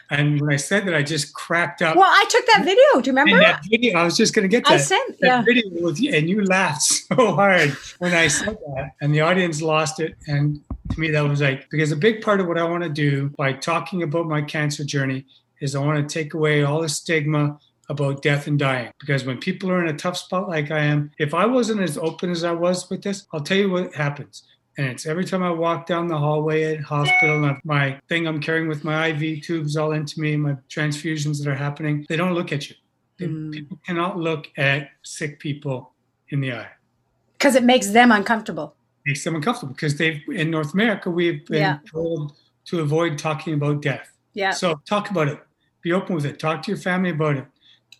And 0.09 0.39
when 0.39 0.53
I 0.53 0.57
said 0.57 0.85
that, 0.85 0.93
I 0.93 1.01
just 1.01 1.33
cracked 1.33 1.81
up. 1.81 1.95
Well, 1.95 2.05
I 2.05 2.25
took 2.29 2.45
that 2.47 2.63
video. 2.63 3.01
Do 3.01 3.09
you 3.09 3.17
remember? 3.17 3.39
that 3.39 3.63
video, 3.67 3.97
I 3.97 4.03
was 4.03 4.17
just 4.17 4.33
going 4.33 4.43
to 4.43 4.49
get 4.49 4.63
that. 4.65 4.73
I 4.73 4.77
sent, 4.77 5.19
that 5.21 5.27
yeah. 5.27 5.41
video 5.41 5.83
with 5.83 5.99
you, 5.99 6.13
and 6.13 6.29
you 6.29 6.43
laughed 6.43 6.81
so 6.83 7.33
hard 7.33 7.71
when 7.99 8.13
I 8.13 8.27
said 8.27 8.57
that, 8.75 8.91
and 9.01 9.13
the 9.13 9.21
audience 9.21 9.61
lost 9.61 9.99
it. 9.99 10.15
And 10.27 10.59
to 10.91 10.99
me, 10.99 11.09
that 11.11 11.21
was 11.21 11.41
like 11.41 11.69
because 11.69 11.91
a 11.91 11.95
big 11.95 12.21
part 12.21 12.39
of 12.39 12.47
what 12.47 12.57
I 12.57 12.63
want 12.63 12.83
to 12.83 12.89
do 12.89 13.29
by 13.37 13.53
talking 13.53 14.03
about 14.03 14.27
my 14.27 14.41
cancer 14.41 14.83
journey 14.83 15.25
is 15.61 15.75
I 15.75 15.79
want 15.79 16.07
to 16.07 16.13
take 16.13 16.33
away 16.33 16.63
all 16.63 16.81
the 16.81 16.89
stigma 16.89 17.57
about 17.89 18.21
death 18.21 18.47
and 18.47 18.59
dying. 18.59 18.91
Because 18.99 19.25
when 19.25 19.37
people 19.37 19.71
are 19.71 19.83
in 19.83 19.93
a 19.93 19.97
tough 19.97 20.17
spot 20.17 20.47
like 20.47 20.69
I 20.69 20.79
am, 20.79 21.11
if 21.17 21.33
I 21.33 21.45
wasn't 21.45 21.81
as 21.81 21.97
open 21.97 22.29
as 22.29 22.43
I 22.43 22.51
was 22.51 22.89
with 22.89 23.01
this, 23.01 23.25
I'll 23.33 23.41
tell 23.41 23.57
you 23.57 23.69
what 23.69 23.95
happens 23.95 24.43
and 24.77 24.87
it's 24.87 25.05
every 25.05 25.25
time 25.25 25.43
I 25.43 25.51
walk 25.51 25.85
down 25.85 26.07
the 26.07 26.17
hallway 26.17 26.75
at 26.75 26.81
hospital, 26.81 27.45
and 27.45 27.57
my 27.63 27.99
thing 28.09 28.27
I'm 28.27 28.41
carrying 28.41 28.67
with 28.67 28.83
my 28.83 29.07
IV 29.07 29.43
tubes 29.43 29.77
all 29.77 29.91
into 29.91 30.19
me, 30.19 30.35
my 30.35 30.55
transfusions 30.69 31.43
that 31.43 31.49
are 31.49 31.55
happening, 31.55 32.05
they 32.09 32.15
don't 32.15 32.33
look 32.33 32.51
at 32.51 32.69
you. 32.69 32.75
Mm. 33.19 33.51
People 33.51 33.79
cannot 33.85 34.17
look 34.17 34.47
at 34.57 34.89
sick 35.03 35.39
people 35.39 35.91
in 36.29 36.41
the 36.41 36.53
eye 36.53 36.69
because 37.37 37.55
it 37.55 37.63
makes 37.63 37.89
them 37.89 38.11
uncomfortable. 38.11 38.75
Makes 39.05 39.23
them 39.23 39.35
uncomfortable 39.35 39.73
because 39.73 39.97
they've 39.97 40.21
in 40.29 40.49
North 40.49 40.73
America 40.73 41.09
we've 41.09 41.45
been 41.45 41.59
yeah. 41.59 41.77
told 41.89 42.33
to 42.65 42.79
avoid 42.79 43.17
talking 43.17 43.53
about 43.53 43.81
death. 43.81 44.11
Yeah. 44.33 44.51
So 44.51 44.81
talk 44.85 45.11
about 45.11 45.27
it. 45.27 45.39
Be 45.81 45.91
open 45.91 46.15
with 46.15 46.25
it. 46.25 46.39
Talk 46.39 46.63
to 46.63 46.71
your 46.71 46.79
family 46.79 47.11
about 47.11 47.37
it 47.37 47.45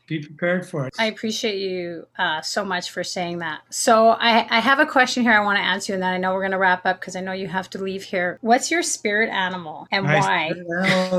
be 0.05 0.19
prepared 0.19 0.67
for 0.67 0.87
it. 0.87 0.93
I 0.99 1.05
appreciate 1.05 1.59
you 1.59 2.07
uh, 2.17 2.41
so 2.41 2.65
much 2.65 2.91
for 2.91 3.03
saying 3.03 3.39
that. 3.39 3.61
So 3.69 4.09
I, 4.09 4.45
I 4.49 4.59
have 4.59 4.79
a 4.79 4.85
question 4.85 5.23
here 5.23 5.31
I 5.31 5.43
want 5.43 5.57
to 5.57 5.63
answer, 5.63 5.93
and 5.93 6.03
then 6.03 6.13
I 6.13 6.17
know 6.17 6.33
we're 6.33 6.41
going 6.41 6.51
to 6.51 6.57
wrap 6.57 6.85
up 6.85 6.99
because 6.99 7.15
I 7.15 7.21
know 7.21 7.31
you 7.31 7.47
have 7.47 7.69
to 7.71 7.83
leave 7.83 8.03
here. 8.03 8.37
What's 8.41 8.69
your 8.69 8.83
spirit 8.83 9.29
animal 9.29 9.87
and 9.91 10.05
My 10.05 10.19
why? 10.19 10.53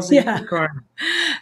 yeah. 0.10 0.36
unicorn. 0.36 0.84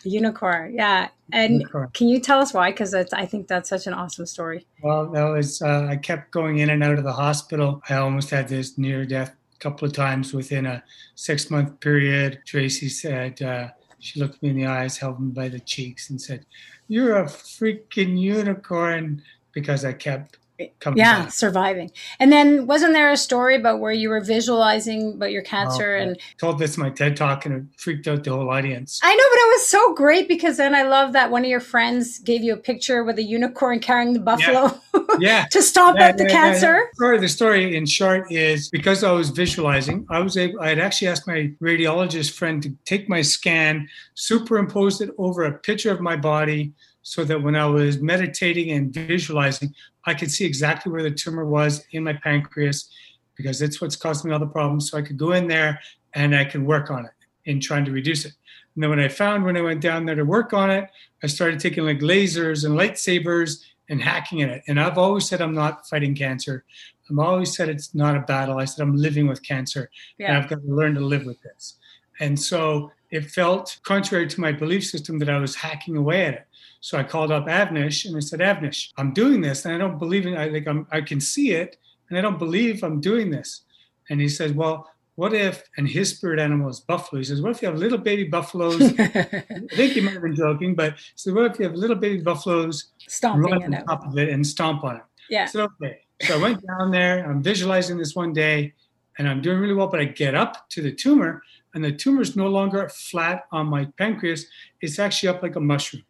unicorn, 0.04 0.74
yeah. 0.74 1.08
And 1.32 1.54
unicorn. 1.54 1.88
can 1.94 2.08
you 2.08 2.20
tell 2.20 2.40
us 2.40 2.54
why? 2.54 2.70
Because 2.70 2.94
I 2.94 3.26
think 3.26 3.48
that's 3.48 3.68
such 3.68 3.86
an 3.86 3.94
awesome 3.94 4.26
story. 4.26 4.66
Well, 4.82 5.10
that 5.10 5.24
was 5.24 5.62
uh, 5.62 5.86
I 5.90 5.96
kept 5.96 6.30
going 6.30 6.58
in 6.58 6.70
and 6.70 6.84
out 6.84 6.98
of 6.98 7.04
the 7.04 7.12
hospital. 7.12 7.82
I 7.88 7.96
almost 7.96 8.30
had 8.30 8.48
this 8.48 8.78
near 8.78 9.04
death 9.04 9.34
couple 9.62 9.86
of 9.86 9.94
times 9.94 10.34
within 10.34 10.66
a 10.66 10.82
six 11.14 11.48
month 11.50 11.78
period. 11.80 12.40
Tracy 12.44 12.88
said, 12.88 13.40
uh, 13.40 13.68
she 14.02 14.18
looked 14.18 14.42
me 14.42 14.50
in 14.50 14.56
the 14.56 14.66
eyes, 14.66 14.98
held 14.98 15.20
me 15.20 15.30
by 15.30 15.48
the 15.48 15.60
cheeks, 15.60 16.10
and 16.10 16.20
said, 16.20 16.44
you're 16.88 17.16
a 17.16 17.24
freaking 17.24 18.20
unicorn 18.20 19.22
because 19.52 19.84
I 19.84 19.92
kept 19.92 20.38
coming 20.80 20.98
yeah 20.98 21.24
back. 21.24 21.32
surviving 21.32 21.90
and 22.18 22.32
then 22.32 22.66
wasn't 22.66 22.92
there 22.92 23.10
a 23.10 23.16
story 23.16 23.56
about 23.56 23.80
where 23.80 23.92
you 23.92 24.08
were 24.08 24.20
visualizing 24.20 25.14
about 25.14 25.30
your 25.32 25.42
oh, 25.42 25.48
cancer 25.48 25.96
oh, 25.96 26.02
and 26.02 26.16
I 26.16 26.20
told 26.38 26.58
this 26.58 26.76
in 26.76 26.82
my 26.82 26.90
ted 26.90 27.16
talk 27.16 27.46
and 27.46 27.54
it 27.54 27.80
freaked 27.80 28.08
out 28.08 28.24
the 28.24 28.30
whole 28.30 28.50
audience 28.50 29.00
i 29.02 29.14
know 29.14 29.24
but 29.30 29.38
it 29.38 29.52
was 29.52 29.66
so 29.66 29.94
great 29.94 30.28
because 30.28 30.56
then 30.56 30.74
i 30.74 30.82
love 30.82 31.12
that 31.12 31.30
one 31.30 31.42
of 31.44 31.50
your 31.50 31.60
friends 31.60 32.18
gave 32.18 32.42
you 32.42 32.52
a 32.52 32.56
picture 32.56 33.04
with 33.04 33.18
a 33.18 33.22
unicorn 33.22 33.80
carrying 33.80 34.12
the 34.12 34.20
buffalo 34.20 34.80
yeah. 34.94 35.02
yeah. 35.18 35.44
to 35.50 35.62
stomp 35.62 35.98
yeah, 35.98 36.08
out 36.08 36.18
the 36.18 36.24
yeah, 36.24 36.30
cancer. 36.30 36.76
Yeah. 36.76 36.94
Story, 36.94 37.18
the 37.18 37.28
story 37.28 37.76
in 37.76 37.86
short 37.86 38.30
is 38.30 38.68
because 38.68 39.04
I 39.04 39.12
was 39.12 39.30
visualizing, 39.30 40.06
I 40.10 40.20
was 40.20 40.36
able, 40.36 40.60
I 40.60 40.70
had 40.70 40.78
actually 40.78 41.08
asked 41.08 41.26
my 41.26 41.52
radiologist 41.60 42.32
friend 42.32 42.62
to 42.62 42.70
take 42.84 43.08
my 43.08 43.22
scan, 43.22 43.88
superimpose 44.14 45.00
it 45.00 45.10
over 45.18 45.44
a 45.44 45.52
picture 45.52 45.90
of 45.90 46.00
my 46.00 46.16
body 46.16 46.72
so 47.02 47.24
that 47.24 47.42
when 47.42 47.56
I 47.56 47.66
was 47.66 48.00
meditating 48.00 48.70
and 48.70 48.92
visualizing, 48.92 49.74
I 50.04 50.14
could 50.14 50.30
see 50.30 50.44
exactly 50.44 50.90
where 50.90 51.02
the 51.02 51.10
tumor 51.10 51.44
was 51.44 51.84
in 51.92 52.04
my 52.04 52.14
pancreas 52.14 52.90
because 53.36 53.58
that's 53.58 53.80
what's 53.80 53.96
causing 53.96 54.28
me 54.28 54.34
all 54.34 54.40
the 54.40 54.46
problems. 54.46 54.90
So 54.90 54.98
I 54.98 55.02
could 55.02 55.16
go 55.16 55.32
in 55.32 55.48
there 55.48 55.80
and 56.14 56.34
I 56.34 56.44
could 56.44 56.62
work 56.62 56.90
on 56.90 57.04
it 57.04 57.12
in 57.44 57.60
trying 57.60 57.84
to 57.84 57.92
reduce 57.92 58.24
it. 58.24 58.32
And 58.74 58.82
then 58.82 58.90
when 58.90 59.00
I 59.00 59.08
found 59.08 59.44
when 59.44 59.56
I 59.56 59.60
went 59.60 59.80
down 59.80 60.06
there 60.06 60.14
to 60.14 60.24
work 60.24 60.52
on 60.52 60.70
it, 60.70 60.88
I 61.22 61.26
started 61.26 61.60
taking 61.60 61.84
like 61.84 61.98
lasers 61.98 62.64
and 62.64 62.74
lightsabers 62.78 63.62
and 63.88 64.00
hacking 64.00 64.38
in 64.38 64.48
it. 64.48 64.62
And 64.66 64.80
I've 64.80 64.98
always 64.98 65.28
said 65.28 65.40
I'm 65.40 65.54
not 65.54 65.86
fighting 65.88 66.14
cancer. 66.14 66.64
I've 67.10 67.18
always 67.18 67.54
said 67.54 67.68
it's 67.68 67.94
not 67.94 68.16
a 68.16 68.20
battle. 68.20 68.58
I 68.58 68.64
said 68.64 68.82
I'm 68.82 68.96
living 68.96 69.26
with 69.26 69.42
cancer 69.42 69.90
yeah. 70.18 70.28
and 70.28 70.38
I've 70.38 70.48
got 70.48 70.62
to 70.62 70.74
learn 70.74 70.94
to 70.94 71.00
live 71.00 71.26
with 71.26 71.42
this. 71.42 71.76
And 72.20 72.38
so 72.38 72.90
it 73.10 73.30
felt 73.30 73.78
contrary 73.82 74.26
to 74.28 74.40
my 74.40 74.52
belief 74.52 74.84
system 74.86 75.18
that 75.18 75.28
I 75.28 75.38
was 75.38 75.54
hacking 75.54 75.96
away 75.96 76.26
at 76.26 76.34
it. 76.34 76.46
So 76.82 76.98
I 76.98 77.04
called 77.04 77.30
up 77.30 77.46
Avnish 77.46 78.06
and 78.06 78.16
I 78.16 78.20
said, 78.20 78.40
Avnish, 78.40 78.88
I'm 78.98 79.12
doing 79.12 79.40
this 79.40 79.64
and 79.64 79.72
I 79.72 79.78
don't 79.78 79.98
believe 79.98 80.26
in 80.26 80.36
I 80.36 80.50
think 80.50 80.66
I'm 80.66 80.84
I 80.90 81.00
can 81.00 81.20
see 81.20 81.52
it 81.52 81.76
and 82.10 82.18
I 82.18 82.20
don't 82.20 82.40
believe 82.40 82.82
I'm 82.82 83.00
doing 83.00 83.30
this. 83.30 83.62
And 84.10 84.20
he 84.20 84.28
said, 84.28 84.56
Well, 84.56 84.90
what 85.14 85.32
if, 85.32 85.62
and 85.76 85.86
his 85.86 86.10
spirit 86.10 86.40
animal 86.40 86.68
is 86.68 86.80
buffalo. 86.80 87.20
He 87.20 87.24
says, 87.24 87.40
What 87.40 87.52
if 87.52 87.62
you 87.62 87.68
have 87.68 87.78
little 87.78 87.98
baby 87.98 88.24
buffaloes? 88.24 88.82
I 88.98 89.44
think 89.70 89.92
he 89.92 90.00
might 90.00 90.14
have 90.14 90.22
been 90.22 90.34
joking, 90.34 90.74
but 90.74 90.96
so 91.14 91.32
What 91.32 91.52
if 91.52 91.58
you 91.60 91.66
have 91.66 91.76
little 91.76 91.96
baby 91.96 92.20
buffaloes 92.20 92.90
Stomping 93.06 93.62
on 93.62 93.84
top 93.86 94.04
of 94.04 94.18
it 94.18 94.28
and 94.28 94.44
stomp 94.44 94.82
on 94.82 94.96
it? 94.96 95.02
Yeah. 95.30 95.46
So 95.46 95.68
okay. 95.80 96.00
So 96.22 96.34
I 96.34 96.42
went 96.42 96.66
down 96.66 96.90
there, 96.90 97.24
I'm 97.24 97.44
visualizing 97.44 97.96
this 97.96 98.16
one 98.16 98.32
day, 98.32 98.74
and 99.18 99.28
I'm 99.28 99.40
doing 99.40 99.60
really 99.60 99.74
well, 99.74 99.86
but 99.86 100.00
I 100.00 100.04
get 100.04 100.34
up 100.34 100.68
to 100.70 100.82
the 100.82 100.90
tumor, 100.90 101.42
and 101.74 101.84
the 101.84 101.92
tumor 101.92 102.22
is 102.22 102.34
no 102.34 102.48
longer 102.48 102.88
flat 102.88 103.44
on 103.52 103.68
my 103.68 103.84
pancreas. 103.98 104.46
It's 104.80 104.98
actually 104.98 105.28
up 105.28 105.42
like 105.42 105.54
a 105.54 105.60
mushroom. 105.60 106.02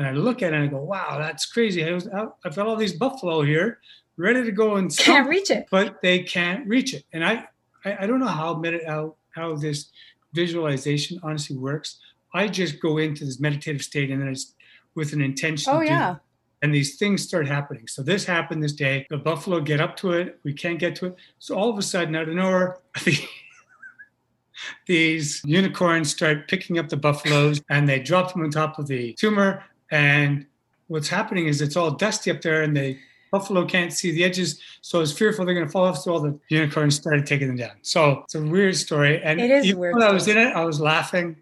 And 0.00 0.08
I 0.08 0.12
look 0.12 0.40
at 0.40 0.54
it 0.54 0.56
and 0.56 0.64
I 0.64 0.66
go, 0.66 0.78
wow, 0.78 1.18
that's 1.18 1.44
crazy. 1.44 1.84
I 1.84 1.92
was, 1.92 2.08
I've 2.08 2.56
got 2.56 2.66
all 2.66 2.74
these 2.74 2.94
buffalo 2.94 3.42
here 3.42 3.80
ready 4.16 4.42
to 4.42 4.50
go 4.50 4.76
and 4.76 4.96
can't 4.96 5.28
reach 5.28 5.50
it, 5.50 5.66
but 5.70 6.00
they 6.00 6.20
can't 6.22 6.66
reach 6.66 6.94
it. 6.94 7.04
And 7.12 7.22
I, 7.22 7.46
I, 7.84 7.98
I 8.00 8.06
don't 8.06 8.18
know 8.18 8.26
how, 8.26 8.54
med- 8.54 8.80
how, 8.86 9.16
how 9.32 9.56
this 9.56 9.90
visualization 10.32 11.20
honestly 11.22 11.58
works. 11.58 11.98
I 12.32 12.48
just 12.48 12.80
go 12.80 12.96
into 12.96 13.26
this 13.26 13.40
meditative 13.40 13.82
state 13.82 14.10
and 14.10 14.22
then 14.22 14.28
it's 14.30 14.54
with 14.94 15.12
an 15.12 15.20
intention. 15.20 15.70
Oh, 15.70 15.82
yeah. 15.82 16.16
and 16.62 16.74
these 16.74 16.96
things 16.96 17.22
start 17.22 17.46
happening. 17.46 17.86
So 17.86 18.02
this 18.02 18.24
happened 18.24 18.62
this 18.62 18.72
day. 18.72 19.06
The 19.10 19.18
buffalo 19.18 19.60
get 19.60 19.82
up 19.82 19.98
to 19.98 20.12
it. 20.12 20.40
We 20.44 20.54
can't 20.54 20.78
get 20.78 20.96
to 20.96 21.08
it. 21.08 21.16
So 21.40 21.56
all 21.56 21.68
of 21.68 21.76
a 21.76 21.82
sudden, 21.82 22.16
out 22.16 22.26
of 22.26 22.34
nowhere, 22.36 22.78
the, 23.04 23.18
these 24.86 25.42
unicorns 25.44 26.10
start 26.10 26.48
picking 26.48 26.78
up 26.78 26.88
the 26.88 26.96
buffaloes 26.96 27.60
and 27.68 27.86
they 27.86 27.98
drop 27.98 28.32
them 28.32 28.44
on 28.44 28.50
top 28.50 28.78
of 28.78 28.86
the 28.86 29.12
tumor 29.12 29.62
and 29.90 30.46
what's 30.88 31.08
happening 31.08 31.46
is 31.46 31.60
it's 31.60 31.76
all 31.76 31.92
dusty 31.92 32.30
up 32.30 32.40
there 32.40 32.62
and 32.62 32.76
the 32.76 32.98
buffalo 33.30 33.64
can't 33.64 33.92
see 33.92 34.10
the 34.10 34.24
edges. 34.24 34.60
So 34.82 35.00
it's 35.00 35.12
fearful 35.12 35.44
they're 35.44 35.54
going 35.54 35.66
to 35.66 35.72
fall 35.72 35.84
off. 35.84 35.98
So 35.98 36.12
all 36.12 36.20
the 36.20 36.38
unicorns 36.48 36.96
started 36.96 37.26
taking 37.26 37.46
them 37.46 37.56
down. 37.56 37.76
So 37.82 38.22
it's 38.24 38.34
a 38.34 38.42
weird 38.42 38.76
story. 38.76 39.22
And 39.22 39.40
it 39.40 39.50
is 39.50 39.74
weird. 39.74 39.94
When 39.94 40.02
I 40.02 40.12
was 40.12 40.28
in 40.28 40.36
it, 40.36 40.54
I 40.54 40.64
was 40.64 40.80
laughing. 40.80 41.36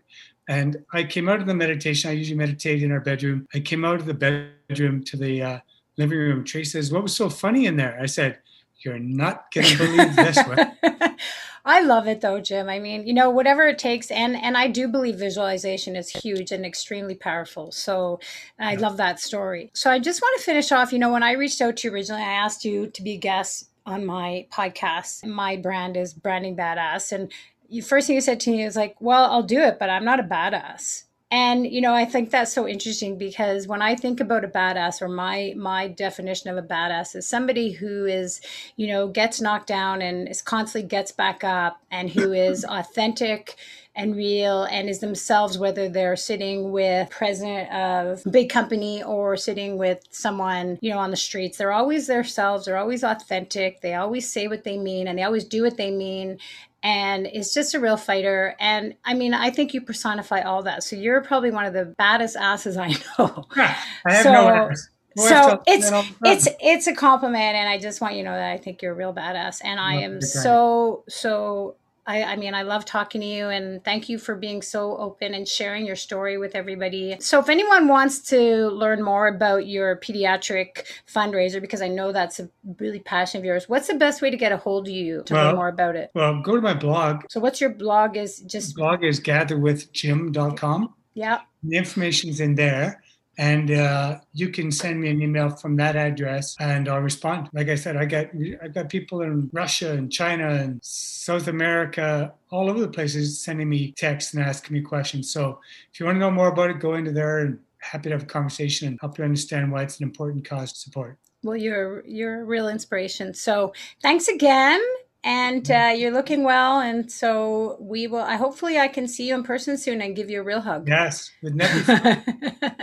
And 0.48 0.84
I 0.92 1.04
came 1.04 1.28
out 1.28 1.40
of 1.40 1.46
the 1.46 1.54
meditation. 1.54 2.11
I 2.11 2.14
usually 2.14 2.38
meditate 2.38 2.82
in 2.82 2.92
our 2.92 3.00
bedroom. 3.00 3.46
I 3.54 3.61
came 3.61 3.84
out 3.84 3.96
of 3.96 4.06
the 4.06 4.14
bedroom 4.14 5.04
to 5.04 5.16
the 5.16 5.42
uh, 5.42 5.58
living 5.98 6.18
room. 6.18 6.44
Trace 6.44 6.72
says, 6.72 6.92
What 6.92 7.02
was 7.02 7.14
so 7.14 7.28
funny 7.28 7.66
in 7.66 7.76
there? 7.76 7.98
I 8.00 8.06
said, 8.06 8.38
You're 8.81 8.99
not 8.99 9.53
going 9.53 9.67
to 9.67 9.79
believe 9.79 10.17
this 10.17 10.38
one. 10.47 10.77
I 11.64 11.81
love 11.83 12.07
it 12.07 12.21
though, 12.21 12.41
Jim. 12.41 12.69
I 12.69 12.79
mean, 12.79 13.07
you 13.07 13.12
know, 13.12 13.29
whatever 13.29 13.67
it 13.67 13.79
takes, 13.79 14.11
and 14.11 14.37
and 14.37 14.57
I 14.57 14.69
do 14.69 14.88
believe 14.88 15.17
visualization 15.17 15.97
is 15.97 16.09
huge 16.09 16.53
and 16.53 16.64
extremely 16.64 17.14
powerful. 17.14 17.73
So 17.73 18.21
I 18.59 18.77
love 18.77 18.97
that 18.97 19.21
story. 19.21 19.71
So 19.75 19.91
I 19.91 19.99
just 19.99 20.23
want 20.23 20.38
to 20.38 20.45
finish 20.45 20.73
off. 20.73 20.93
You 20.93 20.99
know, 20.99 21.12
when 21.12 21.23
I 21.23 21.33
reached 21.33 21.61
out 21.61 21.77
to 21.79 21.88
you 21.88 21.95
originally, 21.95 22.23
I 22.23 22.33
asked 22.33 22.64
you 22.64 22.87
to 22.87 23.03
be 23.03 23.12
a 23.12 23.19
guest 23.19 23.69
on 23.85 24.07
my 24.07 24.47
podcast. 24.51 25.27
My 25.27 25.57
brand 25.57 25.97
is 25.97 26.14
Branding 26.14 26.57
Badass, 26.57 27.12
and 27.12 27.33
the 27.69 27.81
first 27.81 28.07
thing 28.07 28.14
you 28.14 28.23
said 28.23 28.41
to 28.41 28.51
me 28.51 28.64
was 28.64 28.77
like, 28.77 28.97
"Well, 29.01 29.31
I'll 29.31 29.43
do 29.43 29.61
it, 29.61 29.79
but 29.79 29.91
I'm 29.91 30.05
not 30.05 30.21
a 30.21 30.23
badass." 30.23 31.05
And 31.31 31.67
you 31.67 31.83
know, 31.83 31.95
I 31.95 32.07
think 32.07 32.31
that's 32.31 32.53
so 32.53 32.67
interesting 32.67 33.19
because 33.19 33.67
when 33.69 33.83
I 33.83 33.95
think 33.95 34.19
about 34.21 34.45
a 34.45 34.49
badass 34.49 35.03
or 35.03 35.09
my 35.09 35.53
my 35.57 35.88
definition 35.88 36.49
of 36.51 36.57
a 36.57 36.67
badass 36.67 37.14
is 37.14 37.27
somebody 37.27 37.73
who 37.73 38.07
is, 38.07 38.41
you 38.77 38.87
know, 38.87 39.09
gets 39.09 39.41
knocked 39.41 39.67
down 39.67 40.01
and 40.01 40.27
is 40.29 40.41
constantly 40.41 40.88
gets 40.88 41.12
back 41.12 41.45
up 41.45 41.83
and 41.91 42.09
who 42.11 42.33
is 42.49 42.64
authentic 42.64 43.57
and 43.99 44.14
real 44.14 44.62
and 44.64 44.88
is 44.88 45.01
themselves 45.01 45.59
whether 45.59 45.88
they're 45.88 46.14
sitting 46.17 46.71
with 46.71 47.11
president 47.11 47.71
of 47.73 48.23
big 48.31 48.49
company 48.49 49.03
or 49.03 49.37
sitting 49.37 49.77
with 49.77 50.05
someone 50.11 50.79
you 50.81 50.91
know 50.91 50.99
on 50.99 51.11
the 51.11 51.17
streets 51.17 51.59
they're 51.59 51.73
always 51.73 52.07
themselves 52.07 52.64
they're 52.64 52.77
always 52.77 53.03
authentic 53.03 53.81
they 53.81 53.95
always 53.95 54.31
say 54.31 54.47
what 54.47 54.62
they 54.62 54.79
mean 54.79 55.09
and 55.09 55.19
they 55.19 55.25
always 55.25 55.45
do 55.45 55.64
what 55.64 55.77
they 55.77 55.91
mean 55.91 56.38
and 56.83 57.27
is 57.27 57.53
just 57.53 57.75
a 57.75 57.81
real 57.81 57.97
fighter. 57.97 58.55
And 58.61 58.95
I 59.05 59.14
mean, 59.14 59.35
I 59.35 59.51
think 59.51 59.75
you 59.75 59.81
personify 59.81 60.43
all 60.43 60.62
that. 60.62 60.83
So 60.83 60.97
you're 60.97 61.21
probably 61.23 61.51
one 61.51 61.67
of 61.67 61.73
the 61.73 61.85
baddest 61.85 62.37
asses 62.37 62.77
I 62.77 62.88
know. 63.19 63.47
Yeah, 63.57 63.77
I 64.07 64.12
have 64.12 64.23
so, 64.23 64.33
no 64.33 64.49
ass. 64.49 64.88
So 65.17 65.62
it's 65.67 65.91
it's 66.25 66.49
it's 66.61 66.87
a 66.87 66.95
compliment, 66.95 67.57
and 67.57 67.69
I 67.69 67.79
just 67.79 68.01
want 68.01 68.14
you 68.14 68.23
to 68.23 68.31
know 68.31 68.37
that 68.37 68.53
I 68.53 68.57
think 68.57 68.83
you're 68.83 68.93
a 68.93 68.95
real 68.95 69.12
badass, 69.12 69.61
and 69.64 69.81
I 69.81 69.95
am 69.95 70.21
so 70.21 71.03
so 71.09 71.75
I, 72.09 72.23
I, 72.23 72.37
mean, 72.37 72.55
I 72.55 72.62
love 72.62 72.87
talking 72.87 73.21
to 73.21 73.27
you 73.27 73.51
and 73.51 73.85
thank 73.85 74.09
you 74.09 74.18
for 74.18 74.35
being 74.35 74.62
so 74.62 74.97
open 74.97 75.35
and 75.35 75.47
sharing 75.47 75.85
your 75.85 75.94
story 75.94 76.38
with 76.38 76.55
everybody. 76.55 77.18
So, 77.21 77.38
if 77.38 77.51
anyone 77.51 77.87
wants 77.87 78.21
to 78.31 78.68
learn 78.68 79.03
more 79.03 79.29
about 79.29 79.66
your 79.66 79.97
pediatric 79.97 80.87
fundraiser, 81.07 81.61
because 81.61 81.83
I 81.83 81.88
know 81.88 82.11
that's 82.11 82.40
a 82.40 82.49
really 82.79 83.01
passion 83.01 83.40
of 83.40 83.44
yours, 83.44 83.68
what's 83.68 83.88
the 83.88 83.94
best 83.94 84.23
way 84.23 84.31
to 84.31 84.38
get 84.38 84.53
a 84.53 84.57
hold 84.57 84.88
of 84.88 84.94
you 84.94 85.23
to 85.25 85.35
well, 85.35 85.47
learn 85.49 85.57
more 85.57 85.68
about 85.68 85.97
it? 85.97 86.11
Well, 86.14 86.40
go 86.40 86.57
to 86.57 86.62
my 86.62 86.73
blog. 86.73 87.25
So, 87.29 87.40
what's 87.40 87.61
your 87.61 87.71
blog? 87.71 88.16
Is 88.16 88.40
just 88.40 88.75
blog 88.75 89.05
is 89.05 89.21
gatherwithjim.com. 89.21 90.94
Yeah. 91.12 91.40
The 91.62 91.77
information's 91.77 92.40
in 92.40 92.55
there 92.55 93.03
and 93.38 93.70
uh, 93.70 94.18
you 94.33 94.48
can 94.48 94.70
send 94.72 95.01
me 95.01 95.11
an 95.11 95.22
email 95.22 95.48
from 95.48 95.77
that 95.77 95.94
address 95.94 96.57
and 96.59 96.88
I'll 96.88 97.01
respond. 97.01 97.48
Like 97.53 97.68
I 97.68 97.77
said, 97.77 97.96
I 97.96 98.05
got 98.05 98.27
I 98.62 98.68
got 98.68 98.88
people 98.88 99.22
in 99.22 99.48
Russia 99.53 99.92
and 99.92 100.12
China 100.12 100.48
and 100.48 100.81
South 100.83 101.46
America, 101.46 102.35
all 102.51 102.68
over 102.68 102.81
the 102.81 102.88
places, 102.88 103.40
sending 103.40 103.68
me 103.68 103.92
texts 103.92 104.35
and 104.35 104.42
asking 104.42 104.74
me 104.74 104.83
questions. 104.83 105.33
So 105.33 105.61
if 105.92 106.01
you 106.01 106.07
want 106.07 106.16
to 106.16 106.20
know 106.20 106.33
more 106.33 106.48
about 106.48 106.70
it, 106.70 106.81
go 106.81 106.94
into 106.94 107.12
there 107.12 107.38
and 107.38 107.59
happy 107.79 108.09
to 108.09 108.16
have 108.16 108.24
a 108.24 108.27
conversation 108.27 108.88
and 108.88 108.98
help 109.01 109.18
you 109.18 109.24
understand 109.24 109.70
why 109.70 109.83
it's 109.83 110.01
an 110.01 110.05
important 110.05 110.44
cause 110.44 110.72
to 110.72 110.81
support. 110.81 111.16
Well, 111.44 111.57
you're 111.57 112.05
you're 112.05 112.42
a 112.42 112.44
real 112.44 112.68
inspiration. 112.68 113.33
So 113.35 113.72
thanks 114.03 114.27
again 114.27 114.83
and 115.24 115.70
uh, 115.70 115.92
you're 115.94 116.12
looking 116.12 116.42
well. 116.42 116.81
And 116.81 117.11
so 117.11 117.76
we 117.81 118.07
will. 118.07 118.20
I 118.20 118.37
hopefully 118.37 118.78
I 118.78 118.88
can 118.88 119.09
see 119.09 119.28
you 119.28 119.35
in 119.35 119.42
person 119.42 119.76
soon 119.76 120.00
and 120.00 120.16
give 120.16 120.31
you 120.31 120.40
a 120.40 120.44
real 120.44 120.61
hug. 120.61 120.88
Yes, 120.88 121.31
with 121.42 121.54
never 121.54 122.22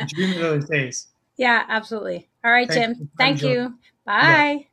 dream 0.08 0.34
of 0.34 0.39
those 0.39 0.69
days. 0.69 1.08
Yeah, 1.38 1.63
absolutely. 1.67 2.30
All 2.43 2.52
right, 2.52 2.67
Thank 2.67 2.98
Jim. 2.98 3.10
Thank 3.17 3.41
you. 3.41 3.74
Bye. 4.06 4.67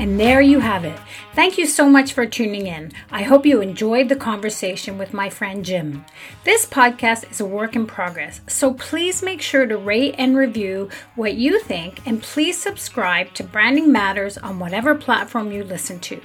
And 0.00 0.18
there 0.18 0.40
you 0.40 0.60
have 0.60 0.86
it. 0.86 0.98
Thank 1.34 1.58
you 1.58 1.66
so 1.66 1.86
much 1.86 2.14
for 2.14 2.24
tuning 2.24 2.66
in. 2.66 2.92
I 3.12 3.22
hope 3.22 3.44
you 3.44 3.60
enjoyed 3.60 4.08
the 4.08 4.16
conversation 4.16 4.96
with 4.96 5.12
my 5.12 5.28
friend 5.28 5.62
Jim. 5.62 6.06
This 6.42 6.64
podcast 6.64 7.30
is 7.30 7.38
a 7.38 7.44
work 7.44 7.76
in 7.76 7.86
progress, 7.86 8.40
so 8.46 8.72
please 8.72 9.22
make 9.22 9.42
sure 9.42 9.66
to 9.66 9.76
rate 9.76 10.14
and 10.16 10.38
review 10.38 10.88
what 11.16 11.34
you 11.34 11.60
think 11.60 12.00
and 12.06 12.22
please 12.22 12.56
subscribe 12.56 13.34
to 13.34 13.44
Branding 13.44 13.92
Matters 13.92 14.38
on 14.38 14.58
whatever 14.58 14.94
platform 14.94 15.52
you 15.52 15.64
listen 15.64 16.00
to. 16.00 16.18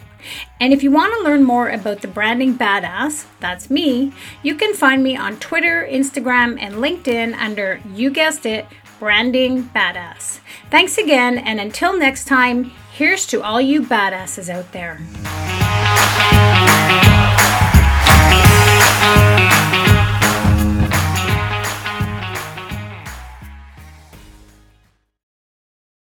And 0.62 0.72
if 0.72 0.82
you 0.82 0.90
want 0.90 1.14
to 1.14 1.24
learn 1.30 1.44
more 1.44 1.68
about 1.68 2.00
the 2.00 2.08
branding 2.08 2.58
badass, 2.58 3.26
that's 3.42 3.70
me, 3.70 4.14
you 4.42 4.56
can 4.56 4.74
find 4.74 5.04
me 5.04 5.18
on 5.18 5.36
Twitter, 5.42 5.86
Instagram, 5.92 6.58
and 6.62 6.76
LinkedIn 6.76 7.36
under, 7.36 7.82
you 7.94 8.10
guessed 8.10 8.46
it, 8.46 8.68
Branding 9.00 9.66
Badass. 9.66 10.40
Thanks 10.72 10.98
again, 10.98 11.38
and 11.38 11.60
until 11.60 12.00
next 12.00 12.24
time, 12.26 12.72
Here's 12.96 13.26
to 13.28 13.44
all 13.44 13.60
you 13.60 13.82
badasses 13.82 14.48
out 14.48 14.72
there. 14.72 15.02